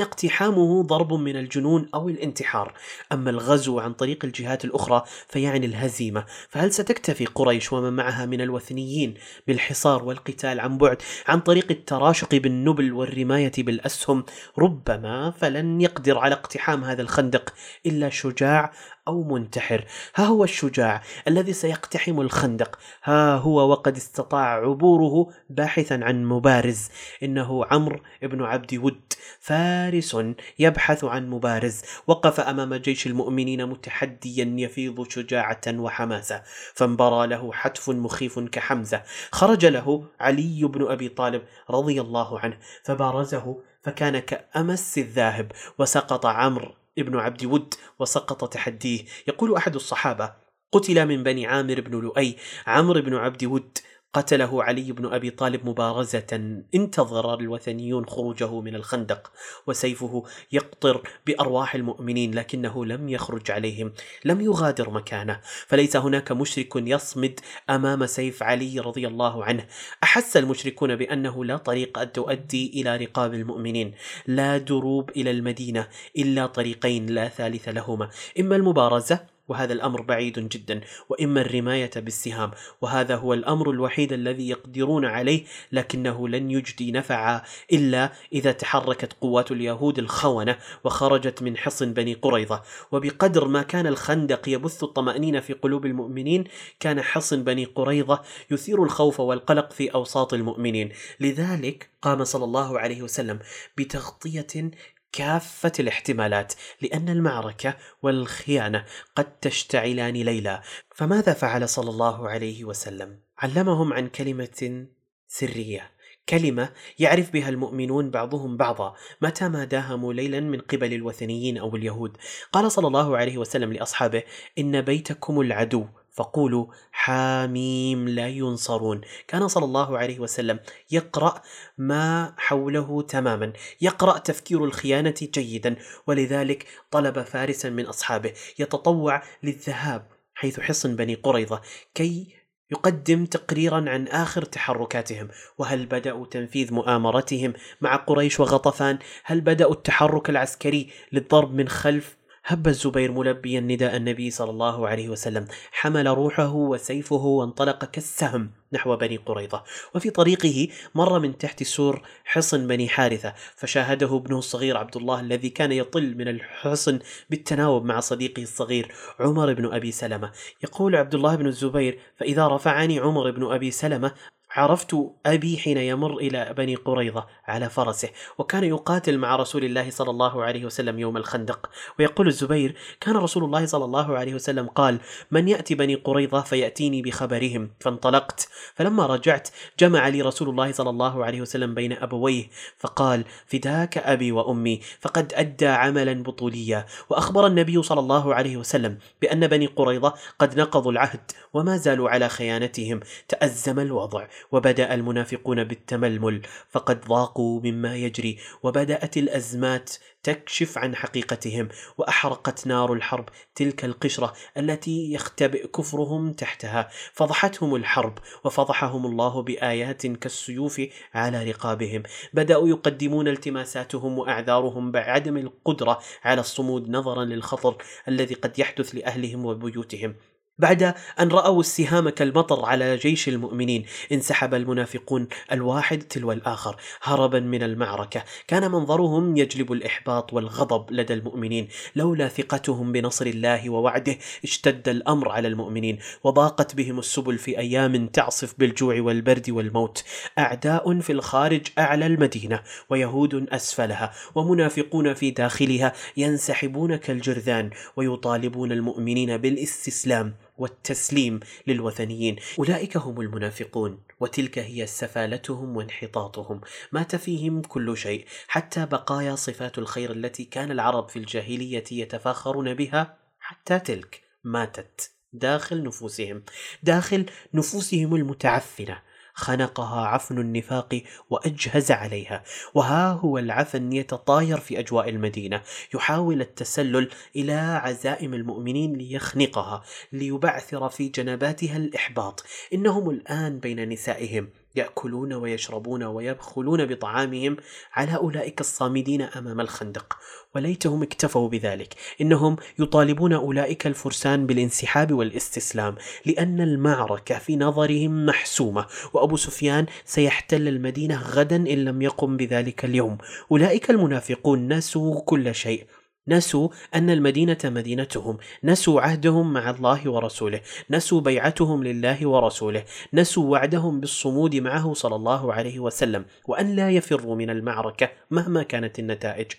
اقتحامه 0.64 0.84
ضرب 0.84 1.14
من 1.14 1.36
الجنون 1.36 1.89
أو 1.93 2.09
الانتحار، 2.09 2.74
أما 3.11 3.30
الغزو 3.30 3.80
عن 3.80 3.93
طريق 3.93 4.26
الجهات 4.26 4.66
الأخرى 4.66 5.03
فيعني 5.28 5.66
الهزيمة، 5.66 6.26
فهل 6.49 6.74
ستكتفي 6.74 7.26
قريش 7.26 7.74
ومن 7.74 7.93
معها 7.93 8.26
من 8.26 8.41
الوثنيين 8.41 9.14
بالحصار 9.47 10.03
والقتال 10.03 10.59
عن 10.59 10.78
بعد 10.78 11.01
عن 11.28 11.39
طريق 11.39 11.72
التراشق 11.72 12.36
بالنبل 12.36 12.93
والرماية 12.93 13.51
بالأسهم؟ 13.57 14.26
ربما 14.59 15.32
فلن 15.32 15.82
يقدر 15.82 16.18
على 16.18 16.34
اقتحام 16.36 16.84
هذا 16.84 17.01
الخندق 17.01 17.53
إلا 17.86 18.09
شجاع 18.09 18.72
أو 19.08 19.24
منتحر. 19.24 19.86
ها 20.16 20.26
هو 20.26 20.43
الشجاع 20.43 21.01
الذي 21.28 21.54
سيقتحم 21.54 22.22
الخندق. 22.22 22.80
ها 23.04 23.36
هو 23.36 23.70
وقد 23.70 23.95
استطاع 23.95 24.56
عبوره 24.56 25.34
باحثا 25.49 25.99
عن 26.04 26.26
مبارز. 26.26 26.89
إنه 27.24 27.66
عمرو 27.66 27.99
بن 28.22 28.43
عبد 28.43 28.76
ود 28.76 29.14
فارس 29.39 30.18
يبحث 30.60 31.04
عن 31.04 31.30
مبارز. 31.30 31.82
وقف 32.08 32.39
أمام 32.39 32.74
جيش 32.76 33.08
المؤمنين 33.08 33.66
متحديا 33.66 34.56
يفيض 34.58 35.10
شجاعة 35.10 35.62
وحماسة. 35.68 36.43
فانبرى 36.74 37.28
له 37.28 37.54
حتف 37.54 37.89
مخيف 37.89 38.39
كحمزة. 38.39 39.04
خرج 39.32 39.66
له 39.66 40.06
علي 40.20 40.64
بن 40.64 40.91
أبي 40.91 41.10
طالب 41.10 41.41
رضي 41.70 42.01
الله 42.01 42.39
عنه. 42.39 42.58
فبارزه 42.84 43.58
فكان 43.82 44.20
كأمس 44.20 44.97
الذاهب. 44.97 45.51
وسقط 45.80 46.26
عمرو 46.26 46.82
ابن 46.98 47.18
عبد 47.18 47.46
ود 47.46 47.74
وسقط 48.00 48.54
تحديه. 48.54 49.06
يقول 49.28 49.56
أحد 49.56 49.76
الصحابة 49.76 50.34
قتل 50.72 51.06
من 51.06 51.24
بني 51.24 51.48
عامر 51.48 51.82
بن 51.82 52.00
لؤي. 52.00 52.36
عمرو 52.68 53.02
بن 53.02 53.16
عبد 53.16 53.44
ود 53.46 53.78
قتله 54.14 54.64
علي 54.64 54.91
بن 54.91 55.05
أبي 55.05 55.30
طالب 55.30 55.70
مبارزة. 55.70 56.61
انتظر 56.76 57.39
الوثنيون 57.39 58.05
خروجه 58.05 58.61
من 58.61 58.76
الخندق 58.76 59.32
وسيفه 59.68 60.24
يقطر 60.51 61.01
بأرواح 61.28 61.76
المؤمنين 61.76 62.36
لكنه 62.36 62.86
لم 62.86 63.09
يخرج 63.09 63.51
عليهم 63.51 63.93
لم 64.26 64.41
يغادر 64.41 64.89
مكانه. 64.89 65.39
فليس 65.68 65.95
هناك 65.95 66.32
مشرك 66.32 66.76
يصمد 66.76 67.39
أمام 67.70 68.05
سيف 68.05 68.43
علي 68.43 68.80
رضي 68.80 69.07
الله 69.07 69.43
عنه. 69.43 69.66
أحس 70.03 70.38
المشركون 70.38 70.95
بأنه 70.95 71.45
لا 71.45 71.57
طريق 71.57 72.03
تؤدي 72.03 72.82
إلى 72.82 72.97
رقاب 72.97 73.34
المؤمنين. 73.34 73.93
لا 74.28 74.57
دروب 74.57 75.09
إلى 75.09 75.32
المدينة 75.32 75.88
إلا 76.18 76.45
طريقين 76.45 77.05
لا 77.05 77.28
ثالث 77.28 77.70
لهما. 77.70 78.09
إما 78.39 78.55
المبارزة 78.55 79.32
وهذا 79.48 79.74
الأمر 79.74 80.02
بعيد 80.02 80.39
جدا 80.50 80.82
وإما 81.10 81.41
الرماية 81.41 81.91
بالسهام 81.96 82.52
وهذا 82.82 83.16
هو 83.16 83.34
الأمر 83.34 83.72
الوحيد 83.72 84.14
الذي 84.14 84.50
يقدرون 84.50 85.06
عليه 85.06 85.46
لكنه 85.72 86.28
لن 86.28 86.52
يجدي 86.52 86.91
نفعا 86.91 87.41
إلا 87.74 88.12
إذا 88.34 88.52
تحركت 88.52 89.14
قوات 89.14 89.52
اليهود 89.52 90.00
الخونة 90.00 90.58
وخرجت 90.84 91.41
من 91.41 91.58
حصن 91.58 91.94
بني 91.94 92.14
قريظة. 92.14 92.62
وبقدر 92.91 93.48
ما 93.48 93.62
كان 93.62 93.88
الخندق 93.88 94.50
يبث 94.50 94.84
الطمأنينة 94.84 95.39
في 95.39 95.54
قلوب 95.54 95.86
المؤمنين 95.86 96.44
كان 96.80 97.02
حصن 97.02 97.44
بني 97.44 97.66
قريظة 97.66 98.22
يثير 98.52 98.84
الخوف 98.84 99.20
والقلق 99.20 99.72
في 99.72 99.94
أوساط 99.94 100.34
المؤمنين. 100.34 100.91
لذلك 101.20 101.89
قام 102.02 102.24
صلى 102.24 102.44
الله 102.44 102.80
عليه 102.80 103.02
وسلم 103.02 103.39
بتغطية 103.78 104.72
كافة 105.14 105.72
الاحتمالات 105.80 106.53
لأن 106.82 107.09
المعركة 107.09 107.78
والخيانة 108.01 108.86
قد 109.16 109.39
تشتعلان 109.39 110.14
ليلا 110.14 110.61
فماذا 110.95 111.34
فعل 111.34 111.70
صلى 111.70 111.89
الله 111.89 112.30
عليه 112.30 112.64
وسلم؟ 112.64 113.20
علمهم 113.38 113.93
عن 113.93 114.07
كلمة 114.07 114.86
سرية. 115.28 115.91
كلمة 116.30 116.70
يعرف 116.99 117.32
بها 117.32 117.49
المؤمنون 117.49 118.09
بعضهم 118.11 118.57
بعضا. 118.57 118.95
متى 119.22 119.49
ما 119.49 119.64
داهموا 119.64 120.14
ليلا 120.14 120.39
من 120.39 120.59
قبل 120.59 120.93
الوثنيين 120.93 121.57
أو 121.57 121.76
اليهود؟ 121.76 122.18
قال 122.51 122.72
صلى 122.72 122.88
الله 122.88 123.18
عليه 123.18 123.38
وسلم 123.38 123.74
لأصحابه 123.74 124.24
إن 124.57 124.82
بيتكم 124.82 125.41
العدو. 125.41 125.88
فقولوا 126.14 126.66
حاميم 126.91 128.09
لا 128.09 128.28
ينصرون. 128.28 129.01
كان 129.28 129.47
صلى 129.47 129.66
الله 129.66 129.97
عليه 129.97 130.20
وسلم 130.20 130.59
يقرأ 130.91 131.41
ما 131.78 132.34
حوله 132.38 133.01
تماما 133.01 133.53
يقرأ 133.82 134.18
تفكير 134.18 134.66
الخيانة 134.66 135.16
جيدا 135.22 135.76
ولذلك 136.07 136.68
طلب 136.91 137.22
فارسا 137.22 137.70
من 137.70 137.86
أصحابه 137.86 138.34
يتطوع 138.59 139.24
للذهاب 139.43 140.07
حيث 140.36 140.59
حصن 140.59 140.95
بني 140.95 141.16
قريظة 141.16 141.61
كي 141.95 142.43
يقدم 142.72 143.26
تقريرا 143.26 143.89
عن 143.89 144.07
آخر 144.07 144.41
تحركاتهم. 144.41 145.28
وهل 145.57 145.86
بدأوا 145.86 146.26
تنفيذ 146.26 146.74
مؤامرتهم 146.74 147.53
مع 147.82 147.95
قريش 147.95 148.39
وغطفان؟ 148.39 148.99
هل 149.24 149.41
بدأوا 149.41 149.74
التحرك 149.74 150.30
العسكري 150.30 150.89
للضرب 151.11 151.53
من 151.53 151.70
خلف 151.70 152.18
هب 152.46 152.68
الزبير 152.68 153.12
ملبيا 153.12 153.60
نداء 153.60 153.96
النبي 153.96 154.32
صلى 154.32 154.50
الله 154.50 154.88
عليه 154.88 155.10
وسلم. 155.10 155.48
حمل 155.72 156.08
روحه 156.08 156.54
وسيفه 156.54 157.26
وانطلق 157.26 157.86
كالسهم 157.86 158.52
نحو 158.74 158.96
بني 158.96 159.18
قريظة. 159.18 159.64
وفي 159.96 160.10
طريقه 160.10 160.68
مر 160.96 161.20
من 161.20 161.38
تحت 161.38 161.64
سور 161.64 162.02
حصن 162.26 162.68
بني 162.68 162.88
حارثة. 162.89 163.34
فشاهده 163.56 164.18
ابنه 164.18 164.38
الصغير 164.38 164.78
عبد 164.78 164.98
الله 164.98 165.20
الذي 165.20 165.50
كان 165.50 165.72
يطل 165.72 166.16
من 166.18 166.28
الحصن 166.28 167.00
بالتناوب 167.30 167.86
مع 167.86 168.00
صديقه 168.00 168.44
الصغير 168.44 168.91
عمر 169.20 169.54
بن 169.54 169.66
أبي 169.74 169.91
سلمة. 169.91 170.32
يقول 170.64 170.96
عبد 170.96 171.16
الله 171.16 171.36
بن 171.36 171.48
الزبير 171.48 172.00
فإذا 172.18 172.48
رفعني 172.48 173.00
عمر 173.00 173.32
بن 173.32 173.52
أبي 173.52 173.72
سلمة 173.72 174.12
عرفت 174.56 174.95
أبي 175.26 175.58
حين 175.58 175.78
يمر 175.78 176.18
إلى 176.18 176.54
بني 176.58 176.76
قريظة 176.76 177.28
على 177.47 177.70
فرسه 177.70 178.10
وكان 178.38 178.64
يقاتل 178.64 179.18
مع 179.18 179.36
رسول 179.36 179.66
الله 179.66 179.89
صلى 179.89 180.10
الله 180.10 180.43
عليه 180.43 180.66
وسلم 180.66 180.99
يوم 180.99 181.18
الخندق. 181.18 181.70
ويقول 181.99 182.28
الزبير 182.28 182.76
كان 183.01 183.18
رسول 183.18 183.43
الله 183.43 183.66
صلى 183.66 183.86
الله 183.86 184.18
عليه 184.18 184.34
وسلم 184.34 184.68
قال 184.68 184.99
من 185.32 185.47
يأتي 185.47 185.76
بني 185.76 185.95
قريظة 185.95 186.41
فيأتيني 186.41 187.01
بخبرهم. 187.01 187.72
فانطلقت. 187.80 188.49
فلما 188.76 189.06
رجعت 189.06 189.49
جمع 189.80 190.08
لي 190.08 190.22
رسول 190.22 190.49
الله 190.49 190.72
صلى 190.72 190.89
الله 190.89 191.26
عليه 191.26 191.41
وسلم 191.41 191.74
بين 191.74 191.93
أبويه 191.93 192.49
فقال 192.78 193.26
فداك 193.45 193.97
أبي 193.97 194.32
وأمي 194.32 194.80
فقد 194.99 195.34
أدى 195.36 195.68
عملا 195.68 196.24
بطوليا 196.24 196.86
وأخبر 197.10 197.47
النبي 197.47 197.84
صلى 197.84 197.99
الله 197.99 198.36
عليه 198.36 198.58
وسلم 198.58 198.97
بأن 199.22 199.47
بني 199.47 199.66
قريظة 199.66 200.14
قد 200.39 200.60
نقضوا 200.60 200.91
العهد 200.91 201.32
وما 201.54 201.78
زالوا 201.78 202.10
على 202.10 202.30
خيانتهم. 202.30 202.99
تأزم 203.28 203.80
الوضع. 203.80 204.28
وبدأ 204.52 204.94
المنافقون 204.94 205.64
بالتململ 205.64 206.41
فقد 206.70 207.06
ضاقوا 207.06 207.62
مما 207.64 207.96
يجري 207.96 208.38
وبدأت 208.64 209.18
الأزمات 209.18 209.94
تكشف 210.24 210.78
عن 210.78 210.96
حقيقتهم 210.96 211.70
وأحرقت 211.98 212.68
نار 212.68 212.94
الحرب 212.94 213.30
تلك 213.56 213.86
القشرة 213.86 214.34
التي 214.58 215.14
يختبئ 215.14 215.68
كفرهم 215.68 216.34
تحتها 216.34 216.89
فضحتهم 217.14 217.76
الحرب 217.76 218.18
وفضحهم 218.44 219.06
الله 219.06 219.41
بآيات 219.41 220.08
كالسيوف 220.08 220.82
على 221.14 221.52
رقابهم. 221.52 222.04
بدأوا 222.34 222.68
يقدمون 222.68 223.28
التماساتهم 223.28 224.20
وأعذارهم 224.20 224.91
بعدم 224.91 225.38
القدرة 225.38 226.00
على 226.24 226.41
الصمود 226.41 226.89
نظرا 226.89 227.26
للخطر 227.26 227.78
الذي 228.08 228.36
قد 228.36 228.60
يحدث 228.60 228.96
لأهلهم 228.96 229.46
وبيوتهم. 229.46 230.16
بعد 230.60 230.84
أن 231.20 231.30
رأوا 231.30 231.60
السهام 231.60 232.10
كالمطر 232.10 232.66
على 232.66 232.97
جيش 232.97 233.30
المؤمنين 233.30 233.86
انسحب 234.12 234.54
المنافقون 234.54 235.28
الواحد 235.51 235.99
تلو 235.99 236.32
الآخر 236.32 236.76
هربا 237.01 237.39
من 237.39 237.64
المعركة. 237.64 238.24
كان 238.47 238.72
منظرهم 238.72 239.38
يجلب 239.38 239.72
الإحباط 239.72 240.34
والغضب 240.34 240.91
لدى 240.91 241.14
المؤمنين. 241.14 241.68
لولا 241.95 242.28
ثقتهم 242.28 242.91
بنصر 242.91 243.26
الله 243.26 243.70
ووعده 243.70 244.18
اشتد 244.43 244.89
الأمر 244.89 245.30
على 245.30 245.47
المؤمنين 245.47 245.99
وضاقت 246.24 246.76
بهم 246.76 246.99
السبل 246.99 247.38
في 247.38 247.58
أيام 247.58 248.08
تعصف 248.08 248.54
بالجوع 248.58 249.01
والبرد 249.01 249.49
والموت. 249.49 250.04
أعداء 250.39 250.99
في 250.99 251.12
الخارج 251.12 251.68
أعلى 251.80 252.06
المدينة 252.06 252.60
ويهود 252.89 253.49
أسفلها 253.49 254.14
ومنافقون 254.36 255.14
في 255.14 255.32
داخلها 255.32 255.93
ينسحبون 256.18 256.95
كالجرذان 256.95 257.70
ويطالبون 257.95 258.72
المؤمنين 258.72 259.38
بالإستسلام. 259.38 260.43
والتسليم 260.58 261.39
للوثنيين. 261.68 262.36
أولئك 262.60 262.97
هم 262.97 263.22
المنافقون 263.22 264.04
وتلك 264.20 264.60
هي 264.60 264.88
سفالتهم 264.88 265.78
وانحطاطهم. 265.78 266.62
مات 266.91 267.16
فيهم 267.16 267.62
كل 267.62 267.97
شيء 267.97 268.26
حتى 268.47 268.86
بقايا 268.86 269.36
صفات 269.36 269.78
الخير 269.78 270.12
التي 270.12 270.45
كان 270.45 270.72
العرب 270.72 271.10
في 271.10 271.20
الجاهلية 271.20 271.84
يتفاخرون 271.91 272.74
بها 272.74 273.18
حتى 273.39 273.80
تلك 273.80 274.22
ماتت 274.43 275.12
داخل 275.34 275.84
نفوسهم. 275.84 276.43
داخل 276.84 277.26
نفوسهم 277.54 278.16
المتعفنة. 278.16 279.01
خنقها 279.34 280.05
عفن 280.05 280.38
النفاق 280.38 281.01
وأجهز 281.29 281.91
عليها. 281.91 282.43
وها 282.73 283.11
هو 283.11 283.38
العفن 283.38 283.93
يتطاير 283.93 284.57
في 284.57 284.79
أجواء 284.79 285.09
المدينة. 285.09 285.61
يحاول 285.93 286.41
التسلل 286.41 287.09
إلى 287.36 287.53
عزائم 287.53 288.34
المؤمنين 288.34 288.93
ليخنقها 288.93 289.84
ليبعثر 290.11 290.89
في 290.89 291.07
جنباتها 291.07 291.77
الإحباط. 291.77 292.43
إنهم 292.73 293.09
الآن 293.09 293.59
بين 293.59 293.89
نسائهم. 293.89 294.49
يأكلون 294.76 295.34
ويشربون 295.34 296.03
ويبخلون 296.03 296.86
بطعامهم 296.86 297.57
على 297.93 298.15
أولئك 298.15 298.59
الصامدين 298.59 299.21
أمام 299.21 299.61
الخندق. 299.61 300.17
وليتهم 300.55 301.03
اكتفوا 301.03 301.49
بذلك. 301.49 301.95
إنهم 302.21 302.55
يطالبون 302.80 303.34
أولئك 303.34 303.88
الفرسان 303.88 304.47
بالانسحاب 304.47 305.11
والاستسلام 305.11 305.95
لأن 306.26 306.61
المعركة 306.61 307.39
في 307.39 307.55
نظرهم 307.55 308.26
محسومة 308.26 308.86
وأبو 309.13 309.38
سفيان 309.38 309.86
سيحتل 310.05 310.67
المدينة 310.67 311.21
غدا 311.21 311.55
إن 311.55 311.86
لم 311.86 312.01
يقم 312.01 312.38
بذلك 312.38 312.86
اليوم. 312.86 313.17
أولئك 313.51 313.89
المنافقون 313.89 314.74
نسوا 314.74 315.21
كل 315.21 315.55
شيء. 315.55 315.86
نسوا 316.28 316.69
أن 316.95 317.09
المدينة 317.09 317.57
مدينتهم 317.65 318.38
نسوا 318.63 319.01
عهدهم 319.01 319.53
مع 319.53 319.69
الله 319.69 320.09
ورسوله 320.09 320.61
نسوا 320.89 321.21
بيعتهم 321.21 321.84
لله 321.84 322.28
ورسوله 322.28 322.84
نسوا 323.13 323.51
وعدهم 323.51 323.99
بالصمود 323.99 324.55
معه 324.55 324.93
صلى 324.93 325.15
الله 325.15 325.53
عليه 325.53 325.80
وسلم 325.80 326.26
وأن 326.47 326.76
لا 326.76 326.91
يفروا 326.91 327.36
من 327.36 327.49
المعركة 327.49 328.09
مهما 328.32 328.63
كانت 328.63 328.99
النتائج. 328.99 329.51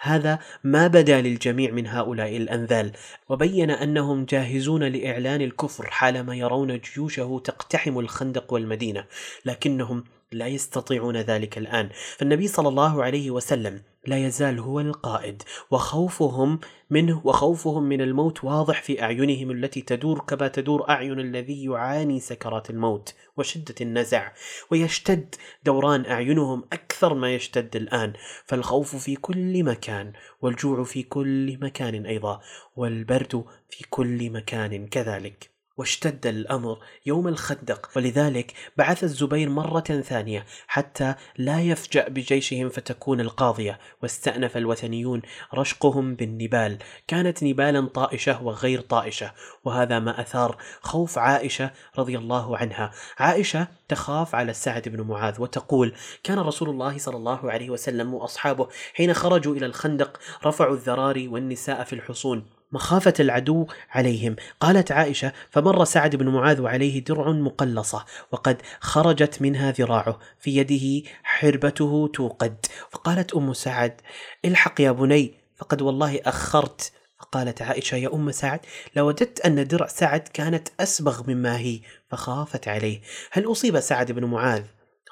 هذا 0.00 0.38
ما 0.64 0.86
بدا 0.86 1.20
للجميع 1.20 1.70
من 1.70 1.86
هؤلاء 1.86 2.36
الأنذال. 2.36 2.92
وبين 3.28 3.70
أنهم 3.70 4.24
جاهزون 4.24 4.82
لإعلان 4.82 5.40
الكفر 5.40 5.86
حالما 5.86 6.36
يرون 6.36 6.78
جيوشه 6.78 7.40
تقتحم 7.44 7.98
الخندق 7.98 8.52
والمدينة 8.52 9.04
لكنهم 9.44 10.04
لا 10.34 10.46
يستطيعون 10.46 11.16
ذلك 11.16 11.58
الآن. 11.58 11.88
فالنبي 12.16 12.48
صلى 12.48 12.68
الله 12.68 13.04
عليه 13.04 13.30
وسلم 13.30 13.82
لا 14.06 14.26
يزال 14.26 14.58
هو 14.58 14.80
القائد 14.80 15.42
وخوفهم 15.70 16.60
منه 16.90 17.20
وخوفهم 17.24 17.82
من 17.82 18.00
الموت 18.00 18.44
واضح 18.44 18.82
في 18.82 19.02
أعينهم 19.02 19.50
التي 19.50 19.80
تدور 19.82 20.18
كما 20.18 20.48
تدور 20.48 20.90
أعين 20.90 21.20
الذي 21.20 21.64
يعاني 21.64 22.20
سكرات 22.20 22.70
الموت 22.70 23.14
وشدة 23.36 23.74
النزع 23.80 24.32
ويشتد 24.70 25.34
دوران 25.64 26.06
أعينهم 26.06 26.64
أكثر 26.72 27.14
ما 27.14 27.34
يشتد 27.34 27.76
الآن. 27.76 28.12
فالخوف 28.44 28.96
في 28.96 29.16
كل 29.16 29.64
مكان 29.64 30.12
والجوع 30.40 30.84
في 30.84 31.02
كل 31.02 31.58
مكان 31.60 32.06
أيضا 32.06 32.40
والبرد 32.76 33.44
في 33.70 33.84
كل 33.90 34.30
مكان 34.30 34.86
كذلك. 34.86 35.51
واشتد 35.82 36.26
الأمر 36.26 36.78
يوم 37.06 37.28
الخندق. 37.28 37.90
ولذلك 37.96 38.52
بعث 38.76 39.04
الزبير 39.04 39.48
مرة 39.48 39.80
ثانية 39.80 40.46
حتى 40.66 41.14
لا 41.38 41.60
يفجأ 41.60 42.08
بجيشهم 42.08 42.68
فتكون 42.68 43.20
القاضية 43.20 43.78
واستأنف 44.02 44.56
الوثنيون 44.56 45.22
رشقهم 45.54 46.14
بالنبال. 46.14 46.78
كانت 47.08 47.44
نبالا 47.44 47.86
طائشة 47.86 48.42
وغير 48.42 48.80
طائشة 48.80 49.32
وهذا 49.64 49.98
ما 49.98 50.20
أثار 50.20 50.56
خوف 50.80 51.18
عائشة 51.18 51.70
رضي 51.98 52.18
الله 52.18 52.56
عنها. 52.56 52.92
عائشة 53.18 53.68
تخاف 53.88 54.34
على 54.34 54.52
سعد 54.52 54.88
بن 54.88 55.00
معاذ 55.00 55.40
وتقول 55.40 55.94
كان 56.22 56.38
رسول 56.38 56.68
الله 56.68 56.98
صلى 56.98 57.16
الله 57.16 57.50
عليه 57.50 57.70
وسلم 57.70 58.14
وأصحابه 58.14 58.68
حين 58.94 59.14
خرجوا 59.14 59.56
إلى 59.56 59.66
الخندق 59.66 60.20
رفعوا 60.46 60.74
الذراري 60.74 61.28
والنساء 61.28 61.84
في 61.84 61.92
الحصون. 61.92 62.61
مخافة 62.72 63.14
العدو 63.20 63.66
عليهم. 63.90 64.36
قالت 64.60 64.92
عائشة 64.92 65.32
فمر 65.50 65.84
سعد 65.84 66.16
بن 66.16 66.28
معاذ 66.28 66.60
وعليه 66.60 67.04
درع 67.04 67.30
مقلصة 67.30 68.04
وقد 68.32 68.62
خرجت 68.80 69.42
منها 69.42 69.72
ذراعه 69.72 70.18
في 70.38 70.56
يده 70.56 71.10
حربته 71.22 72.10
توقد. 72.14 72.66
فقالت 72.90 73.34
أم 73.34 73.52
سعد 73.52 74.00
الحق 74.44 74.80
يا 74.80 74.92
بني 74.92 75.34
فقد 75.56 75.82
والله 75.82 76.20
أخرت. 76.24 76.92
فقالت 77.20 77.62
عائشة 77.62 77.96
يا 77.96 78.14
أم 78.14 78.30
سعد 78.30 78.60
لوددت 78.96 79.40
أن 79.40 79.66
درع 79.66 79.86
سعد 79.86 80.20
كانت 80.20 80.68
أسبغ 80.80 81.30
مما 81.30 81.58
هي 81.58 81.80
فخافت 82.08 82.68
عليه. 82.68 83.00
هل 83.30 83.52
أصيب 83.52 83.80
سعد 83.80 84.12
بن 84.12 84.24
معاذ 84.24 84.64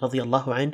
رضي 0.02 0.22
الله 0.22 0.54
عنه؟ 0.54 0.72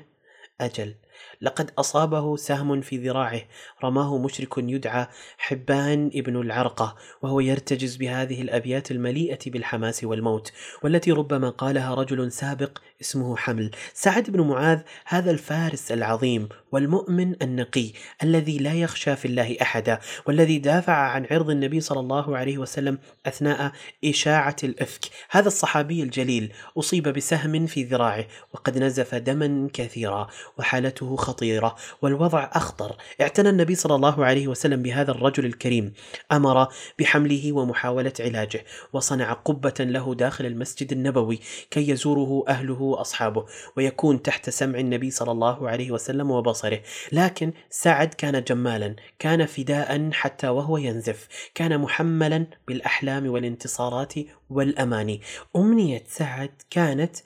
أجل. 0.61 0.95
لقد 1.41 1.71
أصابه 1.79 2.37
سهم 2.37 2.81
في 2.81 2.97
ذراعه 2.97 3.41
رماه 3.85 4.19
مشرك 4.19 4.59
يدعى 4.59 5.07
حبان 5.39 6.11
ابن 6.15 6.41
العرقة 6.41 6.97
وهو 7.23 7.41
يرتجز 7.41 7.97
بهذه 7.97 8.43
الأبيات 8.43 8.91
المليئة 8.91 9.39
بالحماس 9.47 10.05
والموت 10.05 10.53
والتي 10.83 11.13
ربما 11.13 11.51
قالها 11.51 11.95
رجل 11.95 12.33
سابق 12.33 12.79
اسمه 13.01 13.37
حمل. 13.37 13.71
سعد 13.95 14.31
بن 14.31 14.41
معاذ 14.41 14.81
هذا 15.05 15.31
الفارس 15.31 15.93
العظيم 15.93 16.49
والمؤمن 16.73 17.43
النقي 17.43 17.93
الذي 18.23 18.59
لا 18.59 18.75
يخشى 18.75 19.17
في 19.17 19.25
الله 19.25 19.57
أحدا 19.63 19.99
والذي 20.27 20.59
دافع 20.59 20.93
عن 20.93 21.27
عرض 21.31 21.51
النبي 21.51 21.81
صلى 21.81 22.01
الله 22.01 22.37
عليه 22.37 22.59
وسلم 22.59 22.99
أثناء 23.27 23.73
إشاعة 24.05 24.57
الإفك. 24.65 25.05
هذا 25.31 25.49
الصحابي 25.49 26.03
الجليل 26.03 26.53
أصيب 26.79 27.09
بسهم 27.09 27.67
في 27.67 27.85
ذراعه 27.85 28.27
وقد 28.55 28.79
نزف 28.79 29.15
دما 29.15 29.69
كثيرا 29.73 30.29
وحالته 30.59 31.17
خطيرة 31.27 31.77
والوضع 32.03 32.51
أخطر. 32.53 32.97
اعتنى 33.21 33.49
النبي 33.49 33.75
صلى 33.75 33.95
الله 33.95 34.25
عليه 34.25 34.49
وسلم 34.49 34.83
بهذا 34.83 35.11
الرجل 35.11 35.47
الكريم. 35.47 35.93
أمر 36.33 36.69
بحمله 36.99 37.53
ومحاولة 37.53 38.13
علاجه 38.21 38.65
وصنع 38.93 39.33
قبة 39.33 39.75
له 39.81 40.15
داخل 40.15 40.47
المسجد 40.47 40.93
النبوي 40.93 41.41
كي 41.71 41.91
يزوره 41.91 42.45
أهله 42.49 42.83
وأصحابه 42.83 43.47
ويكون 43.77 44.23
تحت 44.23 44.51
سمع 44.51 44.79
النبي 44.79 45.11
صلى 45.11 45.33
الله 45.33 45.69
عليه 45.69 45.91
وسلم 45.91 46.31
وبصره. 46.31 46.81
لكن 47.13 47.53
سعد 47.71 48.15
كان 48.15 48.45
جمالا 48.45 48.97
كان 49.19 49.47
فداء 49.47 50.11
حتى 50.13 50.49
وهو 50.49 50.77
ينزف. 50.77 51.29
كان 51.55 51.79
محملا 51.79 52.47
بالأحلام 52.69 53.27
والانتصارات 53.27 54.15
والأماني. 54.51 55.21
أمنية 55.57 56.05
سعد 56.09 56.51
كانت 56.71 57.17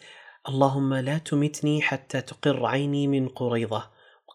اللهم 0.49 0.95
لا 0.95 1.19
تمتني 1.19 1.83
حتى 1.83 2.21
تقر 2.21 2.67
عيني 2.67 3.07
من 3.07 3.29
قريضه 3.29 3.85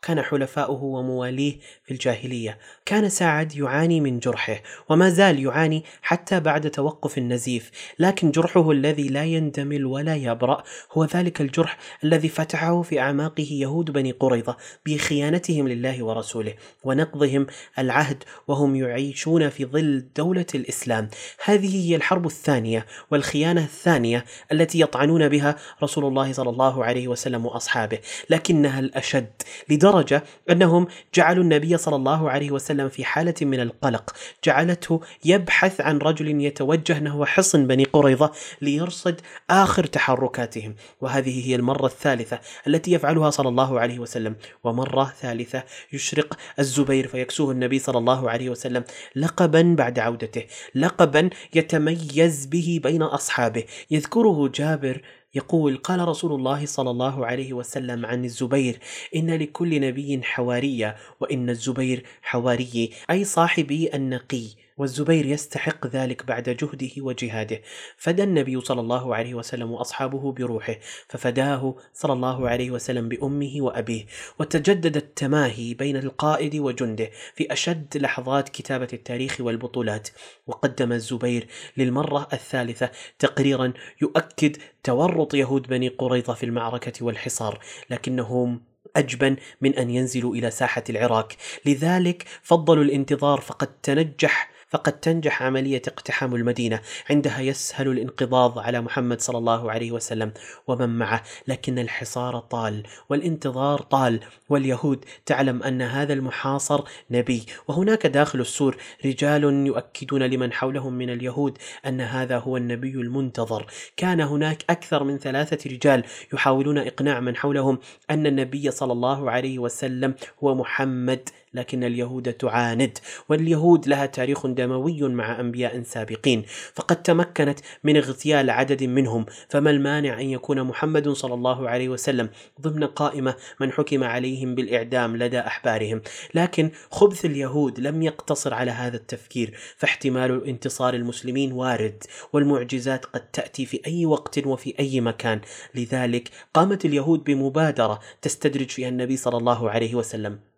كان 0.05 0.21
حلفاؤه 0.21 0.83
ومواليه 0.83 1.59
في 1.83 1.91
الجاهلية. 1.91 2.57
كان 2.85 3.09
سعد 3.09 3.55
يعاني 3.55 4.01
من 4.01 4.19
جرحه 4.19 4.61
وما 4.89 5.09
زال 5.09 5.39
يعاني 5.39 5.83
حتى 6.01 6.39
بعد 6.39 6.71
توقف 6.71 7.17
النزيف. 7.17 7.71
لكن 7.99 8.31
جرحه 8.31 8.71
الذي 8.71 9.07
لا 9.07 9.23
يندمل 9.23 9.85
ولا 9.85 10.15
يبرأ 10.15 10.63
هو 10.91 11.05
ذلك 11.05 11.41
الجرح 11.41 11.77
الذي 12.03 12.29
فتحه 12.29 12.81
في 12.81 12.99
أعماقه 12.99 13.47
يهود 13.51 13.91
بني 13.91 14.11
قريظة 14.11 14.57
بخيانتهم 14.85 15.67
لله 15.67 16.03
ورسوله 16.03 16.53
ونقضهم 16.83 17.47
العهد 17.79 18.23
وهم 18.47 18.75
يعيشون 18.75 19.49
في 19.49 19.65
ظل 19.65 20.05
دولة 20.15 20.45
الإسلام. 20.55 21.09
هذه 21.45 21.89
هي 21.89 21.95
الحرب 21.95 22.25
الثانية 22.25 22.85
والخيانة 23.11 23.63
الثانية 23.63 24.25
التي 24.51 24.79
يطعنون 24.79 25.29
بها 25.29 25.55
رسول 25.83 26.05
الله 26.05 26.33
صلى 26.33 26.49
الله 26.49 26.85
عليه 26.85 27.07
وسلم 27.07 27.45
وأصحابه 27.45 27.99
لكنها 28.29 28.79
الأشد 28.79 29.31
لدرجة 29.69 29.94
لدرجة 29.95 30.23
أنهم 30.49 30.87
جعلوا 31.13 31.43
النبي 31.43 31.77
صلى 31.77 31.95
الله 31.95 32.29
عليه 32.29 32.51
وسلم 32.51 32.89
في 32.89 33.05
حالة 33.05 33.33
من 33.41 33.59
القلق. 33.59 34.15
جعلته 34.43 35.01
يبحث 35.25 35.81
عن 35.81 35.97
رجل 35.97 36.41
يتوجه 36.41 36.99
نحو 36.99 37.25
حصن 37.25 37.67
بني 37.67 37.83
قريظة 37.83 38.31
ليرصد 38.61 39.21
آخر 39.49 39.83
تحركاتهم. 39.83 40.75
وهذه 41.01 41.47
هي 41.49 41.55
المرة 41.55 41.85
الثالثة 41.85 42.39
التي 42.67 42.91
يفعلها 42.91 43.29
صلى 43.29 43.49
الله 43.49 43.79
عليه 43.79 43.99
وسلم. 43.99 44.35
ومرة 44.63 45.13
ثالثة 45.21 45.63
يشرق 45.93 46.37
الزبير 46.59 47.07
فيكسوه 47.07 47.51
النبي 47.51 47.79
صلى 47.79 47.97
الله 47.97 48.29
عليه 48.29 48.49
وسلم 48.49 48.83
لقبا 49.15 49.75
بعد 49.77 49.99
عودته. 49.99 50.43
لقبا 50.75 51.29
يتميز 51.55 52.45
به 52.45 52.79
بين 52.83 53.01
أصحابه. 53.01 53.63
يذكره 53.91 54.51
جابر 54.55 55.01
يقول 55.35 55.77
قال 55.77 56.07
رسول 56.07 56.33
الله 56.33 56.65
صلى 56.65 56.89
الله 56.89 57.25
عليه 57.25 57.53
وسلم 57.53 58.05
عن 58.05 58.25
الزبير 58.25 58.79
إن 59.15 59.29
لكل 59.35 59.81
نبي 59.81 60.23
حوارية 60.23 60.95
وإن 61.19 61.49
الزبير 61.49 62.03
حواري 62.21 62.91
أي 63.09 63.23
صاحبي 63.23 63.89
النقي. 63.93 64.64
والزبير 64.77 65.25
يستحق 65.25 65.87
ذلك 65.87 66.25
بعد 66.25 66.49
جهده 66.49 66.89
وجهاده. 66.97 67.61
فدى 67.97 68.23
النبي 68.23 68.61
صلى 68.61 68.81
الله 68.81 69.15
عليه 69.15 69.33
وسلم 69.33 69.71
وأصحابه 69.71 70.31
بروحه 70.31 70.75
ففداه 71.07 71.75
صلى 71.93 72.13
الله 72.13 72.49
عليه 72.49 72.71
وسلم 72.71 73.09
بأمه 73.09 73.53
وأبيه. 73.57 74.05
وتجدد 74.39 74.97
التماهي 74.97 75.73
بين 75.73 75.97
القائد 75.97 76.55
وجنده 76.55 77.09
في 77.35 77.53
أشد 77.53 77.97
لحظات 77.97 78.49
كتابة 78.49 78.87
التاريخ 78.93 79.41
والبطولات. 79.41 80.09
وقدم 80.47 80.91
الزبير 80.91 81.47
للمرة 81.77 82.27
الثالثة 82.33 82.91
تقريرا 83.19 83.73
يؤكد 84.01 84.57
تورط 84.83 85.33
يهود 85.33 85.67
بني 85.67 85.87
قريظة 85.87 86.33
في 86.33 86.45
المعركة 86.45 87.05
والحصار 87.05 87.59
لكنهم 87.89 88.61
أجبن 88.95 89.35
من 89.61 89.75
أن 89.75 89.89
ينزلوا 89.89 90.35
إلى 90.35 90.51
ساحة 90.51 90.83
العراق. 90.89 91.33
لذلك 91.65 92.25
فضلوا 92.43 92.83
الانتظار 92.83 93.41
فقد 93.41 93.67
تنجح 93.67 94.54
فقد 94.75 94.99
تنجح 94.99 95.43
عملية 95.43 95.81
اقتحام 95.87 96.35
المدينة. 96.35 96.79
عندها 97.09 97.39
يسهل 97.39 97.87
الانقضاض 97.87 98.59
على 98.59 98.81
محمد 98.81 99.21
صلى 99.21 99.37
الله 99.37 99.71
عليه 99.71 99.91
وسلم 99.91 100.31
ومن 100.67 100.89
معه 100.89 101.23
لكن 101.47 101.79
الحصار 101.79 102.39
طال 102.39 102.83
والانتظار 103.09 103.81
طال. 103.81 104.19
واليهود 104.49 105.05
تعلم 105.25 105.63
أن 105.63 105.81
هذا 105.81 106.13
المحاصر 106.13 106.83
نبي. 107.11 107.45
وهناك 107.67 108.07
داخل 108.07 108.39
السور 108.39 108.77
رجال 109.05 109.43
يؤكدون 109.43 110.23
لمن 110.23 110.53
حولهم 110.53 110.93
من 110.93 111.09
اليهود 111.09 111.57
أن 111.85 112.01
هذا 112.01 112.37
هو 112.37 112.57
النبي 112.57 112.93
المنتظر. 112.93 113.65
كان 113.97 114.21
هناك 114.21 114.63
أكثر 114.69 115.03
من 115.03 115.17
ثلاثة 115.17 115.69
رجال 115.69 116.03
يحاولون 116.33 116.77
إقناع 116.77 117.19
من 117.19 117.35
حولهم 117.35 117.79
أن 118.09 118.27
النبي 118.27 118.71
صلى 118.71 118.93
الله 118.93 119.31
عليه 119.31 119.59
وسلم 119.59 120.15
هو 120.43 120.55
محمد. 120.55 121.29
لكن 121.55 121.83
اليهود 121.83 122.33
تعاند 122.33 122.97
واليهود 123.29 123.87
لها 123.87 124.05
تاريخ 124.05 124.47
دموي 124.47 125.01
مع 125.01 125.39
أنبياء 125.39 125.83
سابقين. 125.83 126.43
فقد 126.73 127.03
تمكنت 127.03 127.59
من 127.83 127.97
اغتيال 127.97 128.49
عدد 128.49 128.83
منهم 128.83 129.25
فما 129.49 129.69
المانع 129.69 130.21
أن 130.21 130.29
يكون 130.29 130.63
محمد 130.63 131.09
صلى 131.09 131.33
الله 131.33 131.69
عليه 131.69 131.89
وسلم 131.89 132.29
ضمن 132.61 132.83
قائمة 132.83 133.35
من 133.59 133.71
حكم 133.71 134.03
عليهم 134.03 134.55
بالإعدام 134.55 135.17
لدى 135.17 135.39
أحبارهم. 135.39 136.01
لكن 136.33 136.71
خبث 136.91 137.25
اليهود 137.25 137.79
لم 137.79 138.01
يقتصر 138.01 138.53
على 138.53 138.71
هذا 138.71 138.97
التفكير 138.97 139.57
فاحتمال 139.77 140.47
انتصار 140.47 140.93
المسلمين 140.93 141.51
وارد 141.51 142.03
والمعجزات 142.33 143.05
قد 143.05 143.31
تأتي 143.31 143.65
في 143.65 143.81
أي 143.87 144.05
وقت 144.05 144.47
وفي 144.47 144.79
أي 144.79 145.01
مكان. 145.01 145.41
لذلك 145.75 146.29
قامت 146.53 146.85
اليهود 146.85 147.23
بمبادرة 147.23 147.99
تستدرج 148.21 148.69
فيها 148.69 148.89
النبي 148.89 149.17
صلى 149.17 149.37
الله 149.37 149.69
عليه 149.69 149.95
وسلم. 149.95 150.54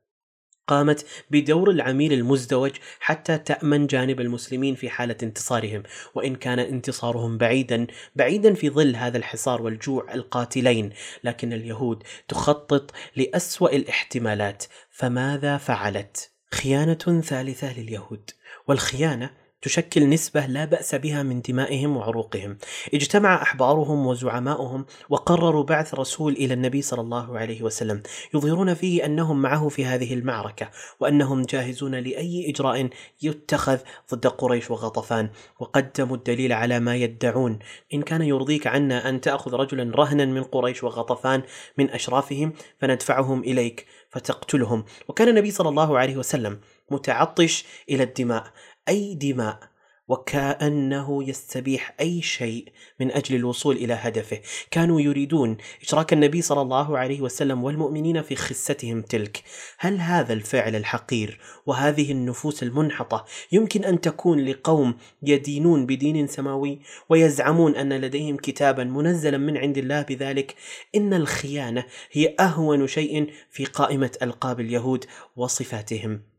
قامت 0.68 1.06
بدور 1.32 1.70
العميل 1.72 2.14
المزدوج 2.14 2.72
حتى 3.00 3.38
تأمن 3.38 3.88
جانب 3.88 4.22
المسلمين 4.22 4.76
في 4.76 4.90
حالة 4.90 5.18
انتصارهم، 5.24 5.84
وإن 6.16 6.36
كان 6.36 6.60
انتصارهم 6.60 7.38
بعيدا 7.38 7.88
بعيدا 8.16 8.54
في 8.54 8.70
ظل 8.70 8.96
هذا 8.96 9.18
الحصار 9.18 9.62
والجوع 9.62 10.14
القاتلين، 10.14 10.90
لكن 11.24 11.54
اليهود 11.54 12.04
تخطط 12.28 12.92
لأسوأ 13.16 13.70
الاحتمالات، 13.70 14.64
فماذا 14.90 15.58
فعلت؟ 15.58 16.32
خيانة 16.52 17.22
ثالثة 17.22 17.80
لليهود، 17.80 18.30
والخيانة 18.68 19.47
تشكل 19.62 20.10
نسبة 20.10 20.46
لا 20.46 20.66
بأس 20.66 20.96
بها 20.96 21.24
من 21.24 21.42
دمائهم 21.42 21.98
وعروقهم. 21.98 22.58
اجتمع 22.94 23.42
أحبارهم 23.42 24.08
وزعماؤهم 24.08 24.86
وقرروا 25.10 25.64
بعث 25.64 25.94
رسول 25.94 26.34
إلى 26.34 26.54
النبي 26.54 26.82
صلى 26.82 27.02
الله 27.02 27.38
عليه 27.40 27.62
وسلم. 27.62 28.04
يظهرون 28.34 28.74
فيه 28.74 29.06
أنهم 29.06 29.42
معه 29.42 29.70
في 29.70 29.86
هذه 29.86 30.14
المعركة 30.14 30.70
وأنهم 31.00 31.42
جاهزون 31.42 31.96
لأي 31.96 32.50
إجراء 32.50 32.90
يتخذ 33.22 33.78
ضد 34.14 34.28
قريش 34.28 34.72
وغطفان. 34.72 35.30
وقدموا 35.60 36.16
الدليل 36.16 36.54
على 36.54 36.80
ما 36.80 36.96
يدعون. 36.96 37.60
إن 37.94 38.02
كان 38.02 38.22
يرضيك 38.22 38.68
عنا 38.68 39.10
أن 39.10 39.22
تأخذ 39.22 39.54
رجلا 39.54 39.96
رهنا 39.96 40.26
من 40.26 40.44
قريش 40.44 40.84
وغطفان 40.84 41.44
من 41.78 41.90
أشرافهم 41.90 42.54
فندفعهم 42.80 43.44
إليك 43.44 43.86
فتقتلهم. 44.10 44.86
وكان 45.08 45.28
النبي 45.28 45.52
صلى 45.52 45.70
الله 45.70 45.98
عليه 46.00 46.18
وسلم 46.18 46.60
متعطش 46.92 47.66
إلى 47.90 48.04
الدماء. 48.04 48.52
أي 48.90 49.16
دماء 49.16 49.60
وكأنه 50.08 51.30
يستبيح 51.30 51.96
أي 52.00 52.22
شيء 52.22 52.66
من 53.00 53.12
أجل 53.12 53.36
الوصول 53.36 53.76
إلى 53.76 53.94
هدفه، 53.94 54.40
كانوا 54.72 55.02
يريدون 55.02 55.58
إشراك 55.82 56.14
النبي 56.14 56.42
صلى 56.42 56.62
الله 56.62 56.98
عليه 56.98 57.22
وسلم 57.22 57.64
والمؤمنين 57.64 58.22
في 58.22 58.36
خستهم 58.36 59.02
تلك. 59.02 59.44
هل 59.78 60.00
هذا 60.00 60.34
الفعل 60.34 60.76
الحقير 60.76 61.40
وهذه 61.66 62.12
النفوس 62.12 62.64
المنحطة 62.64 63.26
يمكن 63.52 63.84
أن 63.84 64.02
تكون 64.02 64.46
لقوم 64.46 64.96
يدينون 65.24 65.86
بدين 65.86 66.28
سماوي 66.28 66.80
ويزعمون 67.10 67.76
أن 67.76 67.94
لديهم 67.94 68.38
كتابا 68.38 68.84
منزلا 68.84 69.38
من 69.38 69.58
عند 69.58 69.78
الله 69.78 70.02
بذلك؟ 70.02 70.56
إن 70.96 71.14
الخيانة 71.14 71.86
هي 72.12 72.36
أهون 72.40 72.88
شيء 72.88 73.34
في 73.50 73.66
قائمة 73.66 74.12
ألقاب 74.22 74.60
اليهود 74.60 75.06
وصفاتهم. 75.36 76.37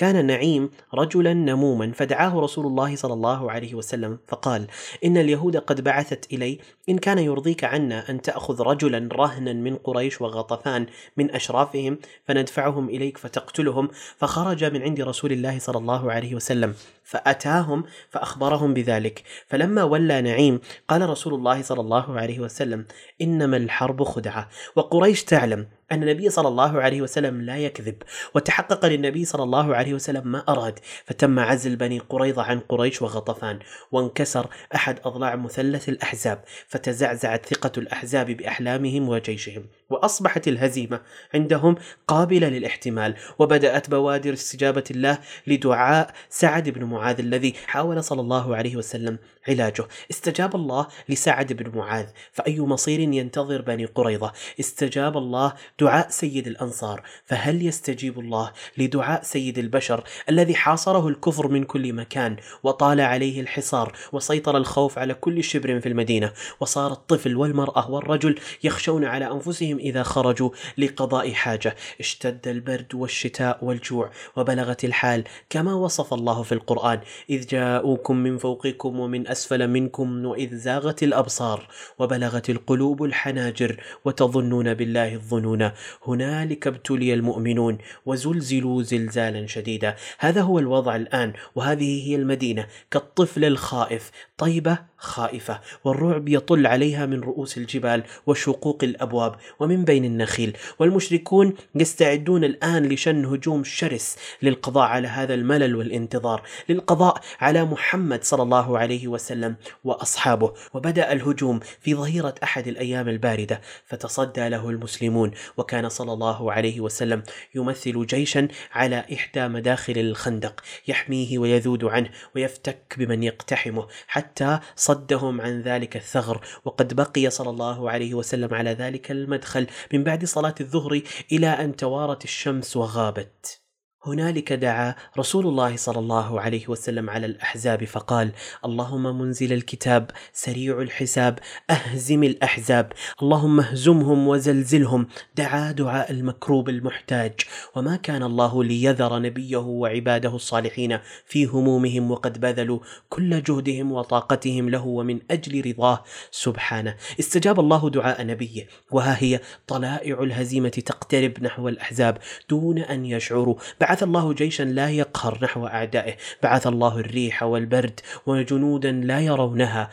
كان 0.00 0.26
نعيم 0.26 0.70
رجلا 0.94 1.34
نموما 1.34 1.92
فدعاه 1.94 2.40
رسول 2.40 2.66
الله 2.66 2.96
صلى 2.96 3.12
الله 3.12 3.50
عليه 3.50 3.74
وسلم 3.74 4.18
فقال 4.28 4.66
إن 5.04 5.16
اليهود 5.16 5.56
قد 5.56 5.84
بعثت 5.84 6.32
إلي 6.32 6.58
إن 6.88 6.98
كان 6.98 7.18
يرضيك 7.18 7.64
عنا 7.64 8.10
أن 8.10 8.22
تأخذ 8.22 8.62
رجلا 8.62 9.08
رهنا 9.12 9.52
من 9.52 9.76
قريش 9.76 10.20
وغطفان 10.20 10.86
من 11.16 11.30
أشرافهم 11.30 11.98
فندفعهم 12.24 12.88
إليك 12.88 13.18
فتقتلهم. 13.18 13.88
فخرج 14.16 14.64
من 14.64 14.82
عند 14.82 15.00
رسول 15.00 15.32
الله 15.32 15.58
صلى 15.58 15.78
الله 15.78 16.12
عليه 16.12 16.34
وسلم. 16.34 16.74
فأتاهم 17.10 17.84
فأخبرهم 18.10 18.74
بذلك. 18.74 19.22
فلما 19.46 19.82
ولى 19.82 20.20
نعيم 20.20 20.60
قال 20.88 21.08
رسول 21.08 21.34
الله 21.34 21.62
صلى 21.62 21.80
الله 21.80 22.20
عليه 22.20 22.40
وسلم 22.40 22.86
إنما 23.22 23.56
الحرب 23.56 24.04
خدعة. 24.04 24.48
وقريش 24.76 25.24
تعلم 25.24 25.66
أن 25.92 26.02
النبي 26.02 26.30
صلى 26.30 26.48
الله 26.48 26.80
عليه 26.80 27.02
وسلم 27.02 27.42
لا 27.42 27.58
يكذب 27.58 28.02
وتحقق 28.34 28.86
للنبي 28.86 29.24
صلى 29.24 29.42
الله 29.42 29.76
عليه 29.76 29.94
وسلم 29.94 30.28
ما 30.32 30.44
أراد. 30.48 30.78
فتم 31.04 31.38
عزل 31.38 31.76
بني 31.76 31.98
قريظة 31.98 32.42
عن 32.42 32.60
قريش 32.60 33.02
وغطفان 33.02 33.58
وانكسر 33.92 34.46
أحد 34.74 34.98
أضلاع 35.04 35.36
مثلث 35.36 35.88
الأحزاب 35.88 36.44
فتزعزعت 36.68 37.46
ثقة 37.46 37.72
الأحزاب 37.78 38.30
بأحلامهم 38.30 39.08
وجيشهم. 39.08 39.64
وأصبحت 39.90 40.48
الهزيمة 40.48 41.00
عندهم 41.34 41.74
قابلة 42.08 42.48
للاحتمال 42.48 43.14
وبدأت 43.38 43.90
بوادر 43.90 44.32
استجابة 44.32 44.84
الله 44.90 45.18
لدعاء 45.46 46.12
سعد 46.28 46.68
بن 46.68 46.84
معاذ 46.84 47.18
الذي 47.18 47.54
حاول 47.66 48.04
صلى 48.04 48.20
الله 48.20 48.56
عليه 48.56 48.76
وسلم 48.76 49.18
علاجه. 49.48 49.84
استجاب 50.10 50.56
الله 50.56 50.86
لسعد 51.08 51.52
بن 51.52 51.78
معاذ 51.78 52.06
فأي 52.32 52.60
مصير 52.60 53.00
ينتظر 53.00 53.62
بني 53.62 53.84
قريظة؟ 53.84 54.32
استجاب 54.60 55.16
الله 55.16 55.52
دعاء 55.80 56.10
سيد 56.10 56.46
الأنصار 56.46 57.02
فهل 57.24 57.66
يستجيب 57.66 58.20
الله 58.20 58.52
لدعاء 58.78 59.22
سيد 59.22 59.58
البشر 59.58 60.04
الذي 60.28 60.54
حاصره 60.54 61.08
الكفر 61.08 61.48
من 61.48 61.64
كل 61.64 61.92
مكان 61.92 62.36
وطال 62.62 63.00
عليه 63.00 63.40
الحصار 63.40 63.92
وسيطر 64.12 64.56
الخوف 64.56 64.98
على 64.98 65.14
كل 65.14 65.44
شبر 65.44 65.80
في 65.80 65.88
المدينة؟ 65.88 66.32
وصار 66.60 66.92
الطفل 66.92 67.36
والمرأة 67.36 67.90
والرجل 67.90 68.38
يخشون 68.64 69.04
على 69.04 69.30
أنفسهم 69.30 69.79
إذا 69.80 70.02
خرجوا 70.02 70.50
لقضاء 70.78 71.32
حاجة. 71.32 71.76
اشتد 72.00 72.48
البرد 72.48 72.94
والشتاء 72.94 73.64
والجوع 73.64 74.10
وبلغت 74.36 74.84
الحال 74.84 75.24
كما 75.50 75.74
وصف 75.74 76.14
الله 76.14 76.42
في 76.42 76.52
القرآن. 76.52 77.00
إذ 77.30 77.46
جاءوكم 77.46 78.16
من 78.16 78.38
فوقكم 78.38 79.00
ومن 79.00 79.28
أسفل 79.28 79.68
منكم 79.68 80.26
وإذ 80.26 80.56
زاغت 80.56 81.02
الأبصار 81.02 81.68
وبلغت 81.98 82.50
القلوب 82.50 83.04
الحناجر 83.04 83.80
وتظنون 84.04 84.74
بالله 84.74 85.14
الظنون 85.14 85.70
هنالك 86.06 86.66
ابتلي 86.66 87.14
المؤمنون 87.14 87.78
وزلزلوا 88.06 88.82
زلزالا 88.82 89.46
شديدا. 89.46 89.96
هذا 90.18 90.40
هو 90.40 90.58
الوضع 90.58 90.96
الآن 90.96 91.32
وهذه 91.54 92.08
هي 92.08 92.16
المدينة 92.16 92.66
كالطفل 92.90 93.44
الخائف. 93.44 94.10
طيبة 94.38 94.78
خائفة 94.98 95.60
والرعب 95.84 96.28
يطل 96.28 96.66
عليها 96.66 97.06
من 97.06 97.20
رؤوس 97.20 97.58
الجبال 97.58 98.02
وشقوق 98.26 98.78
الأبواب. 98.82 99.34
ومن 99.60 99.69
بين 99.76 100.04
النخيل 100.04 100.56
والمشركون 100.78 101.54
يستعدون 101.74 102.44
الآن 102.44 102.88
لشن 102.88 103.24
هجوم 103.24 103.64
شرس 103.64 104.16
للقضاء 104.42 104.84
على 104.88 105.08
هذا 105.08 105.34
الملل 105.34 105.76
والانتظار 105.76 106.42
للقضاء 106.68 107.20
على 107.40 107.64
محمد 107.64 108.24
صلى 108.24 108.42
الله 108.42 108.78
عليه 108.78 109.08
وسلم 109.08 109.56
وأصحابه. 109.84 110.54
وبدأ 110.74 111.12
الهجوم 111.12 111.60
في 111.80 111.94
ظهيرة 111.94 112.34
أحد 112.42 112.68
الأيام 112.68 113.08
الباردة 113.08 113.60
فتصدى 113.86 114.48
له 114.48 114.70
المسلمون 114.70 115.30
وكان 115.56 115.88
صلى 115.88 116.12
الله 116.12 116.52
عليه 116.52 116.80
وسلم 116.80 117.22
يمثل 117.54 118.06
جيشا 118.06 118.48
على 118.72 119.04
إحدى 119.12 119.48
مداخل 119.48 119.98
الخندق 119.98 120.60
يحميه 120.88 121.38
ويذود 121.38 121.84
عنه 121.84 122.10
ويفتك 122.34 122.94
بمن 122.98 123.22
يقتحمه 123.22 123.86
حتى 124.06 124.58
صدهم 124.76 125.40
عن 125.40 125.62
ذلك 125.62 125.96
الثغر. 125.96 126.40
وقد 126.64 126.94
بقي 126.94 127.30
صلى 127.30 127.50
الله 127.50 127.90
عليه 127.90 128.14
وسلم 128.14 128.54
على 128.54 128.70
ذلك 128.70 129.10
المدخل 129.10 129.59
من 129.92 130.04
بعد 130.04 130.24
صلاة 130.24 130.54
الظهر 130.60 131.02
إلى 131.32 131.46
أن 131.46 131.76
توارت 131.76 132.24
الشمس 132.24 132.76
وغابت. 132.76 133.59
هنالك 134.04 134.52
دعا 134.52 134.94
رسول 135.18 135.46
الله 135.46 135.76
صلى 135.76 135.98
الله 135.98 136.40
عليه 136.40 136.68
وسلم 136.68 137.10
على 137.10 137.26
الأحزاب 137.26 137.84
فقال 137.84 138.32
اللهم 138.64 139.18
منزل 139.18 139.52
الكتاب 139.52 140.10
سريع 140.32 140.80
الحساب 140.80 141.38
أهزم 141.70 142.22
الأحزاب 142.22 142.92
اللهم 143.22 143.60
اهزمهم 143.60 144.28
وزلزلهم. 144.28 145.06
دعا 145.36 145.72
دعاء 145.72 146.10
المكروب 146.10 146.68
المحتاج. 146.68 147.32
وما 147.76 147.96
كان 147.96 148.22
الله 148.22 148.64
ليذر 148.64 149.18
نبيه 149.18 149.56
وعباده 149.56 150.34
الصالحين 150.36 150.98
في 151.26 151.44
همومهم 151.46 152.10
وقد 152.10 152.40
بذلوا 152.40 152.78
كل 153.08 153.42
جهدهم 153.42 153.92
وطاقتهم 153.92 154.68
له 154.68 154.86
ومن 154.86 155.18
أجل 155.30 155.66
رضاه 155.66 156.04
سبحانه. 156.30 156.94
استجاب 157.20 157.60
الله 157.60 157.90
دعاء 157.90 158.26
نبيه. 158.26 158.66
وها 158.90 159.16
هي 159.22 159.40
طلائع 159.66 160.22
الهزيمة 160.22 160.68
تقترب 160.68 161.42
نحو 161.42 161.68
الأحزاب 161.68 162.18
دون 162.50 162.78
أن 162.78 163.04
يشعروا. 163.04 163.56
بعث 163.90 164.02
الله 164.02 164.32
جيشا 164.32 164.62
لا 164.62 164.90
يقهر 164.90 165.38
نحو 165.42 165.66
أعدائه، 165.66 166.14
بعث 166.42 166.66
الله 166.66 166.98
الريح 166.98 167.42
والبرد 167.42 168.00
وجنودا 168.26 168.92
لا 168.92 169.20
يرونها، 169.20 169.90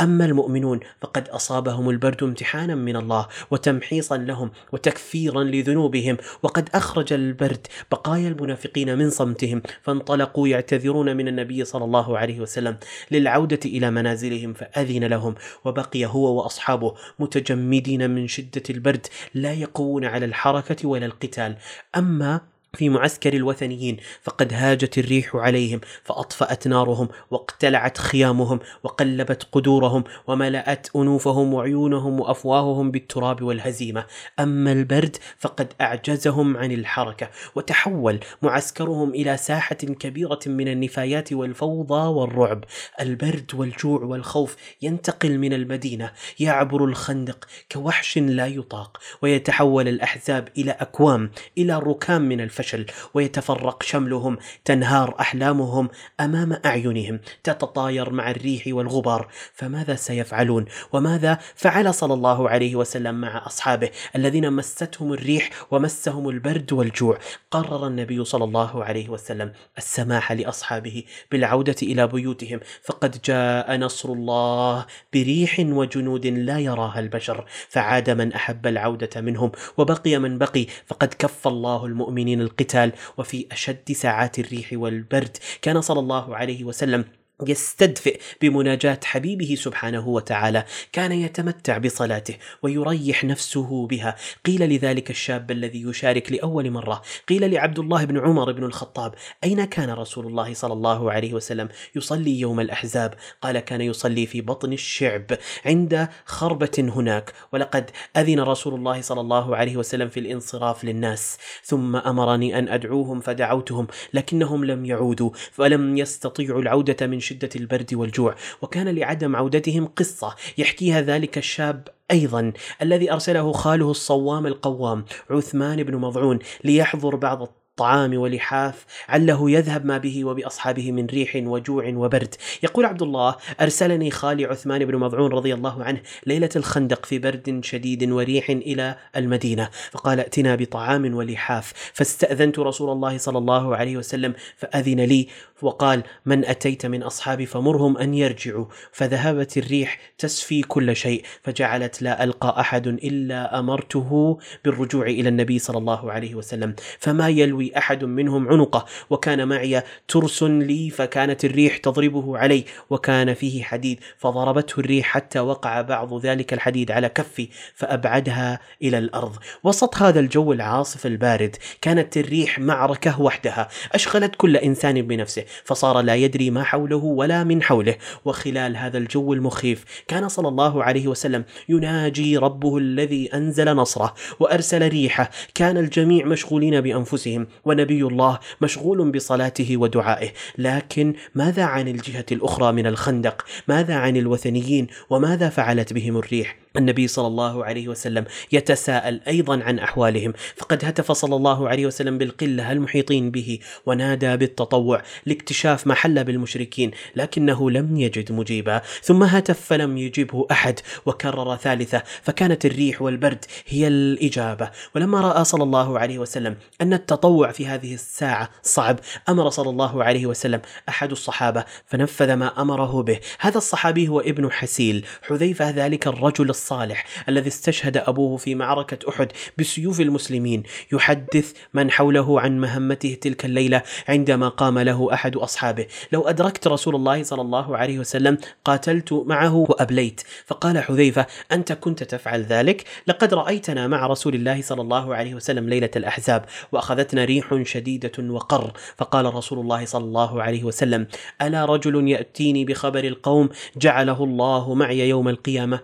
أما 0.00 0.24
المؤمنون 0.24 0.80
فقد 1.00 1.28
أصابهم 1.28 1.90
البرد 1.90 2.22
امتحانا 2.22 2.74
من 2.74 2.96
الله 2.96 3.28
وتمحيصا 3.50 4.16
لهم 4.16 4.50
وتكفيرا 4.72 5.44
لذنوبهم. 5.44 6.16
وقد 6.42 6.68
أخرج 6.74 7.12
البرد 7.12 7.66
بقايا 7.90 8.28
المنافقين 8.28 8.98
من 8.98 9.10
صمتهم 9.10 9.62
فانطلقوا 9.82 10.48
يعتذرون 10.48 11.16
من 11.16 11.28
النبي 11.28 11.64
صلى 11.64 11.84
الله 11.84 12.18
عليه 12.18 12.40
وسلم 12.40 12.76
للعودة 13.10 13.60
إلى 13.64 13.90
منازلهم 13.90 14.52
فأذن 14.52 15.04
لهم. 15.04 15.34
وبقي 15.64 16.06
هو 16.06 16.42
وأصحابه 16.42 16.94
متجمدين 17.18 18.10
من 18.10 18.26
شدة 18.26 18.62
البرد 18.70 19.06
لا 19.34 19.52
يقوون 19.52 20.04
على 20.04 20.26
الحركة 20.26 20.88
ولا 20.88 21.06
القتال. 21.06 21.56
أما 21.96 22.51
في 22.76 22.88
معسكر 22.88 23.32
الوثنيين 23.32 23.96
فقد 24.22 24.52
هاجت 24.52 24.98
الريح 24.98 25.36
عليهم 25.36 25.80
فأطفأت 26.04 26.68
نارهم 26.68 27.08
واقتلعت 27.30 27.98
خيامهم 27.98 28.60
وقلبت 28.82 29.46
قدورهم 29.52 30.04
وملأت 30.26 30.88
أنوفهم 30.96 31.54
وعيونهم 31.54 32.20
وأفواههم 32.20 32.90
بالتراب 32.90 33.42
والهزيمة. 33.42 34.06
أما 34.40 34.72
البرد 34.72 35.16
فقد 35.38 35.72
أعجزهم 35.80 36.56
عن 36.56 36.72
الحركة 36.72 37.30
وتحول 37.54 38.20
معسكرهم 38.42 39.10
إلى 39.10 39.36
ساحة 39.36 39.74
كبيرة 39.74 40.40
من 40.46 40.68
النفايات 40.68 41.32
والفوضى 41.32 42.08
والرعب. 42.08 42.64
البرد 43.00 43.50
والجوع 43.54 44.00
والخوف 44.00 44.56
ينتقل 44.82 45.38
من 45.38 45.52
المدينة 45.52 46.12
يعبر 46.40 46.84
الخندق 46.84 47.44
كوحش 47.72 48.18
لا 48.18 48.46
يطاق 48.46 48.98
ويتحول 49.22 49.88
الأحزاب 49.88 50.48
إلى 50.58 50.70
أكوام 50.70 51.30
إلى 51.58 51.78
ركام 51.78 52.22
من 52.22 52.40
الفجر. 52.40 52.61
الفشل 52.62 52.86
ويتفرق 53.14 53.82
شملهم 53.82 54.38
تنهار 54.64 55.14
أحلامهم 55.20 55.88
أمام 56.20 56.58
أعينهم 56.64 57.20
تتطاير 57.44 58.10
مع 58.10 58.30
الريح 58.30 58.64
والغبار. 58.66 59.28
فماذا 59.54 59.94
سيفعلون؟ 59.94 60.64
وماذا 60.92 61.38
فعل 61.54 61.94
صلى 61.94 62.14
الله 62.14 62.48
عليه 62.48 62.76
وسلم 62.76 63.14
مع 63.14 63.46
أصحابه 63.46 63.90
الذين 64.16 64.52
مستهم 64.52 65.12
الريح 65.12 65.50
ومسهم 65.70 66.28
البرد 66.28 66.72
والجوع؟ 66.72 67.18
قرر 67.50 67.86
النبي 67.86 68.24
صلى 68.24 68.44
الله 68.44 68.84
عليه 68.84 69.08
وسلم 69.08 69.52
السماح 69.78 70.32
لأصحابه 70.32 71.04
بالعودة 71.30 71.76
إلى 71.82 72.06
بيوتهم. 72.06 72.60
فقد 72.82 73.22
جاء 73.24 73.76
نصر 73.76 74.12
الله 74.12 74.86
بريح 75.14 75.56
وجنود 75.60 76.26
لا 76.26 76.58
يراها 76.58 77.00
البشر. 77.00 77.44
فعاد 77.68 78.10
من 78.10 78.32
أحب 78.32 78.66
العودة 78.66 79.20
منهم 79.20 79.52
وبقي 79.76 80.18
من 80.18 80.38
بقي. 80.38 80.66
فقد 80.86 81.14
كف 81.18 81.46
الله 81.46 81.86
المؤمنين 81.86 82.40
القتال 82.52 82.92
وفي 83.18 83.46
أشد 83.52 83.92
ساعات 83.92 84.38
الريح 84.38 84.68
والبرد. 84.72 85.36
كان 85.62 85.80
صلى 85.80 86.00
الله 86.00 86.36
عليه 86.36 86.64
وسلم 86.64 87.04
يستدفئ 87.48 88.20
بمناجاة 88.40 89.00
حبيبه 89.04 89.54
سبحانه 89.58 90.08
وتعالى. 90.08 90.64
كان 90.92 91.12
يتمتع 91.12 91.78
بصلاته 91.78 92.36
ويريح 92.62 93.24
نفسه 93.24 93.86
بها. 93.86 94.16
قيل 94.44 94.68
لذلك 94.70 95.10
الشاب 95.10 95.50
الذي 95.50 95.82
يشارك 95.82 96.32
لأول 96.32 96.70
مرة 96.70 97.02
قيل 97.28 97.50
لعبد 97.50 97.78
الله 97.78 98.04
بن 98.04 98.18
عمر 98.18 98.52
بن 98.52 98.64
الخطاب 98.64 99.14
أين 99.44 99.64
كان 99.64 99.90
رسول 99.90 100.26
الله 100.26 100.54
صلى 100.54 100.72
الله 100.72 101.12
عليه 101.12 101.34
وسلم 101.34 101.68
يصلي 101.94 102.40
يوم 102.40 102.60
الأحزاب؟ 102.60 103.14
قال 103.42 103.60
كان 103.60 103.80
يصلي 103.80 104.26
في 104.26 104.40
بطن 104.40 104.72
الشعب 104.72 105.26
عند 105.66 106.08
خربة 106.24 106.70
هناك. 106.78 107.32
ولقد 107.52 107.90
أذن 108.16 108.40
رسول 108.40 108.74
الله 108.74 109.00
صلى 109.00 109.20
الله 109.20 109.56
عليه 109.56 109.76
وسلم 109.76 110.08
في 110.08 110.20
الانصراف 110.20 110.84
للناس. 110.84 111.38
ثم 111.64 111.96
أمرني 111.96 112.58
أن 112.58 112.68
أدعوهم 112.68 113.20
فدعوتهم 113.20 113.86
لكنهم 114.14 114.64
لم 114.64 114.84
يعودوا 114.84 115.30
فلم 115.52 115.96
يستطيعوا 115.96 116.62
العودة 116.62 117.06
من 117.06 117.20
شدة 117.22 117.50
البرد 117.56 117.94
والجوع 117.94 118.34
وكان 118.62 118.88
لعدم 118.88 119.36
عودتهم 119.36 119.86
قصة. 119.86 120.34
يحكيها 120.58 121.00
ذلك 121.00 121.38
الشاب 121.38 121.88
أيضا 122.10 122.52
الذي 122.82 123.12
أرسله 123.12 123.52
خاله 123.52 123.90
الصوام 123.90 124.46
القوام 124.46 125.04
عثمان 125.30 125.82
بن 125.82 125.96
مضعون 125.96 126.38
ليحضر 126.64 127.16
بعض 127.16 127.61
الطعام 127.72 128.14
ولحاف 128.14 128.84
عله 129.08 129.50
يذهب 129.50 129.84
ما 129.84 129.98
به 129.98 130.24
وبأصحابه 130.24 130.92
من 130.92 131.06
ريح 131.06 131.36
وجوع 131.36 131.88
وبرد. 131.94 132.34
يقول 132.62 132.84
عبد 132.84 133.02
الله 133.02 133.36
أرسلني 133.60 134.10
خالي 134.10 134.44
عثمان 134.44 134.84
بن 134.84 134.96
مضعون 134.96 135.32
رضي 135.32 135.54
الله 135.54 135.84
عنه 135.84 136.00
ليلة 136.26 136.48
الخندق 136.56 137.06
في 137.06 137.18
برد 137.18 137.60
شديد 137.64 138.10
وريح 138.10 138.50
إلى 138.50 138.96
المدينة 139.16 139.68
فقال 139.92 140.20
ائتنا 140.20 140.54
بطعام 140.54 141.14
ولحاف 141.14 141.72
فاستأذنت 141.92 142.58
رسول 142.58 142.90
الله 142.90 143.18
صلى 143.18 143.38
الله 143.38 143.76
عليه 143.76 143.96
وسلم 143.96 144.34
فأذن 144.56 145.00
لي 145.00 145.28
وقال 145.62 146.02
من 146.26 146.44
أتيت 146.44 146.86
من 146.86 147.02
اصحابي 147.02 147.46
فمرهم 147.46 147.98
أن 147.98 148.14
يرجعوا 148.14 148.66
فذهبت 148.92 149.58
الريح 149.58 149.98
تسفي 150.18 150.62
كل 150.62 150.96
شيء 150.96 151.22
فجعلت 151.42 152.02
لا 152.02 152.24
ألقى 152.24 152.60
أحد 152.60 152.86
إلا 152.86 153.58
أمرته 153.58 154.38
بالرجوع 154.64 155.06
إلى 155.06 155.28
النبي 155.28 155.58
صلى 155.58 155.78
الله 155.78 156.12
عليه 156.12 156.34
وسلم. 156.34 156.74
فما 156.98 157.28
يلوي 157.28 157.61
أحد 157.76 158.04
منهم 158.04 158.48
عنقه 158.48 158.84
وكان 159.10 159.48
معي 159.48 159.82
ترس 160.08 160.42
لي 160.42 160.90
فكانت 160.90 161.44
الريح 161.44 161.76
تضربه 161.76 162.38
علي 162.38 162.64
وكان 162.90 163.34
فيه 163.34 163.62
حديد 163.62 164.00
فضربته 164.18 164.80
الريح 164.80 165.06
حتى 165.06 165.40
وقع 165.40 165.80
بعض 165.80 166.20
ذلك 166.26 166.52
الحديد 166.52 166.90
على 166.90 167.08
كفي 167.08 167.48
فأبعدها 167.74 168.60
إلى 168.82 168.98
الأرض. 168.98 169.36
وسط 169.64 169.96
هذا 169.96 170.20
الجو 170.20 170.52
العاصف 170.52 171.06
البارد 171.06 171.56
كانت 171.80 172.16
الريح 172.16 172.58
معركة 172.58 173.20
وحدها 173.20 173.68
أشغلت 173.92 174.36
كل 174.36 174.56
إنسان 174.56 175.02
بنفسه 175.02 175.44
فصار 175.64 176.00
لا 176.00 176.14
يدري 176.14 176.50
ما 176.50 176.64
حوله 176.64 176.96
ولا 176.96 177.44
من 177.44 177.62
حوله. 177.62 177.94
وخلال 178.24 178.76
هذا 178.76 178.98
الجو 178.98 179.32
المخيف 179.32 179.84
كان 180.08 180.28
صلى 180.28 180.48
الله 180.48 180.84
عليه 180.84 181.08
وسلم 181.08 181.44
يناجي 181.68 182.36
ربه 182.38 182.78
الذي 182.78 183.34
أنزل 183.34 183.74
نصره 183.76 184.14
وأرسل 184.40 184.88
ريحه. 184.88 185.30
كان 185.54 185.78
الجميع 185.78 186.26
مشغولين 186.26 186.80
بأنفسهم 186.80 187.46
ونبي 187.64 188.02
الله 188.02 188.38
مشغول 188.60 189.10
بصلاته 189.10 189.76
ودعائه. 189.76 190.28
لكن 190.58 191.14
ماذا 191.34 191.64
عن 191.64 191.88
الجهة 191.88 192.26
الأخرى 192.32 192.72
من 192.72 192.86
الخندق؟ 192.86 193.44
ماذا 193.68 193.94
عن 193.94 194.16
الوثنيين؟ 194.16 194.86
وماذا 195.10 195.48
فعلت 195.48 195.92
بهم 195.92 196.16
الريح؟ 196.16 196.56
النبي 196.76 197.08
صلى 197.08 197.26
الله 197.26 197.64
عليه 197.64 197.88
وسلم 197.88 198.24
يتساءل 198.52 199.20
أيضا 199.28 199.62
عن 199.62 199.78
أحوالهم. 199.78 200.32
فقد 200.56 200.84
هتف 200.84 201.12
صلى 201.12 201.36
الله 201.36 201.68
عليه 201.68 201.86
وسلم 201.86 202.18
بالقلة 202.18 202.72
المحيطين 202.72 203.30
به؟ 203.30 203.58
ونادى 203.86 204.36
بالتطوع 204.36 205.02
لاكتشاف 205.26 205.86
ما 205.86 205.94
حل 205.94 206.24
بالمشركين 206.24 206.90
لكنه 207.16 207.70
لم 207.70 207.96
يجد 207.96 208.32
مجيبا. 208.32 208.82
ثم 209.02 209.22
هتف 209.22 209.60
فلم 209.60 209.98
يجبه 209.98 210.46
أحد 210.50 210.80
وكرر 211.06 211.56
ثالثة. 211.56 212.02
فكانت 212.22 212.66
الريح 212.66 213.02
والبرد 213.02 213.44
هي 213.68 213.88
الإجابة. 213.88 214.70
ولما 214.96 215.20
رأى 215.20 215.44
صلى 215.44 215.62
الله 215.62 215.98
عليه 215.98 216.18
وسلم 216.18 216.56
أن 216.80 216.92
التطوع 216.92 217.50
في 217.50 217.66
هذه 217.66 217.94
الساعة 217.94 218.50
صعب 218.62 219.00
أمر 219.28 219.50
صلى 219.50 219.70
الله 219.70 220.04
عليه 220.04 220.26
وسلم 220.26 220.60
أحد 220.88 221.10
الصحابة 221.10 221.64
فنفذ 221.86 222.34
ما 222.34 222.62
أمره 222.62 223.02
به. 223.02 223.20
هذا 223.38 223.58
الصحابي 223.58 224.08
هو 224.08 224.20
ابن 224.20 224.52
حسيل. 224.52 225.06
حذيفة 225.22 225.70
ذلك 225.70 226.06
الرجل 226.06 226.50
الصالح 226.62 227.04
الذي 227.28 227.48
استشهد 227.48 227.96
أبوه 227.96 228.36
في 228.36 228.54
معركة 228.54 229.08
أحد 229.08 229.32
بسيوف 229.58 230.00
المسلمين. 230.00 230.62
يحدث 230.92 231.52
من 231.74 231.90
حوله 231.90 232.40
عن 232.40 232.60
مهمته 232.60 233.16
تلك 233.20 233.44
الليلة 233.44 233.82
عندما 234.08 234.48
قام 234.48 234.78
له 234.78 235.14
أحد 235.14 235.36
أصحابه. 235.36 235.86
لو 236.12 236.28
أدركت 236.28 236.66
رسول 236.66 236.94
الله 236.94 237.22
صلى 237.22 237.42
الله 237.42 237.76
عليه 237.76 237.98
وسلم 237.98 238.38
قاتلت 238.64 239.12
معه 239.12 239.54
وأبليت. 239.54 240.20
فقال 240.46 240.78
حذيفة 240.78 241.26
أنت 241.52 241.72
كنت 241.72 242.02
تفعل 242.02 242.42
ذلك؟ 242.42 242.84
لقد 243.06 243.34
رأيتنا 243.34 243.86
مع 243.86 244.06
رسول 244.06 244.34
الله 244.34 244.62
صلى 244.62 244.82
الله 244.82 245.14
عليه 245.14 245.34
وسلم 245.34 245.68
ليلة 245.68 245.90
الأحزاب 245.96 246.44
وأخذتنا 246.72 247.24
ريح 247.24 247.62
شديدة 247.62 248.12
وقر. 248.18 248.72
فقال 248.96 249.34
رسول 249.34 249.58
الله 249.58 249.84
صلى 249.84 250.04
الله 250.04 250.42
عليه 250.42 250.64
وسلم 250.64 251.06
ألا 251.42 251.64
رجل 251.64 252.08
يأتيني 252.08 252.64
بخبر 252.64 253.04
القوم 253.04 253.48
جعله 253.76 254.24
الله 254.24 254.74
معي 254.74 255.08
يوم 255.08 255.28
القيامة؟ 255.28 255.80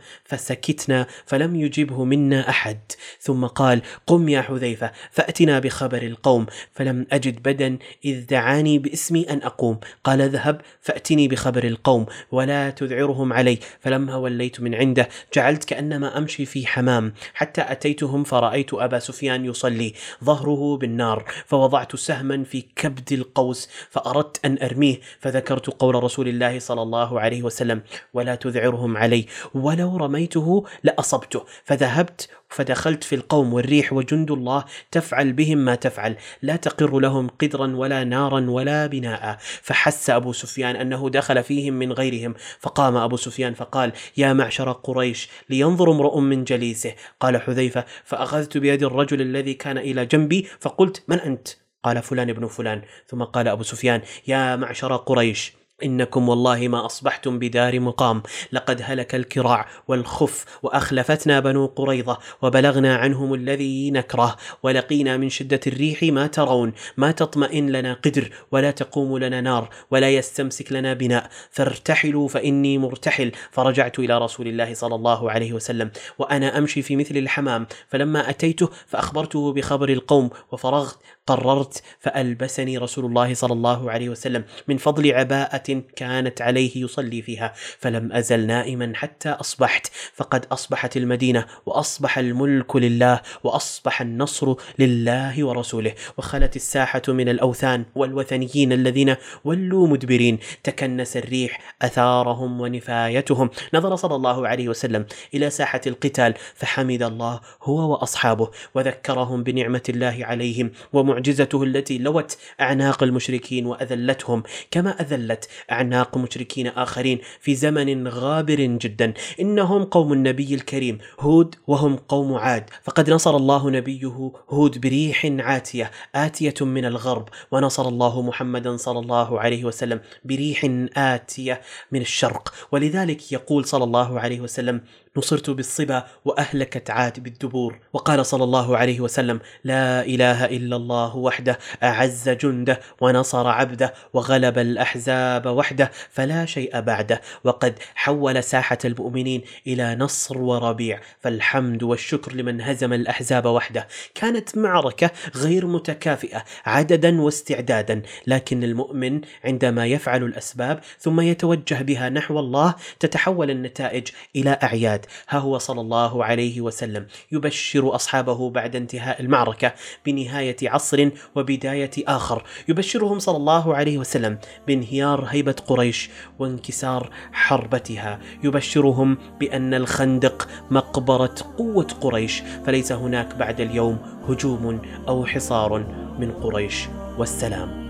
فسكتنا 0.69 1.07
فلم 1.27 1.57
يجبه 1.57 2.05
منا 2.05 2.49
أحد. 2.49 2.79
ثم 3.21 3.47
قال 3.47 3.83
قم 4.07 4.29
يا 4.29 4.43
حذيفة 4.43 4.93
فأتنا 5.11 5.59
بخبر 5.59 6.03
القوم 6.03 6.47
فلم 6.73 7.07
أجد 7.13 7.43
بدا 7.43 7.79
إذ 8.05 8.27
دعاني 8.27 8.79
باسمي 8.79 9.31
أن 9.31 9.43
أقوم. 9.43 9.81
قال 10.05 10.21
اذهب 10.21 10.61
فأتني 10.81 11.29
بخبر 11.29 11.65
القوم 11.65 12.07
ولا 12.33 12.71
تذعرهم 12.71 13.33
علي. 13.33 13.59
فلما 13.81 14.17
وليت 14.17 14.61
من 14.61 14.75
عنده 14.75 15.09
جعلت 15.35 15.65
كأنما 15.65 16.19
أمشي 16.19 16.47
في 16.47 16.67
حمام. 16.67 17.13
حتى 17.35 17.63
أتيتهم 17.69 18.25
فرأيت 18.25 18.75
أبا 18.75 18.99
سفيان 18.99 19.45
يصلي 19.45 19.95
ظهره 20.25 20.77
بالنار 20.77 21.25
فوضعت 21.47 21.97
سهما 21.97 22.45
في 22.45 22.65
كبد 22.77 23.13
القوس 23.13 23.69
فأردت 23.91 24.45
أن 24.45 24.59
أرميه. 24.63 25.01
فذكرت 25.21 25.71
قول 25.71 26.05
رسول 26.05 26.29
الله 26.29 26.59
صلى 26.59 26.83
الله 26.83 27.21
عليه 27.21 27.43
وسلم 27.43 27.83
ولا 28.15 28.35
تذعرهم 28.35 28.97
علي. 28.97 29.27
ولو 29.55 29.97
رميته 29.97 30.58
لأصبته. 30.83 31.45
فذهبت 31.65 32.29
فدخلت 32.49 33.05
في 33.05 33.15
القوم 33.15 33.55
والريح 33.55 33.93
وجند 33.93 34.31
الله 34.31 34.65
تفعل 34.91 35.33
بهم 35.33 35.59
ما 35.59 35.75
تفعل. 35.75 36.17
لا 36.43 36.57
تقر 36.57 36.99
لهم 36.99 37.29
قدرا 37.29 37.77
ولا 37.77 38.05
نارا 38.05 38.51
ولا 38.51 38.87
بناء. 38.87 39.37
فحس 39.41 40.11
أبو 40.11 40.33
سفيان 40.33 40.77
أنه 40.77 41.11
دخل 41.11 41.43
فيهم 41.43 41.75
من 41.75 41.93
غيرهم. 41.93 42.35
فقام 42.61 42.97
أبو 42.97 43.17
سفيان 43.17 43.55
فقال 43.55 43.93
يا 44.17 44.33
معشر 44.33 44.73
قريش 44.73 45.29
لينظر 45.51 45.93
امرؤ 45.93 46.19
من 46.19 46.45
جليسه. 46.45 46.95
قال 47.21 47.43
حذيفة 47.43 47.85
فأخذت 48.05 48.59
بيد 48.59 48.83
الرجل 48.83 49.21
الذي 49.21 49.55
كان 49.55 49.79
إلى 49.79 50.07
جنبي. 50.07 50.47
فقلت 50.61 51.03
من 51.09 51.21
أنت؟ 51.21 51.49
قال 51.85 52.03
فلان 52.03 52.31
ابن 52.31 52.47
فلان. 52.47 52.83
ثم 53.07 53.23
قال 53.23 53.49
أبو 53.49 53.63
سفيان 53.63 54.03
يا 54.27 54.57
معشر 54.57 54.97
قريش 54.97 55.58
إنكم 55.85 56.29
والله 56.29 56.69
ما 56.69 56.87
أصبحتم 56.87 57.39
بدار 57.39 57.81
مقام. 57.81 58.23
لقد 58.53 58.81
هلك 58.85 59.15
الكراع 59.15 59.69
والخف 59.89 60.45
وأخلفتنا 60.63 61.41
بنو 61.41 61.67
قريظة 61.67 62.19
وبلغنا 62.43 62.97
عنهم 62.97 63.35
الذي 63.35 63.91
نكره. 63.91 64.37
ولقينا 64.63 65.17
من 65.17 65.29
شدة 65.29 65.61
الريح 65.67 66.03
ما 66.03 66.27
ترون. 66.27 66.73
ما 66.97 67.11
تطمئن 67.11 67.71
لنا 67.71 67.93
قدر 67.93 68.31
ولا 68.53 68.71
تقوم 68.71 69.19
لنا 69.19 69.41
نار 69.41 69.69
ولا 69.91 70.11
يستمسك 70.11 70.73
لنا 70.73 70.95
بناء. 70.95 71.31
فارتحلوا 71.51 72.29
فإني 72.29 72.79
مرتحل. 72.79 73.33
فرجعت 73.51 73.99
إلى 73.99 74.19
رسول 74.19 74.49
الله 74.49 74.75
صلى 74.75 74.95
الله 74.95 75.31
عليه 75.31 75.53
وسلم 75.53 75.91
وأنا 76.19 76.59
أمشي 76.59 76.83
في 76.83 76.97
مثل 76.97 77.17
الحمام. 77.17 77.67
فلما 77.89 78.31
أتيته 78.31 78.69
فأخبرته 78.87 79.53
بخبر 79.53 79.89
القوم. 79.89 80.31
وفرغت 80.53 80.99
قررت 81.29 81.83
فألبسني 81.99 82.79
رسول 82.79 83.05
الله 83.05 83.35
صلى 83.35 83.53
الله 83.53 83.91
عليه 83.91 84.09
وسلم 84.09 84.45
من 84.69 84.77
فضل 84.77 85.15
عباءة 85.15 85.83
كانت 85.97 86.43
عليه 86.43 86.85
يصلي 86.85 87.23
فيها. 87.23 87.53
فلم 87.79 88.13
أزل 88.13 88.47
نائما 88.47 88.93
حتى 88.95 89.29
أصبحت. 89.29 89.87
فقد 90.15 90.47
أصبحت 90.53 90.97
المدينة 90.97 91.47
وأصبح 91.67 92.19
الملك 92.19 92.77
لله 92.77 93.21
وأصبح 93.45 94.01
النصر 94.01 94.55
لله 94.79 95.45
ورسوله. 95.45 95.95
وخلت 96.19 96.57
الساحة 96.57 97.03
من 97.09 97.29
الأوثان 97.29 97.85
والوثنيين 97.95 98.73
الذين 98.73 99.17
ولوا 99.45 99.87
مدبرين. 99.87 100.39
تكنس 100.65 101.17
الريح 101.17 101.75
أثارهم 101.83 102.61
ونفايتهم. 102.61 103.51
نظر 103.75 103.97
صلى 103.97 104.15
الله 104.15 104.49
عليه 104.49 104.69
وسلم 104.69 105.07
إلى 105.35 105.51
ساحة 105.51 105.81
القتال 105.87 106.35
فحمد 106.55 107.03
الله 107.03 107.41
هو 107.63 107.93
وأصحابه 107.93 108.51
وذكرهم 108.75 109.43
بنعمة 109.43 109.83
الله 109.89 110.19
عليهم 110.21 110.71
ومعجزته 111.19 111.63
التي 111.63 111.99
لوت 111.99 112.39
أعناق 112.61 113.03
المشركين 113.03 113.67
وأذلتهم 113.67 114.43
كما 114.71 114.91
أذلت 115.01 115.49
أعناق 115.73 116.17
مشركين 116.17 116.67
آخرين 116.67 117.19
في 117.41 117.55
زمن 117.55 118.09
غابر 118.09 118.61
جدا. 118.61 119.15
إنهم 119.41 119.85
قوم 119.85 120.13
النبي 120.13 120.55
الكريم 120.55 120.99
هود 121.21 121.55
وهم 121.67 121.97
قوم 121.97 122.35
عاد. 122.35 122.71
فقد 122.83 123.11
نصر 123.11 123.37
الله 123.37 123.71
نبيه 123.71 124.33
هود 124.51 124.81
بريح 124.81 125.27
عاتية 125.39 125.91
آتية 126.15 126.55
من 126.61 126.85
الغرب. 126.85 127.29
ونصر 127.53 127.89
الله 127.89 128.23
محمدا 128.23 128.77
صلى 128.77 128.99
الله 128.99 129.41
عليه 129.41 129.65
وسلم 129.65 130.01
بريح 130.25 130.67
آتية 130.97 131.61
من 131.93 132.01
الشرق. 132.01 132.55
ولذلك 132.73 133.33
يقول 133.33 133.65
صلى 133.65 133.85
الله 133.85 134.21
عليه 134.21 134.41
وسلم 134.41 134.81
نصرت 135.19 135.51
بالصبا 135.51 136.07
وأهلكت 136.25 136.91
عاد 136.91 137.21
بالدبور. 137.21 137.79
وقال 137.93 138.27
صلى 138.27 138.45
الله 138.45 138.77
عليه 138.77 139.01
وسلم 139.01 139.41
لا 139.65 140.03
إله 140.05 140.45
إلا 140.45 140.77
الله 140.77 141.17
وحده 141.17 141.59
أعز 141.83 142.29
جنده 142.29 142.81
ونصر 143.01 143.47
عبده 143.47 143.95
وغلب 144.13 144.59
الأحزاب 144.59 145.47
وحده 145.47 145.91
فلا 146.11 146.47
شيء 146.47 146.81
بعده. 146.81 147.21
وقد 147.45 147.79
حول 147.95 148.45
ساحة 148.45 148.79
المؤمنين 148.85 149.43
إلى 149.67 149.95
نصر 149.97 150.39
وربيع 150.39 151.01
فالحمد 151.21 151.83
والشكر 151.83 152.35
لمن 152.35 152.61
هزم 152.61 152.93
الأحزاب 152.93 153.47
وحده. 153.47 153.89
كانت 154.15 154.59
معركة 154.59 155.11
غير 155.37 155.67
متكافئة 155.67 156.45
عددا 156.67 157.21
واستعدادا. 157.21 158.03
لكن 158.27 158.65
المؤمن 158.65 159.21
عندما 159.45 159.87
يفعل 159.87 160.23
الأسباب 160.23 160.81
ثم 160.99 161.21
يتوجه 161.21 161.83
بها 161.83 162.09
نحو 162.09 162.39
الله 162.39 162.75
تتحول 163.01 163.51
النتائج 163.51 164.09
إلى 164.37 164.59
أعياد. 164.63 165.07
ها 165.29 165.39
هو 165.39 165.59
صلى 165.59 165.81
الله 165.81 166.25
عليه 166.25 166.61
وسلم. 166.61 167.07
يبشر 167.33 167.95
أصحابه 167.95 168.51
بعد 168.51 168.77
انتهاء 168.77 169.21
المعركة 169.21 169.73
بنهاية 170.07 170.57
عصر 170.63 171.09
وبداية 171.35 171.91
آخر. 172.09 172.43
يبشرهم 172.69 173.19
صلى 173.19 173.37
الله 173.37 173.75
عليه 173.77 173.99
وسلم 173.99 174.39
بانهيار 174.67 175.25
هيبة 175.29 175.57
قريش 175.67 176.11
وانكسار 176.39 177.11
حربتها. 177.33 178.19
يبشرهم 178.45 179.19
بأن 179.41 179.75
الخندق 179.75 180.49
مقبرة 180.71 181.35
قوة 181.59 181.87
قريش 182.01 182.43
فليس 182.67 182.93
هناك 182.93 183.35
بعد 183.35 183.61
اليوم 183.61 183.99
هجوم 184.29 184.81
أو 185.09 185.27
حصار 185.27 185.79
من 186.19 186.33
قريش. 186.33 186.89
والسلام. 187.19 187.88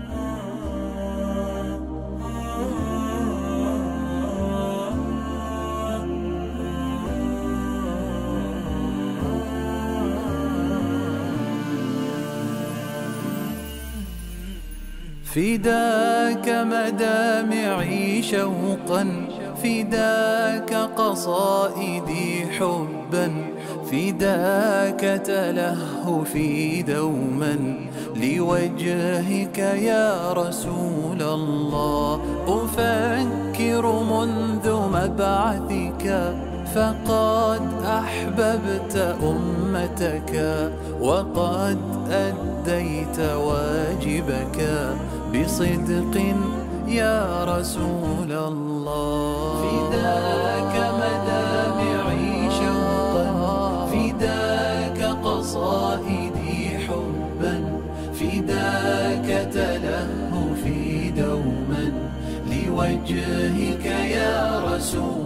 فداك 15.35 16.49
مدامعي 16.49 18.21
شوقا 18.23 19.27
فداك 19.63 20.73
قصائدي 20.73 22.45
حبا 22.59 23.31
فداك 23.91 25.21
تلهفي 25.25 26.81
دوما. 26.81 27.55
لوجهك 28.15 29.57
يا 29.57 30.33
رسول 30.33 31.21
الله 31.21 32.21
أفكر 32.47 33.83
منذ 34.03 34.65
مبعثك. 34.95 36.05
فقد 36.75 37.61
أحببت 37.85 39.15
أمتك 39.23 40.33
وقد 41.01 41.77
أديت 42.11 43.19
واجبك 43.19 44.57
بصدق 45.33 46.15
يا 46.87 47.43
رسول 47.43 48.31
الله. 48.31 49.61
فداك 49.61 50.75
مدامعي 51.01 52.49
شوقا 52.59 53.87
فداك 53.91 54.99
قصائدي 55.23 56.77
حبا 56.87 57.55
فداك 58.13 59.47
تلهفي 59.53 61.11
دوما 61.11 61.85
لوجهك 62.51 63.85
يا 63.85 64.63
رسول 64.65 65.18